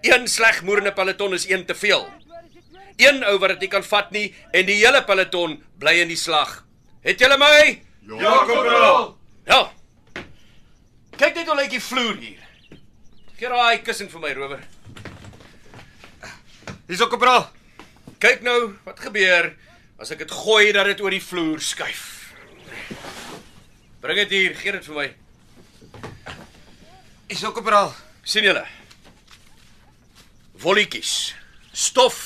Een 0.06 0.28
sleg 0.30 0.60
moerende 0.62 0.92
peloton 0.94 1.34
is 1.34 1.48
een 1.50 1.64
te 1.66 1.74
veel. 1.74 2.06
Een 2.94 3.24
ou 3.26 3.34
wat 3.42 3.56
dit 3.56 3.64
nie 3.64 3.70
kan 3.72 3.82
vat 3.82 4.14
nie 4.14 4.28
en 4.54 4.68
die 4.70 4.76
hele 4.84 5.00
peloton 5.08 5.56
bly 5.82 5.96
in 6.04 6.14
die 6.14 6.20
slag. 6.20 6.60
Het 7.02 7.18
julle 7.18 7.40
my? 7.42 7.82
Ja, 8.22 8.36
korporaal. 8.46 9.08
Ja. 9.50 9.60
Kyk 11.18 11.40
net 11.40 11.50
hoe 11.50 11.58
lyk 11.58 11.74
die 11.74 11.82
vloer 11.82 12.22
hier. 12.22 12.46
Gee 13.34 13.50
raai 13.50 13.82
kussing 13.82 14.10
vir 14.14 14.22
my 14.22 14.30
rower. 14.38 14.62
Hier's 16.86 17.02
ook 17.02 17.10
korporaal. 17.16 17.48
Kyk 18.22 18.46
nou 18.46 18.76
wat 18.86 19.02
gebeur 19.02 19.50
as 20.02 20.10
ek 20.10 20.24
dit 20.24 20.32
gooi 20.34 20.72
dat 20.74 20.88
dit 20.90 21.00
oor 21.04 21.14
die 21.14 21.22
vloer 21.22 21.60
skuif. 21.62 22.00
Bring 24.02 24.18
dit 24.24 24.32
hier, 24.34 24.56
gee 24.58 24.74
dit 24.74 24.86
vir 24.88 24.96
my. 24.96 25.04
Hier's 27.30 27.44
ook 27.46 27.54
korporaal. 27.60 27.92
sien 28.26 28.42
julle? 28.46 28.64
Wolletjies, 30.62 31.34
stof 31.70 32.18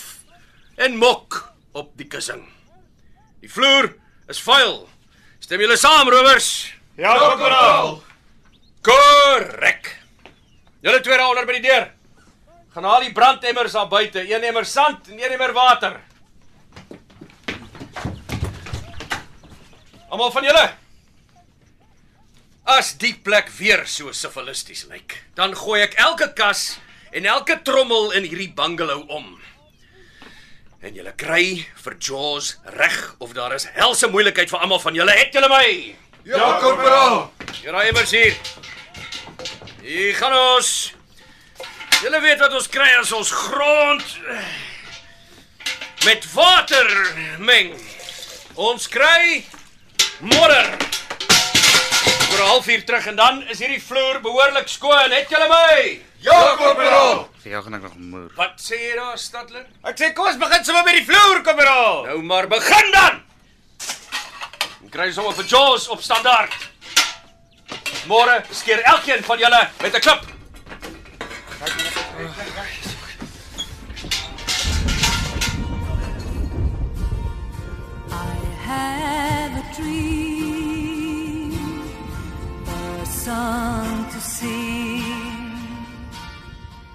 en 0.80 0.96
mok 0.96 1.42
op 1.76 1.92
die 2.00 2.08
kussing. 2.08 2.46
Die 3.44 3.52
vloer 3.52 3.92
is 4.32 4.40
vuil. 4.40 4.86
Stem 5.44 5.60
julle 5.60 5.76
saam, 5.76 6.08
rowers? 6.08 6.72
Ja, 6.96 7.12
korporaal. 7.20 8.00
Korrek. 8.84 9.92
Julle 10.80 11.04
twee 11.04 11.16
daar 11.20 11.28
onder 11.28 11.44
by 11.44 11.60
die 11.60 11.68
deur. 11.68 11.90
Gaan 12.72 12.88
haal 12.88 13.04
die 13.04 13.12
brandemmers 13.12 13.76
daar 13.76 13.88
buite, 13.92 14.24
een 14.24 14.48
emmer 14.48 14.64
sand 14.64 15.12
en 15.12 15.20
een 15.20 15.36
emmer 15.36 15.52
water. 15.52 16.00
Almal 20.16 20.32
van 20.32 20.46
julle. 20.48 20.68
As 22.64 22.94
die 22.96 23.12
plek 23.20 23.50
weer 23.58 23.82
so 23.84 24.14
sivilisties 24.16 24.86
lyk, 24.88 25.12
dan 25.36 25.52
gooi 25.52 25.82
ek 25.84 25.98
elke 26.00 26.30
kas 26.38 26.78
en 27.12 27.26
elke 27.28 27.58
trommel 27.66 28.14
in 28.16 28.24
hierdie 28.24 28.48
bungalow 28.56 29.02
om. 29.12 29.26
En 30.80 30.96
julle 30.96 31.12
kry 31.20 31.66
vir 31.82 31.96
Jaws 32.00 32.54
reg 32.78 32.96
of 33.20 33.34
daar 33.36 33.52
is 33.58 33.66
helse 33.74 34.08
moeilikheid 34.08 34.48
vir 34.48 34.64
almal 34.64 34.80
van 34.80 34.96
julle. 34.96 35.18
Het 35.18 35.36
julle 35.36 35.50
my? 35.52 35.68
Ja, 36.30 36.48
korporaal. 36.64 37.18
Hier 37.58 37.76
raai 37.76 37.90
immers 37.90 38.16
hier. 38.16 38.40
Hier 39.82 40.16
gaan 40.16 40.38
ons. 40.38 40.72
Julle 42.00 42.22
weet 42.24 42.40
wat 42.40 42.56
ons 42.56 42.70
kry 42.72 42.88
as 43.02 43.12
ons 43.12 43.34
grond 43.42 44.16
met 46.08 46.24
water 46.32 46.88
meng. 47.52 47.76
Ons 48.56 48.88
kry 48.88 49.44
modder. 50.20 50.66
Vir 52.30 52.38
'n 52.44 52.48
halfuur 52.48 52.84
terug 52.84 53.06
en 53.06 53.16
dan 53.16 53.42
is 53.48 53.58
hierdie 53.58 53.82
vloer 53.82 54.20
behoorlik 54.20 54.68
skoon. 54.68 55.10
Het 55.10 55.28
julle 55.28 55.48
my? 55.48 56.00
Ja, 56.20 56.54
korporaal. 56.56 57.28
Vir 57.42 57.50
jou 57.52 57.62
gaan 57.62 57.74
ek 57.74 57.82
nog 57.82 57.96
moer. 57.96 58.30
Wat 58.36 58.60
sê 58.60 58.78
jy 58.80 58.94
daar, 58.96 59.18
Stadler? 59.18 59.66
Ek 59.84 59.98
sê 59.98 60.12
kom 60.12 60.26
ons 60.26 60.38
begin 60.38 60.64
sommer 60.64 60.84
met 60.84 60.94
die 60.94 61.04
vloer, 61.04 61.42
korporaal. 61.42 62.04
Nou 62.04 62.22
maar 62.22 62.46
begin 62.48 62.92
dan. 62.92 63.22
Dan 64.80 64.90
kry 64.90 65.12
sommer 65.12 65.34
vir 65.34 65.44
Jaws 65.44 65.88
op 65.88 66.02
standaard. 66.02 66.52
Môre 68.06 68.42
skeer 68.50 68.82
elkeen 68.82 69.24
van 69.24 69.38
julle 69.38 69.68
met 69.82 69.94
'n 69.94 70.00
klip. 70.00 70.35
Dream, 79.76 81.52
a 82.68 83.04
song 83.04 84.08
to 84.10 84.20
sing. 84.20 85.04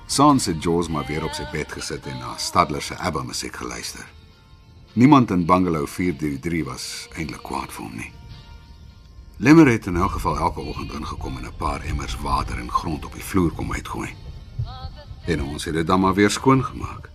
Sans 0.05 0.45
het 0.45 0.63
Jaws 0.63 0.87
maar 0.89 1.05
weer 1.05 1.23
op 1.23 1.35
sy 1.37 1.45
bed 1.51 1.71
gesit 1.71 2.07
en 2.09 2.17
na 2.19 2.33
Stadler 2.41 2.81
se 2.81 2.97
ABBA 2.97 3.23
musiek 3.23 3.55
geluister. 3.55 4.07
Niemand 4.93 5.31
in 5.31 5.45
Bungalow 5.45 5.87
433 5.87 6.65
was 6.67 6.87
eintlik 7.15 7.43
kwaad 7.45 7.71
vir 7.71 7.85
hom 7.85 7.95
nie. 7.95 8.11
Lemmer 9.37 9.69
het 9.71 9.87
in 9.87 9.95
elk 9.95 10.17
geval 10.17 10.37
elke 10.37 10.61
oggend 10.61 10.93
ingekom 10.93 11.37
en 11.37 11.45
'n 11.47 11.57
paar 11.57 11.81
emmers 11.81 12.17
water 12.21 12.57
en 12.57 12.71
grond 12.71 13.05
op 13.05 13.13
die 13.13 13.23
vloer 13.23 13.51
kom 13.51 13.73
uitgooi. 13.73 14.09
En 15.25 15.43
ons 15.43 15.65
het 15.65 15.73
dit 15.73 15.87
dan 15.87 15.99
maar 15.99 16.13
weer 16.13 16.29
skoon 16.29 16.63
gemaak. 16.65 17.09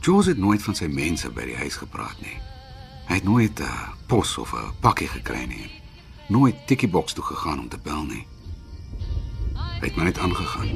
Jules 0.00 0.26
het 0.26 0.38
nooit 0.38 0.62
van 0.62 0.74
sy 0.74 0.86
mense 0.86 1.30
by 1.30 1.44
die 1.44 1.56
huis 1.56 1.76
gepraat 1.76 2.20
nie. 2.20 2.49
Hy 3.10 3.16
het 3.18 3.24
nooit 3.24 3.58
'n 3.58 3.62
uh, 3.62 3.88
pos 4.06 4.38
of 4.38 4.52
'n 4.54 4.72
pakkie 4.80 5.08
gekry 5.08 5.44
nie. 5.44 5.70
Nooit 6.28 6.66
tikkieboks 6.66 7.12
toe 7.12 7.24
gegaan 7.24 7.58
om 7.58 7.68
te 7.68 7.78
bel 7.78 8.02
nie. 8.02 8.26
Hy 9.54 9.86
het 9.86 9.96
maar 9.96 10.04
net 10.04 10.18
aangegaan 10.18 10.70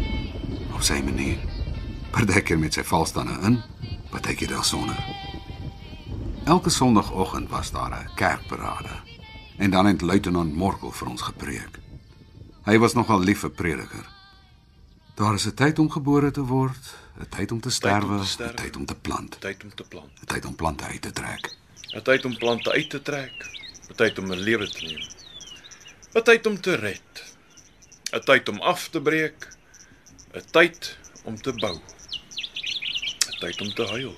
op 0.75 0.83
sy 0.83 1.01
manier. 1.03 1.39
Partykeer 2.11 2.59
met 2.59 2.73
sy 2.73 2.83
valstande 2.83 3.39
in, 3.43 3.63
partykeer 4.11 4.49
daarsonder. 4.49 4.99
Elke 6.45 6.71
sonoggend 6.71 7.49
was 7.49 7.71
daar 7.71 7.91
'n 7.91 8.15
kerkparade 8.15 9.01
en 9.57 9.71
dan 9.71 9.87
het 9.87 10.01
luitenant 10.01 10.55
Morkel 10.55 10.91
vir 10.91 11.09
ons 11.09 11.23
gepreek. 11.23 11.81
Hy 12.65 12.79
was 12.79 12.95
nogal 12.95 13.21
lief 13.21 13.39
vir 13.39 13.51
prediker. 13.51 14.09
Daar 15.15 15.35
is 15.35 15.47
'n 15.47 15.55
tyd 15.55 15.79
om 15.79 15.91
gebore 15.91 16.31
te 16.31 16.45
word, 16.45 16.95
'n 17.21 17.29
tyd 17.29 17.53
om 17.53 17.61
te 17.61 17.71
sterwe, 17.71 18.19
'n 18.19 18.55
tyd 18.55 18.77
om 18.77 18.85
te 18.85 18.95
plant, 18.95 19.41
tyd 19.41 19.65
om 19.65 19.75
te 19.75 19.85
plant, 19.85 20.11
'n 20.23 20.27
tyd 20.27 20.45
om 20.45 20.55
plante 20.55 20.85
uit 20.85 21.03
te 21.03 21.13
trek, 21.13 21.47
'n 21.47 21.64
tyd 22.03 22.25
om 22.25 22.37
plante 22.37 22.73
uit 22.73 22.91
te 22.91 23.03
trek, 23.03 23.45
'n 23.91 23.95
tyd 23.95 24.19
om 24.19 24.33
'n 24.33 24.43
lewe 24.47 24.67
te 24.67 24.85
neem, 24.85 25.05
'n 26.15 26.23
tyd 26.23 26.47
om 26.47 26.61
te 26.61 26.75
red, 26.75 27.23
'n 28.13 28.21
tyd 28.21 28.49
om 28.49 28.61
af 28.61 28.89
te 28.89 29.01
breek, 29.01 29.47
'n 30.35 30.43
tyd 30.51 30.97
om 31.25 31.37
te 31.37 31.53
bou, 31.53 31.79
'n 33.29 33.39
tyd 33.41 33.61
om 33.61 33.71
te 33.75 33.87
huil, 33.87 34.17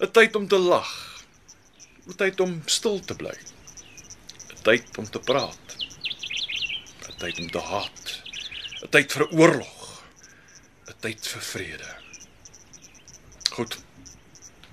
'n 0.00 0.10
tyd 0.10 0.36
om 0.36 0.48
te 0.48 0.58
lag, 0.58 0.92
'n 2.08 2.16
tyd 2.16 2.40
om 2.40 2.62
stil 2.66 3.00
te 3.00 3.14
bly, 3.14 3.36
'n 4.52 4.62
tyd 4.62 4.98
om 4.98 5.10
te 5.10 5.18
praat, 5.18 5.76
'n 7.08 7.16
tyd 7.18 7.38
om 7.38 7.50
te 7.50 7.60
haat, 7.60 8.22
'n 8.82 8.88
tyd 8.88 9.12
vir 9.12 9.28
oorlog, 9.28 10.04
'n 10.88 11.00
tyd 11.00 11.26
vir 11.26 11.42
vrede. 11.42 11.90
Goed. 13.50 13.76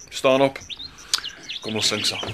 Staan 0.09 0.41
op. 0.41 0.72
Kom 1.63 1.77
ons 1.79 1.87
sing 1.87 2.03
saam. 2.03 2.33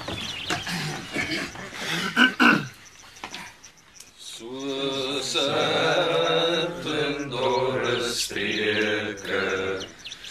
Soos 4.18 5.36
'n 5.38 7.30
dorre 7.30 7.98
streke 8.22 9.46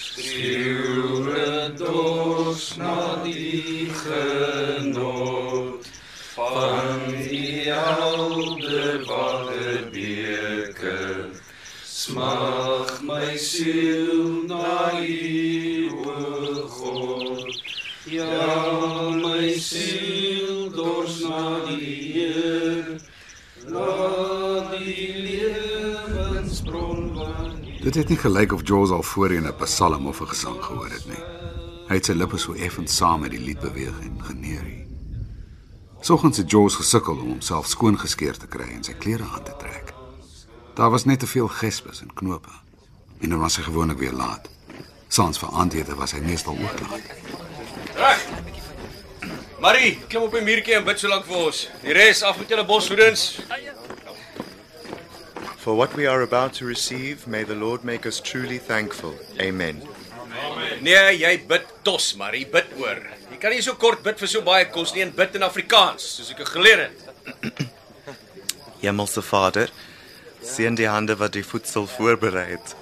skreeu 0.03 1.23
'n 1.31 1.77
dors 1.79 2.65
na 2.81 2.99
die 3.23 3.87
genot 4.03 5.83
van 6.35 6.99
die 7.23 7.71
oude 7.71 8.83
waterbeke 9.07 10.99
smag 11.85 12.91
my 13.07 13.31
siel 13.49 14.18
siel 19.69 20.71
dors 20.73 21.19
na 21.29 21.61
die 21.67 21.97
Heer 22.13 22.87
laat 23.69 24.71
die 24.73 25.09
lewensbron 25.27 27.11
van 27.17 27.57
Dit 27.83 27.95
het 28.01 28.09
nie 28.09 28.19
gelyk 28.19 28.53
of 28.57 28.65
Jules 28.69 28.91
al 28.91 29.03
voorheen 29.03 29.47
'n 29.47 29.57
psalm 29.65 30.07
of 30.07 30.21
'n 30.21 30.33
gesang 30.33 30.61
gehoor 30.65 30.91
het 30.91 31.07
nie. 31.07 31.25
Hy 31.89 31.95
het 31.95 32.05
sy 32.05 32.13
lippe 32.13 32.39
so 32.39 32.53
effens 32.53 32.97
saam 32.97 33.21
met 33.21 33.31
die 33.31 33.41
lied 33.41 33.61
beweeg 33.61 34.01
en 34.01 34.25
geneerie. 34.25 34.87
Soggens 36.01 36.37
het 36.37 36.51
Jules 36.51 36.75
gesukkel 36.75 37.17
om 37.17 37.29
homself 37.29 37.67
skoon 37.67 37.99
geskeer 37.99 38.37
te 38.37 38.47
kry 38.47 38.69
en 38.69 38.85
sy 38.85 38.93
klere 38.93 39.25
aan 39.25 39.45
te 39.45 39.55
trek. 39.59 39.95
Daar 40.75 40.91
was 40.91 41.05
net 41.05 41.21
te 41.21 41.27
veel 41.27 41.49
gespes 41.49 42.01
en 42.01 42.15
knope. 42.15 42.51
En 43.21 43.29
dan 43.31 43.39
was 43.39 43.57
hy 43.57 43.63
gewoonlik 43.63 43.99
weer 43.99 44.13
laat. 44.13 44.49
Saans 45.09 45.39
vir 45.39 45.49
aandete 45.49 45.95
was 45.95 46.13
hy 46.13 46.21
meestal 46.21 46.57
ook 46.57 46.81
laat. 46.81 47.03
Reg. 47.95 48.38
Marie, 49.59 49.99
klim 50.07 50.23
op 50.23 50.35
die 50.37 50.45
muurtjie 50.47 50.77
en 50.79 50.85
bid 50.87 51.01
so 51.01 51.11
lank 51.11 51.25
vir 51.27 51.39
ons. 51.49 51.65
Die 51.83 51.95
res 51.97 52.23
af 52.23 52.39
met 52.39 52.51
julle 52.53 52.65
boshoedens. 52.67 53.25
For 55.59 55.75
what 55.75 55.97
we 55.99 56.07
are 56.07 56.23
about 56.23 56.55
to 56.55 56.67
receive, 56.67 57.27
may 57.27 57.43
the 57.45 57.57
Lord 57.59 57.83
make 57.85 58.07
us 58.07 58.21
truly 58.21 58.59
thankful. 58.59 59.15
Amen. 59.41 59.83
Nee, 60.81 61.17
jy 61.19 61.33
bid 61.51 61.67
tos, 61.83 62.13
Marie, 62.17 62.45
bid 62.47 62.71
oor. 62.79 63.01
Jy 63.33 63.41
kan 63.43 63.53
nie 63.53 63.65
so 63.65 63.75
kort 63.75 64.05
bid 64.07 64.21
vir 64.23 64.31
so 64.31 64.45
baie 64.47 64.69
kos 64.71 64.95
nie 64.95 65.03
en 65.03 65.11
bid 65.17 65.35
in 65.35 65.47
Afrikaans, 65.47 66.07
soos 66.19 66.31
ek 66.33 66.45
geleer 66.55 66.85
het. 66.87 67.67
Hemelse 68.85 69.25
Vader, 69.27 69.73
sien 70.47 70.79
die 70.79 70.87
hande 70.87 71.19
wat 71.19 71.35
die 71.35 71.43
voedsel 71.45 71.91
voorberei 71.91 72.53
het. 72.53 72.77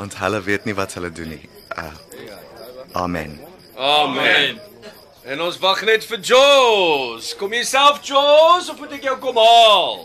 Want 0.00 0.16
hulle 0.22 0.40
weet 0.48 0.64
nie 0.64 0.76
wat 0.76 0.96
hulle 0.96 1.12
doen 1.12 1.36
nie. 1.36 1.44
Uh, 1.76 1.92
amen. 3.04 3.36
Amen. 3.76 4.56
En 5.26 5.40
ons 5.42 5.56
wag 5.58 5.80
net 5.82 6.04
vir 6.06 6.20
Jos. 6.22 7.32
Kom 7.34 7.50
jy 7.50 7.64
self, 7.66 7.96
Jos, 8.06 8.68
of 8.70 8.78
moet 8.78 8.92
ek 8.94 9.08
jou 9.08 9.16
kom 9.18 9.40
haal? 9.42 9.96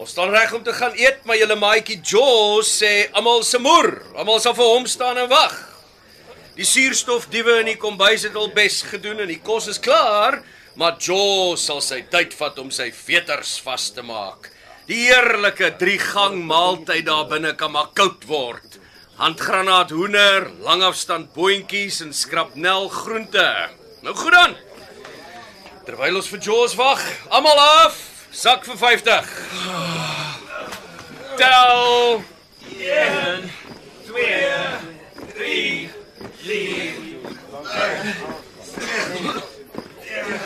Ons 0.00 0.14
staan 0.14 0.32
reg 0.32 0.54
om 0.56 0.62
te 0.64 0.72
gaan 0.72 0.96
eet, 0.96 1.18
maar 1.28 1.36
julle 1.36 1.58
maatjie 1.60 1.98
Jos 2.00 2.70
sê 2.80 3.10
almal 3.12 3.44
se 3.44 3.60
moer. 3.60 3.98
Almal 4.16 4.40
sal 4.40 4.56
vir 4.56 4.70
hom 4.70 4.88
staan 4.88 5.20
en 5.20 5.28
wag. 5.28 5.58
Die 6.56 6.64
suurstofdiewe 6.64 7.58
in 7.60 7.68
die 7.74 7.76
kombuis 7.82 8.24
het 8.24 8.38
al 8.40 8.48
bes 8.56 8.78
gedoen 8.88 9.20
en 9.26 9.28
die 9.28 9.42
kos 9.44 9.68
is 9.68 9.80
klaar, 9.80 10.38
maar 10.80 10.96
Jos 10.96 11.68
sal 11.68 11.84
sy 11.84 12.00
tyd 12.08 12.32
vat 12.40 12.64
om 12.64 12.72
sy 12.72 12.88
veters 12.96 13.58
vas 13.60 13.90
te 13.92 14.04
maak. 14.08 14.48
Die 14.88 15.02
heerlike 15.02 15.74
drie-gang 15.76 16.40
maaltyd 16.48 17.04
daar 17.10 17.28
binne 17.28 17.52
kan 17.60 17.76
maar 17.76 17.92
koud 17.92 18.24
word. 18.24 18.80
Handgranaat 19.20 19.92
hoender, 19.92 20.48
langafstand 20.64 21.34
boontjies 21.36 22.00
en 22.00 22.16
skrapnel 22.16 22.88
groente. 22.88 23.81
Nou 24.02 24.14
goed 24.16 24.32
dan. 24.32 24.56
Terwyl 25.86 26.16
ons 26.18 26.28
vir 26.30 26.40
Jos 26.42 26.74
wag, 26.74 27.02
almal 27.30 27.58
af. 27.58 27.98
Sak 28.34 28.64
vir 28.66 28.76
50. 28.80 29.28
Tel 31.38 32.22
1 32.78 33.50
2 34.06 34.22
3 35.36 35.90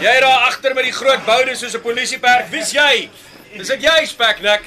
Jy 0.00 0.14
daar 0.20 0.44
agter 0.50 0.74
met 0.76 0.84
die 0.84 0.92
groot 0.92 1.24
boude 1.24 1.56
soos 1.56 1.74
'n 1.74 1.80
polisieperk, 1.80 2.50
wie's 2.52 2.72
jy? 2.76 3.10
Dis 3.56 3.70
ek 3.70 3.80
jy, 3.80 4.06
speknek. 4.06 4.62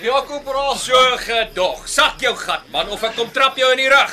Ja, 0.00 0.22
korporaal. 0.22 0.76
So 0.76 1.16
gedog. 1.16 1.88
Sak 1.88 2.20
jou 2.20 2.36
gat, 2.36 2.70
man, 2.70 2.88
of 2.88 3.02
ek 3.02 3.14
kom 3.16 3.30
trap 3.32 3.56
jou 3.56 3.70
in 3.72 3.78
die 3.78 3.88
rug. 3.88 4.12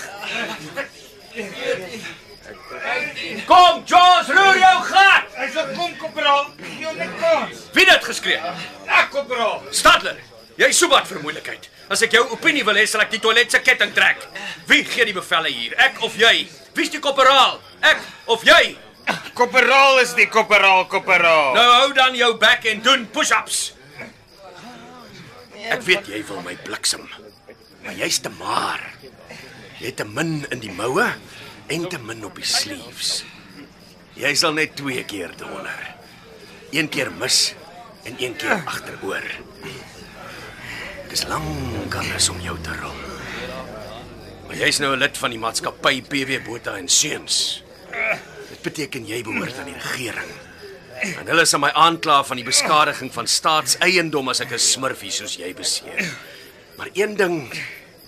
Kom, 3.45 3.83
Jones, 3.85 4.29
roer 4.33 4.57
jou 4.57 4.77
gat. 4.89 5.27
Hy 5.37 5.47
sê 5.53 5.65
kom 5.75 5.91
korporaal, 6.01 6.47
gee 6.63 6.87
hom 6.87 6.97
net 6.97 7.11
kans. 7.21 7.65
Wie 7.75 7.85
het 7.89 8.07
geskree? 8.07 8.39
Ek 8.87 9.11
korporaal. 9.13 9.61
Stadler, 9.75 10.17
jy 10.57 10.71
so 10.73 10.89
wat 10.89 11.05
vir 11.09 11.21
moeilikheid. 11.21 11.69
As 11.93 12.01
ek 12.05 12.15
jou 12.17 12.23
opinie 12.33 12.65
wil 12.65 12.79
hê, 12.79 12.87
sal 12.89 13.03
ek 13.05 13.13
die 13.13 13.21
toilet 13.21 13.53
se 13.53 13.61
ketting 13.61 13.93
trek. 13.93 14.25
Wie 14.69 14.81
gee 14.87 15.05
die 15.05 15.13
bevelle 15.13 15.51
hier? 15.53 15.75
Ek 15.85 16.01
of 16.05 16.17
jy? 16.17 16.47
Wie's 16.75 16.89
die 16.93 17.03
korporaal? 17.03 17.59
Ek 17.85 18.01
of 18.33 18.45
jy? 18.47 18.75
Korporaal 19.37 20.01
is 20.01 20.15
die 20.17 20.25
korporaal, 20.31 20.87
korporaal. 20.89 21.53
Nou 21.53 21.67
hou 21.69 21.89
dan 21.93 22.17
jou 22.17 22.31
bek 22.41 22.65
en 22.71 22.81
doen 22.81 23.05
push-ups. 23.13 23.61
Ek 25.69 25.85
weet 25.85 26.09
jy 26.09 26.23
wil 26.25 26.41
my 26.45 26.57
bliksem. 26.65 27.05
Maar 27.85 27.97
jy's 28.01 28.17
te 28.25 28.33
maar. 28.39 28.81
Jy 29.77 29.91
het 29.91 29.97
te 30.01 30.05
min 30.07 30.39
in 30.55 30.61
die 30.63 30.73
moue 30.73 31.05
en 31.67 31.87
te 31.89 31.99
min 31.99 32.25
op 32.25 32.35
die 32.35 32.45
sleeves. 32.47 33.23
Jy 34.15 34.31
sal 34.37 34.53
net 34.55 34.75
twee 34.79 35.03
keer 35.07 35.33
donder. 35.39 35.81
Een 36.71 36.89
keer 36.89 37.11
mis 37.11 37.53
en 38.05 38.15
een 38.19 38.35
keer 38.39 38.61
agteroor. 38.65 39.25
Dis 41.09 41.25
lank 41.27 41.95
alles 41.95 42.29
om 42.29 42.39
jou 42.43 42.55
te 42.61 42.75
rol. 42.81 42.95
Maar 44.45 44.55
jy's 44.55 44.79
nou 44.79 44.93
'n 44.95 44.99
lid 44.99 45.17
van 45.17 45.29
die 45.29 45.39
maatskappy 45.39 46.01
PW 46.01 46.43
Botha 46.45 46.77
en 46.77 46.87
Seuns. 46.87 47.63
Dit 48.49 48.61
beteken 48.61 49.05
jy 49.05 49.23
behoort 49.23 49.57
aan 49.57 49.65
die 49.65 49.81
regering. 49.81 50.31
En 51.01 51.27
hulle 51.27 51.45
sal 51.45 51.59
my 51.59 51.69
aankla 51.69 52.23
van 52.23 52.37
die 52.37 52.45
beskadiging 52.45 53.13
van 53.13 53.27
staatseiendom 53.27 54.29
as 54.29 54.39
ek 54.39 54.51
'n 54.51 54.59
smurfie 54.59 55.11
soos 55.11 55.35
jy 55.35 55.53
beseer. 55.53 56.13
Maar 56.77 56.89
een 56.93 57.15
ding 57.15 57.53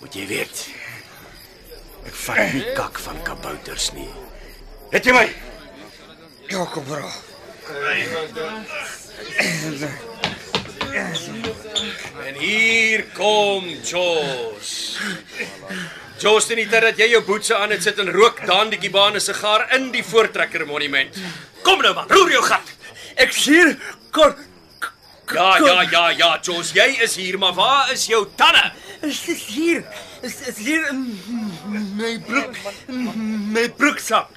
moet 0.00 0.14
jy 0.14 0.26
weet. 0.26 0.68
Ek 2.08 2.14
vat 2.24 2.54
nie 2.54 2.64
kak 2.72 2.98
van 3.04 3.18
kabouters 3.26 3.90
nie. 3.92 4.08
Het 4.94 5.04
jy 5.04 5.12
my? 5.12 5.26
Ja, 6.48 6.64
korporaal. 6.72 7.12
En 12.24 12.38
hier 12.40 13.04
kom 13.12 13.68
Jos. 13.84 14.70
Jos, 16.18 16.48
dit 16.48 16.58
is 16.58 16.70
dat 16.72 16.98
jy 16.98 17.10
jou 17.12 17.20
boetse 17.26 17.54
aan 17.54 17.70
het 17.76 17.84
sit 17.84 18.00
en 18.00 18.08
rook 18.14 18.40
daandetjie 18.48 18.90
baan 18.90 19.14
'n 19.16 19.20
sigaar 19.20 19.68
in 19.76 19.90
die 19.92 20.02
voortrekker 20.02 20.66
monument. 20.66 21.14
Kom 21.62 21.82
nou 21.82 21.94
man, 21.94 22.08
roer 22.08 22.30
jou 22.30 22.42
gat. 22.42 22.72
Ek 23.16 23.32
sien 23.32 23.78
kon 24.10 24.34
Ja, 25.34 25.58
ja, 25.58 25.82
ja, 25.82 26.08
ja, 26.10 26.38
Jos, 26.42 26.72
jy 26.72 26.98
is 27.02 27.16
hier, 27.16 27.38
maar 27.38 27.54
waar 27.54 27.92
is 27.92 28.06
jou 28.06 28.26
tande? 28.34 28.72
is 29.00 29.20
dit 29.24 29.36
hier. 29.36 29.84
Is 30.22 30.40
is 30.48 30.58
hier 30.58 30.88
in 30.90 31.04
my 31.96 32.18
broek. 32.26 32.56
My 33.52 33.68
broeksak. 33.70 34.30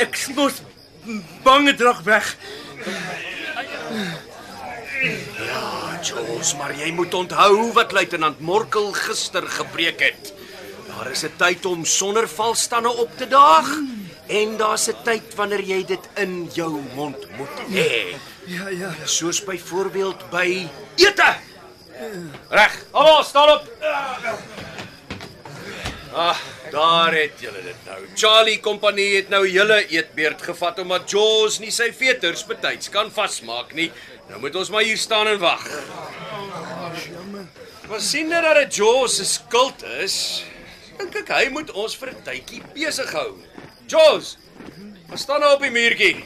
Ek 0.00 0.16
mos 0.34 0.60
bange 1.44 1.74
drag 1.78 2.02
weg. 2.06 2.34
Ja, 5.46 6.00
Jos, 6.04 6.54
maar 6.58 6.74
jy 6.76 6.90
moet 6.96 7.14
onthou 7.14 7.70
wat 7.76 7.94
luitenant 7.96 8.40
Morkel 8.40 8.90
gister 8.96 9.46
gepreek 9.48 10.02
het. 10.10 10.34
Daar 10.90 11.10
is 11.10 11.24
'n 11.24 11.32
tyd 11.36 11.64
om 11.66 11.84
sonder 11.84 12.28
valstande 12.28 12.90
op 12.90 13.16
te 13.16 13.28
daag 13.28 13.68
en 14.26 14.56
daar's 14.56 14.88
'n 14.88 14.96
tyd 15.04 15.34
wanneer 15.34 15.62
jy 15.62 15.84
dit 15.84 16.04
in 16.16 16.50
jou 16.52 16.82
mond 16.94 17.26
moet 17.38 17.56
hê. 17.70 18.16
Ja, 18.46 18.68
ja. 18.68 18.94
Soos 19.04 19.44
byvoorbeeld 19.44 20.30
by 20.30 20.68
ete. 20.96 21.34
Reg. 22.48 22.84
Almal 22.90 23.24
staan 23.24 23.50
op. 23.50 23.68
Ah, 26.12 26.36
daar 26.70 27.14
het 27.14 27.38
julle 27.38 27.62
dit 27.62 27.84
nou. 27.86 27.98
Charlie 28.14 28.60
Company 28.60 29.14
het 29.14 29.28
nou 29.28 29.44
julle 29.48 29.86
eetbeurt 29.86 30.42
gevat 30.42 30.78
omdat 30.82 31.10
Jaws 31.10 31.60
nie 31.62 31.70
sy 31.70 31.92
veters 31.94 32.42
betyds 32.48 32.90
kan 32.90 33.12
vasmaak 33.14 33.74
nie. 33.78 33.92
Nou 34.28 34.40
moet 34.42 34.56
ons 34.58 34.70
maar 34.74 34.82
hier 34.82 34.98
staan 34.98 35.30
en 35.30 35.38
wag. 35.38 35.68
Maar 37.88 38.00
sien 38.00 38.28
net 38.28 38.42
dat 38.42 38.58
dit 38.64 38.80
Jaws 38.82 39.16
se 39.16 39.24
skuld 39.24 39.84
is. 40.02 40.16
Dink 40.98 41.14
ek 41.22 41.30
hy 41.36 41.46
moet 41.54 41.70
ons 41.70 41.94
vir 41.96 42.10
'n 42.10 42.22
tydjie 42.26 42.62
besig 42.74 43.12
hou. 43.12 43.38
Jaws, 43.86 44.36
wat 45.08 45.18
staan 45.18 45.40
nou 45.40 45.54
op 45.54 45.62
die 45.62 45.70
muurtjie? 45.70 46.24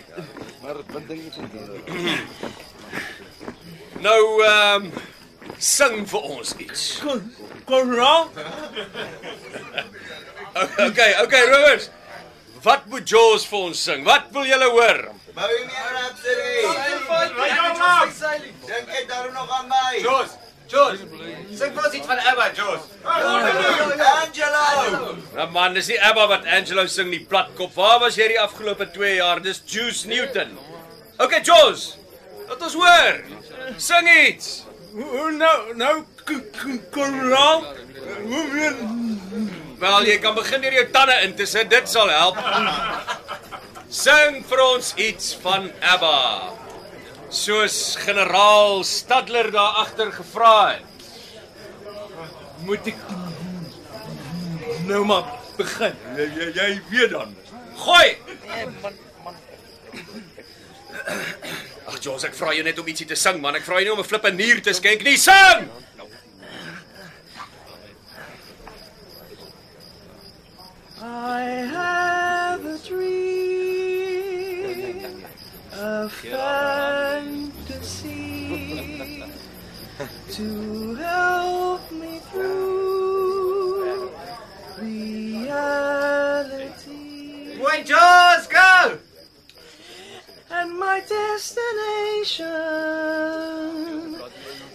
Maar 0.64 0.74
wat 0.74 1.08
dink 1.08 1.20
jy 1.20 1.30
van 1.36 1.50
dit? 1.52 1.60
Nou 4.04 4.22
ehm 4.44 4.84
um, 4.84 4.92
sing 5.58 6.08
vir 6.08 6.20
ons 6.36 6.50
iets. 6.64 7.02
Koral? 7.68 8.30
Okay, 10.54 11.14
okay, 11.22 11.42
Rowers. 11.50 11.88
Wat 12.62 12.84
moet 12.86 13.08
Jaws 13.10 13.42
vir 13.50 13.58
ons 13.68 13.80
sing? 13.88 14.04
Wat 14.06 14.24
wil 14.36 14.44
julle 14.46 14.68
hoor? 14.70 15.00
Bohemian 15.34 15.88
Rhapsody. 17.80 18.52
Dink 18.68 18.86
jy 18.94 19.02
daar 19.10 19.32
nog 19.34 19.50
aan 19.58 19.66
my? 19.72 19.98
Jos, 20.04 20.30
Jos. 20.68 20.98
Sing 21.54 21.74
vir 21.76 21.84
ons 21.84 21.94
iets 21.94 22.06
van 22.08 22.20
Abba, 22.30 22.46
Jos. 22.56 22.86
Angelo. 24.24 25.16
Nou 25.34 25.48
man, 25.52 25.74
dis 25.76 25.90
nie 25.92 25.98
Abba 26.00 26.26
wat 26.30 26.46
Angelo 26.46 26.86
sing 26.90 27.10
nie, 27.12 27.20
platkop. 27.28 27.74
Waar 27.76 28.00
was 28.04 28.16
jy 28.18 28.28
die 28.32 28.40
afgelope 28.40 28.88
2 28.94 29.14
jaar? 29.18 29.42
Dis 29.44 29.62
Juice 29.66 30.08
Newton. 30.08 30.56
Okay, 31.20 31.42
Jaws. 31.44 31.96
Laat 32.48 32.62
ons 32.62 32.74
hoor. 32.80 33.20
Sing 33.76 34.08
iets. 34.26 34.64
Hoe 34.94 35.30
nou 35.34 35.74
nou 35.76 35.94
koral? 36.94 37.64
Hoe 38.24 38.44
weer 38.52 38.74
Wel, 39.78 40.06
jy 40.06 40.18
kan 40.22 40.36
begin 40.36 40.62
deur 40.62 40.76
jou 40.78 40.84
tande 40.94 41.16
in 41.26 41.34
te 41.36 41.46
sit. 41.50 41.68
Dit 41.70 41.90
sal 41.90 42.08
help. 42.08 42.38
Sing 43.92 44.40
vir 44.48 44.62
ons 44.64 44.92
iets 44.96 45.34
van 45.42 45.68
Abba. 45.82 46.14
Soos 47.34 47.96
generaal 47.98 48.84
Stadler 48.84 49.50
daar 49.50 49.72
agter 49.82 50.12
gevra 50.12 50.70
het. 50.70 50.82
moet 52.64 52.86
ek 52.86 52.96
nou 54.88 55.02
maar 55.04 55.26
begin? 55.58 55.96
Jy 56.16 56.26
jy, 56.38 56.46
jy 56.56 56.68
weet 56.88 57.10
dan. 57.12 57.34
Gooi. 57.76 58.16
Ag 61.84 61.98
Jos, 62.00 62.24
ek 62.24 62.36
vra 62.38 62.54
jou 62.56 62.64
net 62.64 62.78
om 62.80 62.88
ietsie 62.88 63.08
te 63.10 63.18
sing 63.18 63.42
man. 63.42 63.58
Ek 63.58 63.66
vra 63.66 63.82
jou 63.82 63.90
nie 63.90 63.92
om 63.92 64.00
'n 64.00 64.08
flippe 64.08 64.30
nier 64.32 64.62
te 64.62 64.72
skenk 64.72 65.02
nie. 65.04 65.16
Sing! 65.18 65.68
I 71.02 71.42
have 71.74 72.64
a 72.64 72.78
dream, 72.78 73.53
a 75.84 76.08
fantasy 76.08 77.52
to 80.30 80.94
help 80.94 81.92
me 81.92 82.20
through 82.30 84.10
reality. 84.78 85.58
Boy, 87.58 87.82
Jos, 87.84 88.46
go! 88.46 88.98
And 90.50 90.78
my 90.78 91.00
destination 91.00 92.46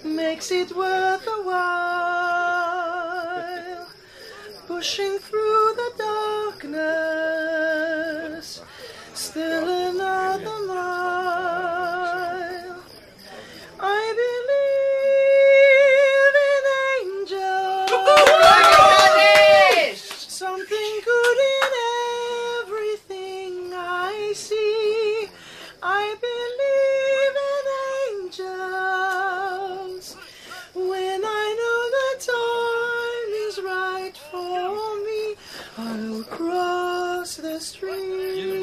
makes 0.03 0.51
it 0.51 0.75
worth 0.75 1.25
a 1.25 1.41
while. 1.41 2.59
Pushing 4.67 5.17
through 5.17 5.73
the 5.81 5.91
darkness, 5.97 8.08
still 9.29 9.69
another 9.89 10.57
mile. 10.65 12.77
I 13.79 14.13
believe 14.21 16.37
in 16.49 16.63
angels. 16.97 17.91
Something 20.27 20.93
good 21.05 21.37
in 21.57 21.71
everything 22.63 23.53
I 23.75 24.33
see. 24.35 25.29
I 25.83 26.15
believe 26.27 27.35
in 27.53 27.65
angels. 28.25 30.05
When 30.73 31.21
I 31.23 31.45
know 31.59 31.79
the 31.97 32.11
time 32.33 33.31
is 33.47 33.55
right 33.61 34.17
for 34.31 34.95
me, 35.05 35.23
I'll 35.77 36.23
cross 36.23 37.35
the 37.35 37.59
stream. 37.59 38.58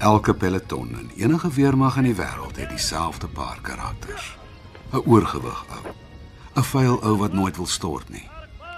Elke 0.00 0.34
peloton 0.34 0.88
in 0.88 1.10
enige 1.16 1.50
weermag 1.52 1.96
in 2.00 2.06
die 2.08 2.14
wêreld 2.16 2.56
het 2.56 2.70
dieselfde 2.72 3.28
paar 3.28 3.58
karakters. 3.60 4.38
'n 4.92 5.02
Oorgewig 5.04 5.64
ou. 5.76 5.92
'n 6.56 6.62
Vuil 6.62 7.02
ou 7.02 7.16
wat 7.16 7.32
nooit 7.32 7.56
wil 7.56 7.66
stort 7.66 8.08
nie. 8.08 8.28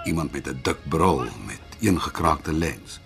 Iemand 0.03 0.31
met 0.31 0.47
'n 0.47 0.59
dik 0.61 0.77
bril 0.89 1.23
met 1.45 1.61
een 1.79 2.01
gekraakte 2.01 2.53
lens. 2.53 2.99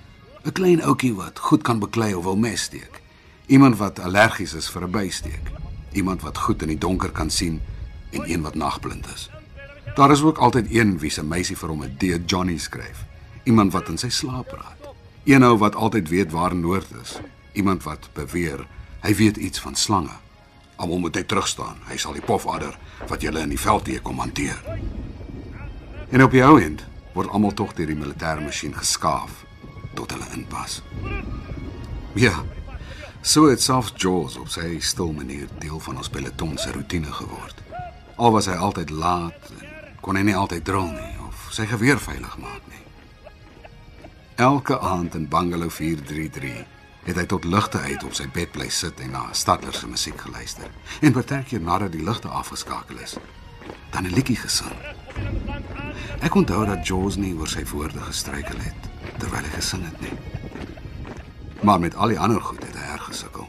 'n 0.44 0.52
Klein 0.52 0.84
ouetjie 0.84 1.14
wat 1.14 1.40
goed 1.40 1.62
kan 1.62 1.80
beklei 1.80 2.14
of 2.16 2.24
wil 2.24 2.36
mes 2.36 2.62
steek. 2.62 3.02
Iemand 3.46 3.78
wat 3.78 4.00
allergies 4.00 4.54
is 4.54 4.70
vir 4.70 4.84
'n 4.84 4.92
bysteek. 4.92 5.52
Iemand 5.92 6.22
wat 6.22 6.38
goed 6.38 6.62
in 6.62 6.68
die 6.68 6.78
donker 6.78 7.12
kan 7.12 7.30
sien 7.30 7.62
en 8.10 8.32
een 8.32 8.42
wat 8.42 8.56
nagblind 8.56 9.06
is. 9.14 9.30
Daar 9.96 10.12
is 10.12 10.22
ook 10.22 10.38
altyd 10.38 10.66
een 10.70 11.00
wie 11.00 11.12
se 11.12 11.24
meisie 11.24 11.58
vir 11.58 11.70
hom 11.70 11.84
'n 11.84 11.96
Dear 11.98 12.20
Johnny 12.26 12.58
skryf. 12.58 13.06
Iemand 13.44 13.72
wat 13.74 13.88
in 13.88 13.98
sy 13.98 14.10
slaap 14.10 14.48
praat. 14.48 14.96
Een 15.24 15.44
ou 15.44 15.58
wat 15.58 15.76
altyd 15.76 16.10
weet 16.10 16.32
waar 16.32 16.56
noord 16.56 16.92
is. 17.02 17.20
Iemand 17.58 17.84
wat 17.84 18.10
beweer 18.14 18.68
hy 19.02 19.16
weet 19.18 19.38
iets 19.38 19.60
van 19.60 19.76
slange. 19.76 20.14
Almal 20.78 21.00
moet 21.00 21.16
hy 21.18 21.24
terugstaan. 21.26 21.80
Hy 21.90 21.98
sal 21.98 22.14
die 22.14 22.26
pofadder 22.26 22.76
wat 23.10 23.24
julle 23.26 23.42
in 23.42 23.54
die 23.54 23.62
veld 23.62 23.88
teë 23.88 24.04
kom 24.06 24.22
hanteer. 24.22 24.60
En 26.14 26.24
op 26.24 26.36
die 26.36 26.44
ou 26.46 26.60
end 26.62 26.84
word 27.16 27.34
almal 27.34 27.56
tog 27.58 27.74
deur 27.74 27.90
die 27.90 27.98
militêre 27.98 28.44
masjien 28.46 28.76
geskaaf 28.78 29.42
tot 29.98 30.14
hulle 30.14 30.30
inpas. 30.38 30.84
Ja. 32.14 32.44
So 33.26 33.50
het 33.50 33.62
selfs 33.62 33.96
Jaws 33.98 34.38
op 34.38 34.54
sy 34.54 34.78
stil 34.86 35.12
manier 35.18 35.50
deel 35.60 35.82
van 35.82 35.98
ons 35.98 36.14
peloton 36.14 36.56
se 36.62 36.72
roetine 36.72 37.10
geword. 37.12 37.66
Al 38.22 38.32
was 38.38 38.46
hy 38.46 38.54
altyd 38.54 38.94
laat 38.94 39.52
en 39.58 39.66
kon 40.06 40.16
hy 40.16 40.24
nie 40.30 40.38
altyd 40.38 40.66
drill 40.66 40.94
nie 40.94 41.14
of 41.26 41.50
sy 41.58 41.66
geweer 41.68 42.00
veilig 42.00 42.38
maak 42.38 42.62
nie. 42.70 42.86
Elke 44.38 44.78
aand 44.80 45.18
in 45.18 45.26
Bungalow 45.28 45.74
433 45.74 46.77
het 47.08 47.16
hy 47.16 47.26
tot 47.26 47.48
ligte 47.48 47.80
uit 47.80 48.04
op 48.04 48.16
sy 48.16 48.28
bed 48.36 48.52
bly 48.52 48.68
sit 48.74 49.00
en 49.04 49.14
na 49.16 49.24
Stadler 49.32 49.76
se 49.76 49.88
musiek 49.88 50.20
geluister. 50.22 50.68
En 51.02 51.16
partykeer 51.16 51.64
nadat 51.64 51.94
die 51.96 52.04
ligte 52.04 52.28
afgeskakel 52.28 53.00
is, 53.04 53.16
dan 53.92 54.04
'n 54.04 54.14
liedjie 54.14 54.36
gesing. 54.36 54.76
Ek 56.20 56.36
onthou 56.36 56.66
dat 56.66 56.88
Jaws 56.88 57.16
nie 57.16 57.34
oor 57.38 57.48
sy 57.48 57.64
woorde 57.72 58.00
gestruikel 58.00 58.60
het 58.60 58.82
terwyl 59.18 59.44
hy 59.44 59.54
gesing 59.56 59.86
het 59.86 60.02
nie. 60.02 60.14
Maar 61.62 61.80
met 61.80 61.96
al 61.96 62.08
die 62.08 62.20
ander 62.20 62.42
goed 62.42 62.64
het 62.64 62.76
hy 62.76 62.92
erg 62.92 63.04
gesukkel. 63.04 63.48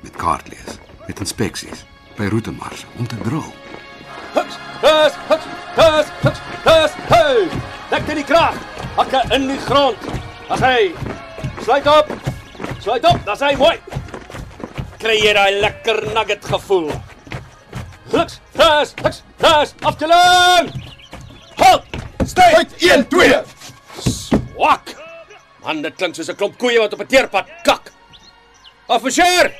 Met 0.00 0.16
kaartlees, 0.16 0.78
met 1.06 1.20
inspeksies, 1.20 1.84
by 2.16 2.24
roetemarse 2.24 2.86
om 2.96 3.06
te 3.06 3.16
drill. 3.16 3.52
Huts, 4.32 4.56
huts, 4.80 5.14
huts, 5.28 5.46
huts, 5.74 6.10
huts, 6.22 6.40
huts, 6.64 6.94
hey! 7.08 7.48
Lek 7.90 8.06
dit 8.06 8.16
die 8.22 8.24
krag. 8.24 8.54
Hakke 8.96 9.34
in 9.34 9.48
die 9.48 9.58
grond. 9.58 9.98
As 10.48 10.60
hy 10.60 10.94
sluit 11.62 11.86
op. 11.86 12.39
Sluit 12.80 13.04
op, 13.04 13.24
dis 13.24 13.40
hy 13.40 13.54
mooi. 13.60 13.76
Kry 15.00 15.16
jy 15.16 15.32
daai 15.36 15.60
lekker 15.60 16.02
nugget 16.14 16.44
gevoel? 16.44 16.90
Luks, 18.12 18.40
ras, 18.58 18.94
luks, 19.04 19.22
ras, 19.38 19.74
afteling. 19.86 20.72
Halt! 21.56 21.84
Stay! 22.26 22.54
Uit 22.56 22.72
1 22.82 23.08
2. 23.08 23.42
Swak. 24.00 24.94
Man, 25.64 25.82
dit 25.82 25.96
klink 25.96 26.16
soos 26.16 26.30
'n 26.30 26.36
klomp 26.36 26.58
koeie 26.58 26.80
wat 26.80 26.92
op 26.92 27.00
'n 27.00 27.06
teerpad 27.06 27.48
kak. 27.64 27.92
Afskeer. 28.88 29.52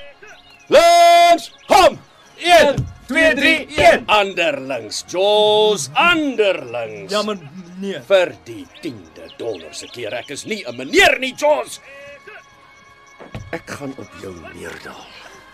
Links, 0.68 1.53
hom. 1.68 1.98
1 2.38 2.86
2 3.07 3.34
3 3.34 3.66
1. 3.76 4.05
Anderlings, 4.07 5.05
Jaws, 5.09 5.88
anderlings. 5.94 7.12
Ja, 7.12 7.22
maar 7.22 7.38
nee. 7.78 8.01
vir 8.07 8.34
die 8.44 8.66
10de 8.82 9.32
dollar 9.36 9.74
se 9.74 9.86
keer. 9.86 10.14
Ek 10.14 10.30
is 10.30 10.44
nie 10.44 10.64
'n 10.66 10.76
meneer 10.76 11.18
nie, 11.18 11.34
Jaws. 11.34 11.80
Ek 13.51 13.70
gaan 13.70 13.95
op 13.99 14.11
jou 14.22 14.35
neerdaal, 14.55 15.07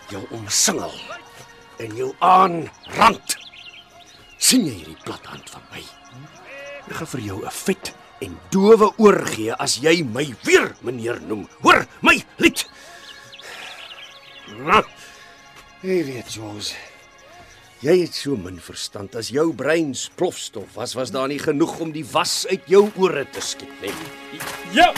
jou 0.09 0.23
omsingel 0.37 0.93
en 1.77 1.95
jou 1.95 2.13
aanrand. 2.19 3.37
sien 4.37 4.65
jy 4.65 4.73
hierdie 4.73 4.99
plathand 5.03 5.49
van 5.49 5.63
my? 5.71 5.81
Ek 6.87 6.93
gaan 6.99 7.07
vir 7.07 7.21
jou 7.21 7.39
'n 7.45 7.51
vet 7.51 7.93
en 8.21 8.37
dowe 8.49 8.91
oorgee 8.97 9.53
as 9.53 9.77
jy 9.77 10.03
my 10.03 10.35
weer 10.43 10.75
meneer 10.81 11.19
noem. 11.21 11.47
Hoor 11.61 11.85
my 12.01 12.23
lied. 12.37 12.65
Jy 15.81 16.03
weet, 16.05 16.33
Jaws. 16.33 16.73
Jy 17.85 17.93
het 18.01 18.15
so 18.17 18.33
min 18.35 18.57
verstand 18.57 19.15
as 19.15 19.29
jou 19.29 19.53
brein 19.53 19.93
plofstof 20.17 20.73
was, 20.73 20.95
was 20.97 21.11
daar 21.13 21.27
nie 21.27 21.37
genoeg 21.37 21.79
om 21.79 21.91
die 21.93 22.05
was 22.09 22.47
uit 22.49 22.65
jou 22.65 22.87
ore 22.97 23.27
te 23.29 23.41
skiet 23.41 23.81
nie. 23.81 23.93
Ja, 24.73 24.89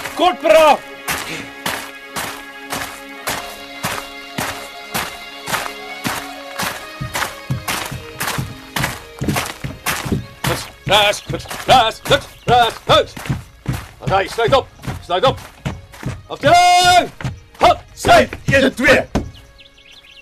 korporaal. 10.90 11.06
Ras, 11.06 11.24
ras, 11.30 11.46
ras, 11.68 12.02
ras, 12.06 12.28
ras, 12.46 12.74
ras. 12.88 13.14
Oké, 14.00 14.28
sluit 14.28 14.54
op. 14.54 14.68
Sluit 15.06 15.26
op. 15.26 15.40
Afdeling! 16.28 17.12
Hop, 17.60 17.84
sluit. 17.94 18.30
1 18.46 18.74
2. 18.76 19.02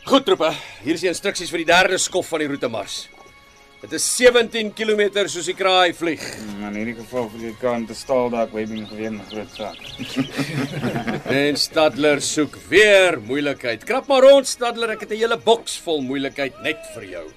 Goed 0.07 0.25
troepe, 0.25 0.53
hier 0.83 0.95
is 0.95 1.03
die 1.03 1.09
instruksies 1.11 1.51
vir 1.51 1.65
die 1.65 1.67
derde 1.67 1.97
skof 1.99 2.29
van 2.31 2.39
die 2.39 2.47
roete 2.47 2.69
mars. 2.71 3.07
Dit 3.81 3.91
is 3.93 4.05
17 4.17 4.71
km 4.73 5.27
soos 5.27 5.45
die 5.45 5.53
kraai 5.53 5.93
vlieg. 5.93 6.23
Maar 6.57 6.71
in 6.71 6.79
hierdie 6.79 6.95
geval 6.97 7.27
vir 7.33 7.43
die 7.43 7.51
kant 7.61 7.91
te 7.91 7.95
staal 7.95 8.31
dalk 8.33 8.55
webbing 8.55 8.87
geweer 8.89 9.11
'n 9.11 9.21
groot 9.29 9.51
saak. 9.53 9.77
En 11.41 11.59
Stadler 11.59 12.21
soek 12.21 12.55
weer 12.69 13.19
moeilikheid. 13.21 13.83
Krap 13.83 14.07
maar 14.07 14.23
rond 14.23 14.47
Stadler, 14.47 14.95
ek 14.95 15.05
het 15.05 15.11
'n 15.11 15.21
hele 15.21 15.37
boks 15.37 15.77
vol 15.83 16.01
moeilikheid 16.01 16.55
net 16.63 16.81
vir 16.95 17.03
jou. 17.03 17.27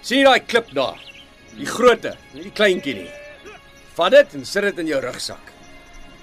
Sien 0.00 0.18
jy 0.18 0.24
daai 0.24 0.46
klip 0.46 0.72
daar? 0.72 1.07
Die 1.56 1.66
grootte, 1.66 2.16
nie 2.34 2.42
die 2.42 2.54
kleintjie 2.54 2.94
nie. 2.94 3.10
Vat 3.96 4.12
dit 4.14 4.34
en 4.38 4.44
sit 4.46 4.62
dit 4.62 4.78
in 4.78 4.90
jou 4.92 5.00
rugsak. 5.02 5.54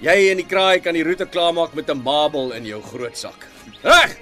Jy 0.04 0.14
en 0.30 0.40
die 0.40 0.46
kraai 0.48 0.80
kan 0.84 0.96
die 0.96 1.04
roete 1.04 1.26
klaarmaak 1.26 1.74
met 1.74 1.90
'n 1.90 2.02
mabel 2.02 2.52
in 2.52 2.64
jou 2.64 2.82
groot 2.82 3.16
sak. 3.16 3.46
Reg! 3.82 4.16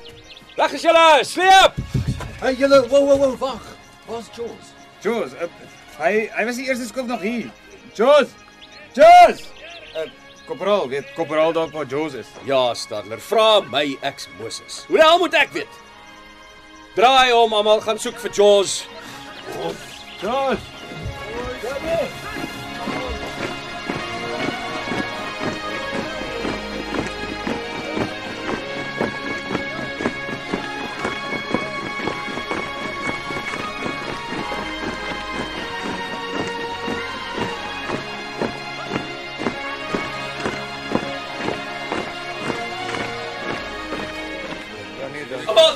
Reg 0.57 0.73
is 0.73 0.83
julle, 0.83 1.25
sleep! 1.25 1.75
Hey 2.41 2.55
julle, 2.55 2.89
wow 2.89 3.07
wow 3.07 3.19
wow, 3.19 3.37
wag. 3.39 3.63
Waar's 4.07 4.29
Jaws? 4.37 4.73
Joos, 5.03 5.33
uh, 5.33 5.49
hy 5.99 6.29
hy 6.37 6.45
was 6.45 6.57
die 6.57 6.67
eerste 6.67 6.87
skof 6.87 7.07
nog 7.07 7.21
hier. 7.21 7.51
Joos. 7.95 8.29
Joos. 8.95 9.41
Uh, 9.97 10.11
Korporaal, 10.47 10.89
weet 10.89 11.13
korporaal 11.17 11.53
dalk 11.53 11.73
waar 11.73 11.87
Joos 11.87 12.13
is. 12.15 12.27
Ja, 12.45 12.75
Stadler, 12.75 13.21
vra 13.21 13.61
my 13.73 13.97
ex 14.03 14.29
Moses. 14.39 14.85
Hoe 14.89 14.99
die 14.99 15.07
hel 15.07 15.19
moet 15.19 15.35
ek 15.35 15.55
weet? 15.57 15.81
Draai 16.95 17.33
hom, 17.33 17.55
almal 17.57 17.81
gaan 17.81 17.99
soek 17.99 18.19
vir 18.21 18.31
Jaws. 18.31 18.85
Joos. 20.21 20.74
Almal 21.65 21.81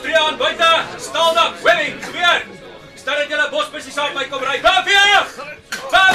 drie 0.00 0.18
aan 0.18 0.36
buite. 0.36 0.82
Staaldak, 0.98 1.54
webbing, 1.62 2.04
gebeur. 2.04 2.42
Stel 2.94 3.16
dat 3.16 3.28
julle 3.28 3.48
bosbussie 3.50 3.92
saam 3.92 4.14
my 4.14 4.28
kom 4.28 4.42
ry. 4.44 4.60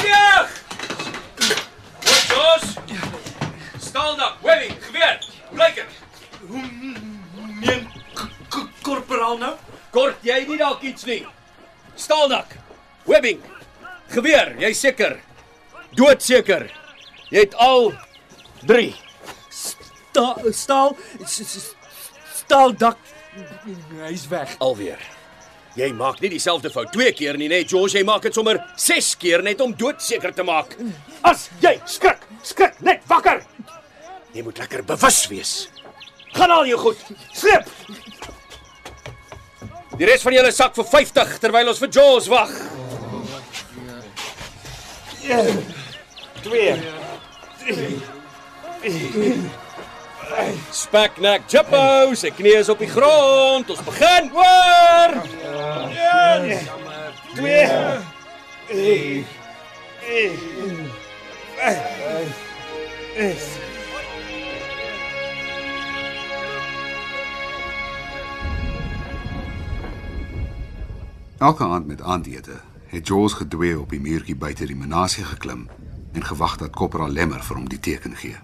Beweeg! 0.04 0.50
Beweeg! 1.36 1.68
Wat 2.04 2.24
Jaws? 2.28 2.66
Staaldak, 3.80 4.36
webbing, 4.42 4.76
gebeur. 4.84 5.18
Blyk 5.52 5.76
dit. 5.76 5.92
Meen 7.62 7.88
korporaal 8.84 9.38
nou? 9.40 9.54
Kort 9.94 10.20
jy 10.26 10.42
nie 10.50 10.58
dalk 10.60 10.82
iets 10.84 11.06
nie. 11.08 11.22
Staaldak, 11.96 12.58
webbing. 13.08 13.40
Gebeur, 14.14 14.54
jy 14.60 14.74
seker? 14.76 15.20
Doodseker. 15.96 16.68
Jy 17.32 17.46
het 17.46 17.56
al 17.62 17.94
3. 18.68 18.92
Sta, 19.54 20.28
staal 20.54 20.98
s- 21.26 21.42
s- 21.48 21.72
staal 22.44 22.74
dak 22.78 22.98
hy's 24.04 24.28
weg. 24.30 24.56
Alweer. 24.60 25.00
Jy 25.74 25.88
maak 25.98 26.20
nie 26.22 26.30
dieselfde 26.30 26.70
fout 26.70 26.92
twee 26.94 27.10
keer 27.18 27.38
nie, 27.40 27.48
nee, 27.50 27.66
George, 27.66 27.98
jy 27.98 28.06
maak 28.06 28.22
dit 28.28 28.36
sommer 28.36 28.60
6 28.78 29.16
keer 29.22 29.42
net 29.46 29.62
om 29.66 29.74
doodseker 29.74 30.34
te 30.36 30.46
maak. 30.46 30.76
As 31.26 31.48
jy 31.64 31.74
skrik, 31.90 32.22
skrik 32.46 32.78
net 32.86 33.02
wakker. 33.10 33.42
Jy 34.34 34.44
moet 34.46 34.62
lekker 34.62 34.86
bewus 34.86 35.24
wees. 35.32 35.54
Gaan 36.34 36.54
al 36.54 36.70
jou 36.70 36.78
goed. 36.82 37.02
Sleep. 37.34 37.66
Die 39.98 40.08
res 40.10 40.26
van 40.26 40.34
julle 40.34 40.52
sak 40.54 40.78
vir 40.78 40.88
50 40.90 41.38
terwyl 41.42 41.70
ons 41.74 41.82
vir 41.82 41.92
Jaws 41.94 42.30
wag. 42.34 42.54
2. 46.44 46.78
Speknek 50.72 51.42
Jippo, 51.48 52.14
sy 52.16 52.32
knie 52.36 52.58
is 52.60 52.70
op 52.70 52.80
die 52.80 52.90
grond. 52.90 53.70
Ons 53.70 53.84
begin. 53.84 54.30
Hoor! 54.34 55.12
1 55.94 56.58
2 57.36 59.26
Elke 71.38 71.64
aand 71.64 71.88
met 71.88 72.02
aandete 72.02 72.62
het 72.88 73.08
Jaws 73.08 73.34
gedwee 73.34 73.80
op 73.80 73.90
die 73.90 74.00
muurtjie 74.00 74.36
buite 74.36 74.66
die 74.66 74.76
menasie 74.76 75.24
geklim 75.24 75.68
en 76.14 76.24
gewag 76.24 76.58
dat 76.58 76.76
Kopra 76.76 77.08
Lemmer 77.08 77.44
vir 77.44 77.58
hom 77.58 77.70
die 77.70 77.80
teken 77.80 78.16
gee. 78.16 78.38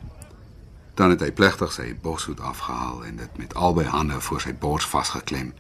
Dan 1.00 1.10
het 1.10 1.22
hy 1.24 1.30
plegtig 1.32 1.72
sy 1.72 1.94
boshoed 2.04 2.42
afgehaal 2.44 3.06
en 3.08 3.22
dit 3.22 3.38
met 3.40 3.54
albei 3.56 3.86
hande 3.88 4.18
voor 4.22 4.42
sy 4.44 4.52
bors 4.52 4.84
vasgeklem 4.84 5.54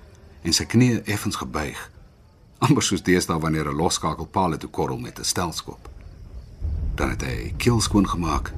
en 0.44 0.56
sy 0.56 0.66
knieë 0.68 1.06
effens 1.08 1.40
gebuig, 1.40 1.80
amper 2.68 2.84
soos 2.84 3.06
deesdae 3.08 3.40
wanneer 3.40 3.72
'n 3.72 3.80
losskakel 3.80 4.28
paal 4.28 4.58
toe 4.58 4.70
korrel 4.70 5.00
met 5.00 5.20
'n 5.20 5.24
stelskop. 5.24 5.88
Dan 6.96 7.10
het 7.10 7.22
hy 7.24 7.54
keel 7.58 7.80
skoon 7.82 8.10
gemaak 8.10 8.52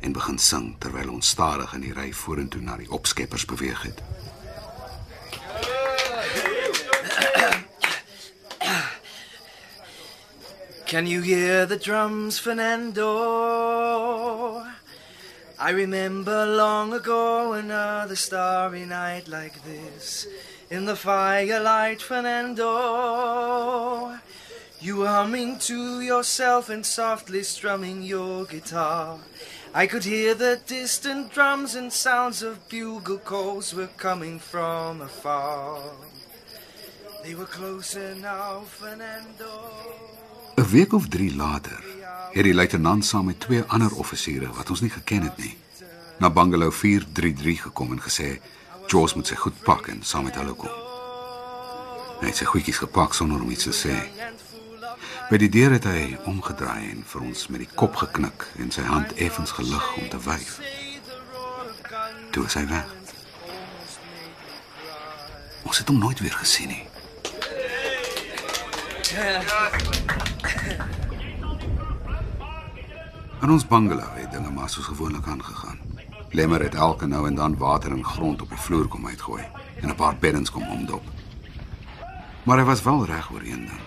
en 0.00 0.12
begin 0.12 0.38
sing 0.38 0.76
terwyl 0.78 1.10
ons 1.10 1.28
stadig 1.28 1.74
in 1.74 1.80
die 1.80 1.92
ry 1.92 2.12
vorentoe 2.12 2.62
na 2.62 2.76
die 2.76 2.90
opskeppers 2.90 3.44
beweeg 3.44 3.82
het. 3.82 4.02
Can 10.86 11.06
you 11.06 11.22
hear 11.22 11.66
the 11.66 11.78
drums, 11.78 12.38
Fernando? 12.38 13.08
I 15.60 15.70
remember 15.70 16.46
long 16.46 16.92
ago 16.92 17.52
another 17.54 18.14
starry 18.14 18.84
night 18.84 19.26
like 19.26 19.64
this. 19.64 20.28
In 20.70 20.84
the 20.84 20.94
firelight, 20.94 22.00
Fernando. 22.00 22.68
You 24.80 24.98
were 24.98 25.08
humming 25.08 25.58
to 25.60 26.00
yourself 26.00 26.68
and 26.68 26.86
softly 26.86 27.42
strumming 27.42 28.04
your 28.04 28.44
guitar. 28.44 29.18
I 29.74 29.88
could 29.88 30.04
hear 30.04 30.34
the 30.34 30.60
distant 30.64 31.32
drums 31.32 31.74
and 31.74 31.92
sounds 31.92 32.40
of 32.40 32.68
bugle 32.68 33.18
calls 33.18 33.74
were 33.74 33.88
coming 33.96 34.38
from 34.38 35.00
afar. 35.00 35.82
They 37.24 37.34
were 37.34 37.46
closer 37.46 38.14
now, 38.14 38.60
Fernando. 38.60 40.17
'n 40.68 40.70
Week 40.70 40.92
of 40.92 41.08
3 41.08 41.36
later 41.36 41.84
het 42.32 42.44
die 42.44 42.54
luitenant 42.54 43.04
saam 43.04 43.24
met 43.24 43.40
twee 43.40 43.62
ander 43.62 43.94
offisiere 43.94 44.48
wat 44.52 44.70
ons 44.70 44.80
nie 44.80 44.90
geken 44.90 45.22
het 45.22 45.36
nie, 45.36 45.56
na 46.18 46.30
bungalow 46.30 46.72
433 46.72 47.62
gekom 47.62 47.92
en 47.92 48.02
gesê 48.02 48.40
Jaws 48.86 49.14
moet 49.14 49.26
sy 49.26 49.34
goed 49.34 49.62
pak 49.62 49.86
en 49.86 50.02
saam 50.02 50.24
met 50.24 50.34
hulle 50.34 50.52
kom. 50.52 50.74
Hy 52.20 52.26
het 52.26 52.36
sy 52.36 52.44
goedjies 52.44 52.82
gepak 52.84 53.14
sonder 53.14 53.40
om 53.40 53.50
iets 53.50 53.64
te 53.64 53.72
sê. 53.72 53.96
By 55.30 55.40
die 55.40 55.48
deur 55.48 55.72
het 55.72 55.88
hy 55.88 56.18
omgedraai 56.28 56.90
en 56.90 57.00
vir 57.14 57.24
ons 57.30 57.48
met 57.48 57.64
die 57.64 57.72
kop 57.74 57.96
geknik 57.96 58.44
en 58.58 58.70
sy 58.70 58.84
hand 58.84 59.16
effens 59.16 59.56
gelig 59.56 59.88
om 59.96 60.08
te 60.08 60.20
wyf. 60.28 60.60
Toe 62.30 62.44
is 62.44 62.60
hy 62.60 62.66
weg. 62.68 62.92
Ons 65.64 65.80
het 65.80 65.88
hom 65.88 65.98
nooit 66.04 66.20
weer 66.20 66.36
gesien 66.44 66.76
nie. 66.76 66.87
In 73.40 73.50
ons 73.50 73.66
bungalow 73.66 74.14
het 74.14 74.30
dinge 74.30 74.50
maar 74.50 74.68
soos 74.68 74.84
gewoonlik 74.84 75.26
aangegaan. 75.26 75.78
Lemmer 76.30 76.62
het 76.62 76.74
elke 76.74 77.06
nou 77.06 77.26
en 77.26 77.34
dan 77.34 77.56
water 77.56 77.90
en 77.90 78.04
grond 78.04 78.42
op 78.42 78.48
die 78.48 78.58
vloer 78.58 78.88
kom 78.88 79.06
uitgooi 79.06 79.42
en 79.80 79.88
'n 79.88 79.94
paar 79.94 80.16
beddens 80.16 80.50
kom 80.50 80.68
omdop. 80.68 81.02
Maar 82.42 82.58
hy 82.58 82.64
was 82.64 82.82
wel 82.82 83.04
reg 83.04 83.30
oor 83.30 83.40
een 83.40 83.66
ding. 83.66 83.80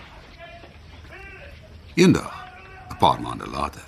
Eendag, 1.94 2.46
'n 2.90 2.96
paar 2.96 3.20
maande 3.20 3.46
later, 3.46 3.84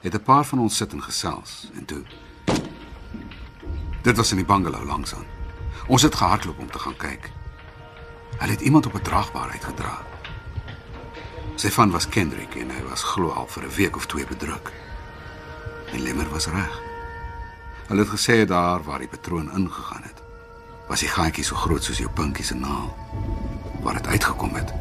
het 0.00 0.14
'n 0.14 0.22
paar 0.22 0.44
van 0.44 0.58
ons 0.58 0.76
sit 0.76 0.92
en 0.92 1.02
gesels 1.02 1.70
en 1.74 1.84
toe 1.84 2.02
Dit 4.02 4.16
was 4.16 4.30
in 4.30 4.36
die 4.36 4.46
bungalow 4.46 4.86
langs 4.86 5.14
aan. 5.14 5.26
Ons 5.86 6.02
het 6.02 6.14
gehardloop 6.14 6.58
om 6.58 6.70
te 6.70 6.78
gaan 6.78 6.96
kyk. 6.96 7.30
Hulle 8.36 8.52
het 8.52 8.60
iemand 8.60 8.86
op 8.86 8.94
'n 8.94 9.02
draagbaar 9.02 9.50
uitgedra. 9.50 10.07
Sy 11.58 11.70
van 11.74 11.90
was 11.90 12.06
Kendrick 12.06 12.52
en 12.54 12.68
hy 12.70 12.84
was 12.86 13.02
glo 13.02 13.32
al 13.34 13.48
vir 13.50 13.64
'n 13.66 13.74
week 13.74 13.96
of 13.96 14.06
twee 14.06 14.26
bedruk. 14.26 14.70
En 15.92 16.02
Lemmer 16.02 16.28
was 16.30 16.46
reg. 16.46 16.74
Hulle 17.88 18.00
het 18.00 18.14
gesê 18.14 18.44
daar 18.46 18.82
waar 18.82 18.98
die 18.98 19.08
patroon 19.08 19.50
ingegaan 19.50 20.02
het, 20.02 20.22
was 20.88 21.00
die 21.00 21.08
gaatjie 21.08 21.44
so 21.44 21.56
groot 21.56 21.82
soos 21.82 21.98
jou 21.98 22.10
pinkie 22.10 22.44
se 22.44 22.54
naal. 22.54 22.94
Waar 23.82 23.94
dit 23.94 24.06
uitgekom 24.06 24.54
het, 24.54 24.72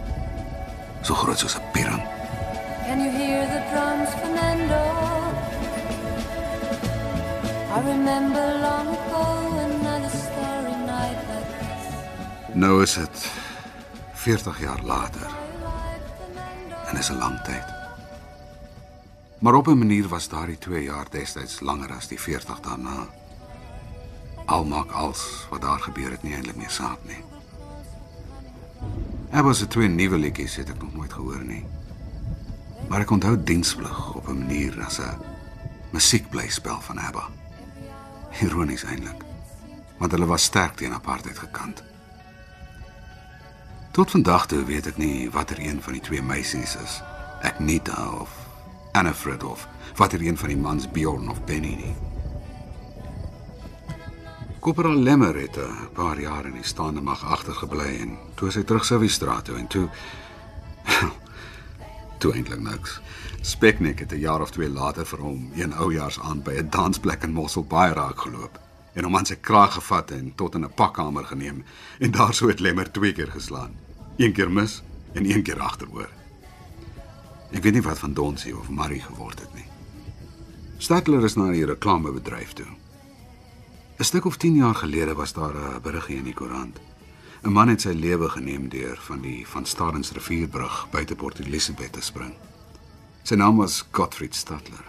so 1.02 1.14
groot 1.14 1.40
soos 1.40 1.56
'n 1.58 1.72
piram. 1.74 2.02
Can 2.86 2.99
you 3.02 3.12
hear 3.12 3.48
the 3.48 3.62
drums, 3.72 4.10
Fernando? 4.22 4.82
I 7.76 7.80
remember 7.90 8.45
long 8.62 8.88
ago 8.88 9.24
another 9.66 10.10
starry 10.10 10.78
night 10.86 11.20
like 11.30 11.49
this. 11.58 12.54
Nou 12.54 12.82
is 12.82 12.94
dit 12.94 13.32
40 14.14 14.60
jaar 14.60 14.82
later. 14.84 15.37
En 16.98 17.03
is 17.03 17.10
'n 17.10 17.18
lang 17.18 17.41
tyd. 17.41 17.65
Maar 19.40 19.53
op 19.53 19.68
'n 19.68 19.78
manier 19.78 20.07
was 20.07 20.28
daardie 20.28 20.57
2 20.57 20.84
jaar 20.84 21.06
destyds 21.10 21.60
langer 21.60 21.94
as 21.94 22.07
die 22.07 22.19
40 22.19 22.60
daarna. 22.60 23.07
Al 24.45 24.65
maak 24.65 24.91
als 24.91 25.48
wat 25.49 25.61
daar 25.61 25.80
gebeur 25.80 26.11
het 26.11 26.24
nie 26.24 26.34
eintlik 26.34 26.56
meer 26.56 26.69
saak 26.69 26.98
nie. 27.02 27.24
Was 29.44 29.61
'n 29.61 29.68
twee 29.68 29.88
nuwe 29.88 30.18
liedjies 30.18 30.56
het 30.56 30.69
ek 30.69 30.82
nog 30.82 30.94
nooit 30.94 31.14
gehoor 31.14 31.44
nie. 31.44 31.65
Maar 32.90 32.99
ek 32.99 33.11
onthou 33.11 33.44
diensplig 33.44 34.14
op 34.14 34.28
'n 34.28 34.38
manier 34.38 34.84
as 34.86 34.99
'n 34.99 35.22
musiekblyspel 35.90 36.82
van 36.82 36.99
ABBA. 36.99 37.30
Ironies 38.41 38.84
eintlik, 38.84 39.24
want 39.98 40.11
hulle 40.11 40.26
was 40.26 40.44
sterk 40.44 40.76
teen 40.76 40.94
apartheid 40.94 41.38
gekant. 41.38 41.84
Tot 43.98 44.11
vandag 44.11 44.45
toe 44.45 44.60
weet 44.61 44.86
ek 44.91 44.98
nie 45.02 45.26
watter 45.34 45.57
een 45.57 45.80
van 45.82 45.95
die 45.98 46.02
twee 46.06 46.22
meisies 46.22 46.76
is, 46.78 46.99
Agneta 47.41 48.03
of 48.19 48.30
Annafred 48.94 49.41
of 49.44 49.64
watter 49.98 50.22
een 50.22 50.38
van 50.38 50.52
die 50.53 50.57
mans 50.57 50.86
Bjorn 50.94 51.32
of 51.34 51.40
Benny 51.49 51.72
nie. 51.80 51.95
Kopperal 54.61 55.02
Lemmer 55.02 55.40
het 55.41 55.57
'n 55.57 55.90
paar 55.94 56.22
jaar 56.22 56.45
in 56.45 56.53
die 56.53 56.64
staande 56.64 57.02
mag 57.02 57.24
agtergebly 57.26 57.98
en 58.02 58.18
toe 58.36 58.52
sy 58.52 58.64
terug 58.64 58.86
Sylvie 58.86 59.10
straat 59.10 59.45
toe 59.45 59.57
en 59.57 59.68
toe 59.68 59.90
toe 62.19 62.34
eintlik 62.34 62.61
niks. 62.61 63.02
Speknek 63.41 63.99
het 63.99 64.11
'n 64.11 64.19
jaar 64.19 64.41
of 64.41 64.52
twee 64.52 64.69
later 64.69 65.06
vir 65.06 65.19
hom 65.19 65.49
een 65.56 65.74
oujaars 65.74 66.19
aan 66.19 66.44
by 66.44 66.53
'n 66.53 66.69
dansplek 66.69 67.24
in 67.24 67.34
Mossel 67.34 67.64
Baai 67.64 67.94
raak 67.94 68.19
geloop 68.19 68.60
en 68.94 69.03
hom 69.03 69.15
aan 69.18 69.26
sy 69.26 69.36
kraag 69.41 69.74
gevat 69.74 70.11
en 70.11 70.36
tot 70.36 70.56
in 70.56 70.65
'n 70.65 70.74
pakkamer 70.74 71.26
geneem 71.26 71.65
en 71.99 72.11
daar 72.11 72.34
sou 72.34 72.49
het 72.49 72.60
Lemmer 72.60 72.91
twee 72.91 73.14
keer 73.14 73.32
geslaan. 73.32 73.87
Een 74.18 74.31
keer 74.34 74.52
mis 74.52 74.81
en 75.14 75.30
een 75.30 75.44
keer 75.44 75.60
agteroor. 75.61 76.10
Ek 77.53 77.61
weet 77.61 77.73
nie 77.77 77.85
wat 77.85 77.99
van 78.02 78.14
Donsie 78.18 78.57
of 78.57 78.69
Marie 78.69 79.02
geword 79.02 79.39
het 79.39 79.53
nie. 79.53 79.65
Stadler 80.81 81.23
is 81.23 81.35
na 81.38 81.52
die 81.53 81.65
reklamebedryf 81.65 82.53
toe. 82.57 82.65
'n 83.99 84.03
Stuk 84.03 84.26
of 84.26 84.38
10 84.38 84.56
jaar 84.56 84.76
gelede 84.76 85.14
was 85.14 85.34
daar 85.34 85.53
'n 85.53 85.81
berig 85.81 86.10
in 86.10 86.23
die 86.23 86.34
koerant. 86.34 86.80
'n 87.44 87.52
Man 87.52 87.68
het 87.68 87.81
sy 87.81 87.94
lewe 87.94 88.30
geneem 88.30 88.69
deur 88.69 88.98
van 88.99 89.22
die 89.22 89.48
van 89.48 89.65
Stadens 89.65 90.11
rivierbrug 90.11 90.88
buite 90.91 91.15
Port 91.15 91.39
Elizabeth 91.39 91.94
te 91.94 92.02
spring. 92.02 92.34
Sy 93.23 93.35
naam 93.35 93.57
was 93.57 93.85
Gottfried 93.91 94.35
Stadler. 94.35 94.85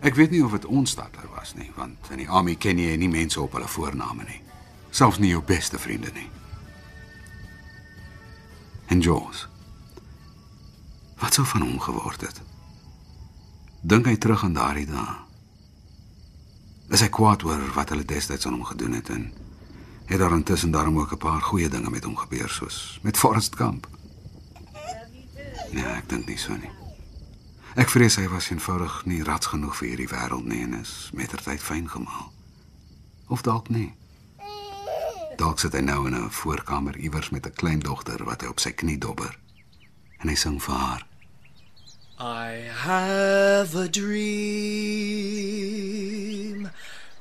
Ek 0.00 0.14
weet 0.14 0.30
nie 0.30 0.44
of 0.44 0.50
dit 0.50 0.64
ons 0.64 0.90
Stadler 0.90 1.28
was 1.34 1.54
nie, 1.54 1.70
want 1.76 1.96
in 2.10 2.16
die 2.16 2.28
army 2.28 2.54
ken 2.54 2.78
jy 2.78 2.96
nie 2.96 3.08
mense 3.08 3.40
op 3.40 3.52
hulle 3.52 3.68
voorname 3.68 4.24
nie. 4.24 4.40
Selfs 4.90 5.18
nie 5.18 5.30
jou 5.30 5.42
beste 5.42 5.78
vriende 5.78 6.10
nie. 6.14 6.37
En 8.88 9.00
Jaws. 9.00 9.48
Wat 11.18 11.34
sou 11.34 11.46
van 11.46 11.60
hom 11.60 11.80
geword 11.80 12.20
het? 12.20 12.40
Dink 13.80 14.06
hy 14.08 14.16
terug 14.16 14.44
aan 14.44 14.56
daardie 14.56 14.86
dae. 14.88 15.16
Is 16.88 17.04
hy 17.04 17.10
kwaad 17.12 17.44
oor 17.44 17.60
wat 17.76 17.92
hulle 17.92 18.06
destyds 18.08 18.48
aan 18.48 18.56
hom 18.56 18.64
gedoen 18.64 18.96
het 18.96 19.10
en 19.12 19.28
het 20.08 20.18
daar 20.18 20.32
intussen 20.32 20.72
daarom 20.72 20.98
ook 20.98 21.12
'n 21.12 21.20
paar 21.20 21.40
goeie 21.40 21.68
dinge 21.68 21.90
met 21.90 22.04
hom 22.04 22.16
gebeur 22.16 22.48
soos 22.48 22.98
met 23.02 23.16
Forrest 23.16 23.56
Gump? 23.56 23.88
Nee, 25.70 25.84
ek 25.84 26.08
dink 26.08 26.26
nie 26.26 26.38
so 26.38 26.56
nie. 26.56 26.70
Ek 27.74 27.90
vrees 27.90 28.16
hy 28.16 28.28
was 28.28 28.50
eenvoudig 28.50 29.04
nie 29.04 29.22
rats 29.22 29.46
genoeg 29.46 29.76
vir 29.76 29.88
hierdie 29.88 30.08
wêreld 30.08 30.44
nie 30.44 30.62
en 30.62 30.80
is 30.80 31.10
mettertyd 31.12 31.60
fyn 31.62 31.88
gemaal. 31.88 32.32
Of 33.28 33.42
dalk 33.42 33.68
nie. 33.68 33.94
Dalk 35.38 35.60
sit 35.62 35.70
hy 35.76 35.80
nou 35.86 36.00
in 36.08 36.14
'n 36.18 36.30
voorkamer 36.34 36.96
iewers 36.98 37.30
met 37.30 37.46
'n 37.46 37.52
kleindogter 37.60 38.24
wat 38.24 38.40
hy 38.42 38.48
op 38.48 38.58
sy 38.58 38.70
knie 38.70 38.98
dobber. 38.98 39.38
En 40.18 40.28
hy 40.28 40.34
sing 40.34 40.62
vir 40.62 40.74
haar. 40.74 41.06
I 42.18 42.50
have 42.74 43.76
a 43.76 43.88
dream, 43.88 44.18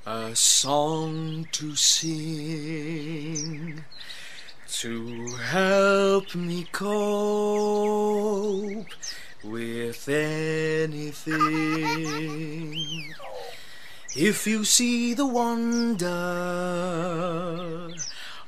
a 0.05 0.35
song 0.35 1.45
to 1.51 1.75
sing, 1.75 2.13
to 4.81 5.27
help 5.37 6.33
me 6.33 6.65
cope 6.71 7.27
with 9.43 10.09
anything. 10.09 11.37
If 14.19 14.47
you 14.47 14.65
see 14.65 15.13
the 15.13 15.27
wonder 15.27 16.07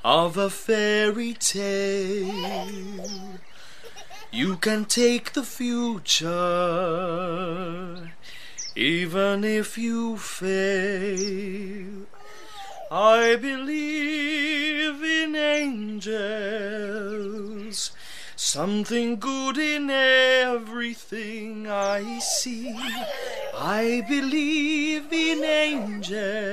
of 0.03 0.35
a 0.35 0.49
fairy 0.49 1.35
tale, 1.35 3.05
you 4.31 4.55
can 4.55 4.85
take 4.85 5.33
the 5.33 5.43
future, 5.43 6.25
even 8.75 9.43
if 9.43 9.77
you 9.77 10.17
fail. 10.17 12.07
I 12.89 13.35
believe 13.35 15.03
in 15.03 15.35
angels, 15.35 16.81
something 18.40 19.20
good 19.20 19.57
in 19.57 19.90
everything 19.90 21.68
I 21.70 22.20
see. 22.20 22.74
I 23.53 24.06
believe 24.07 25.11
in 25.11 25.44
angels. 25.44 26.49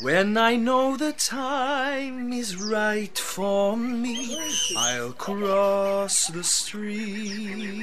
When 0.00 0.38
I 0.38 0.56
know 0.56 0.96
the 0.96 1.12
time 1.12 2.32
is 2.32 2.56
right 2.56 3.18
for 3.18 3.76
me, 3.76 4.40
I'll 4.78 5.12
cross 5.12 6.28
the 6.28 6.42
stream. 6.42 7.78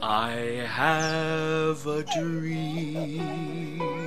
I 0.00 0.30
have 0.64 1.84
a 1.88 2.04
dream. 2.04 3.97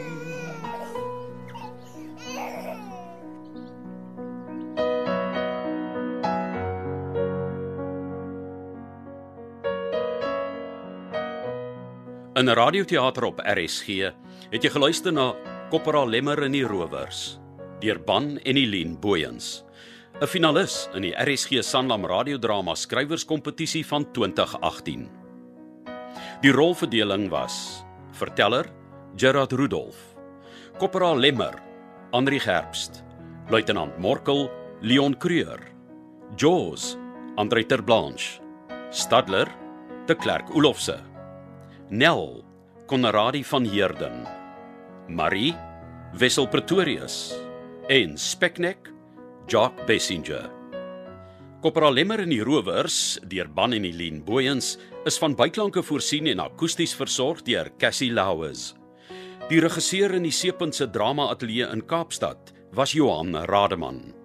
In 12.31 12.47
'n 12.47 12.53
radioteater 12.55 13.23
op 13.23 13.41
RSG 13.43 14.07
het 14.51 14.63
jy 14.63 14.69
geluister 14.71 15.11
na 15.11 15.33
Kopperal 15.69 16.07
Lemmer 16.07 16.43
en 16.43 16.53
die 16.55 16.63
Rowers 16.63 17.39
deur 17.79 17.99
Ban 17.99 18.37
en 18.37 18.55
Eileen 18.55 18.99
Booyens. 18.99 19.65
'n 20.21 20.27
Finalis 20.27 20.87
in 20.93 21.01
die 21.01 21.11
RSG 21.11 21.59
Sanlam 21.61 22.05
radiodrama 22.05 22.75
skrywerskompetisie 22.75 23.85
van 23.85 24.11
2018. 24.11 25.09
Die 26.41 26.51
rolverdeling 26.51 27.29
was: 27.29 27.83
verteller 28.11 28.65
Gerard 29.17 29.51
Rudolph, 29.51 30.15
Korporaal 30.77 31.19
Lemmer 31.19 31.59
Andri 32.11 32.39
Gerbst, 32.39 33.03
Luitenant 33.49 33.97
Morkel 33.97 34.49
Leon 34.81 35.17
Creur, 35.17 35.59
Jaws 36.37 36.97
Andrei 37.35 37.65
Terblanche, 37.65 38.39
Stadler 38.89 39.47
de 40.05 40.15
Klerk 40.15 40.55
Olofse, 40.55 41.10
Nel 41.91 42.45
Konradi 42.87 43.41
van 43.43 43.65
Heerden, 43.67 44.21
Marie 45.11 45.51
Wessel 46.15 46.47
Pretorius 46.47 47.33
en 47.91 48.13
Speknek 48.15 48.87
Jock 49.51 49.75
Bessinger. 49.89 50.47
Korporaal 51.59 51.97
Lemmer 51.99 52.23
en 52.23 52.31
die 52.31 52.39
rowers 52.47 53.19
deur 53.27 53.51
Ban 53.51 53.75
en 53.75 53.83
Eileen 53.83 54.23
Booyens 54.23 54.77
is 55.03 55.19
van 55.19 55.35
byklanke 55.35 55.83
voorsien 55.83 56.31
en 56.31 56.39
akoesties 56.45 56.95
versorg 56.95 57.43
deur 57.43 57.73
Cassie 57.75 58.13
Lauers. 58.15 58.69
Die 59.51 59.59
regisseur 59.59 60.15
in 60.15 60.23
die 60.23 60.31
Seepunt 60.31 60.79
se 60.79 60.87
drama 60.87 61.27
ateljee 61.35 61.67
in 61.75 61.83
Kaapstad 61.83 62.55
was 62.71 62.95
Johan 62.95 63.35
Rademan. 63.51 64.20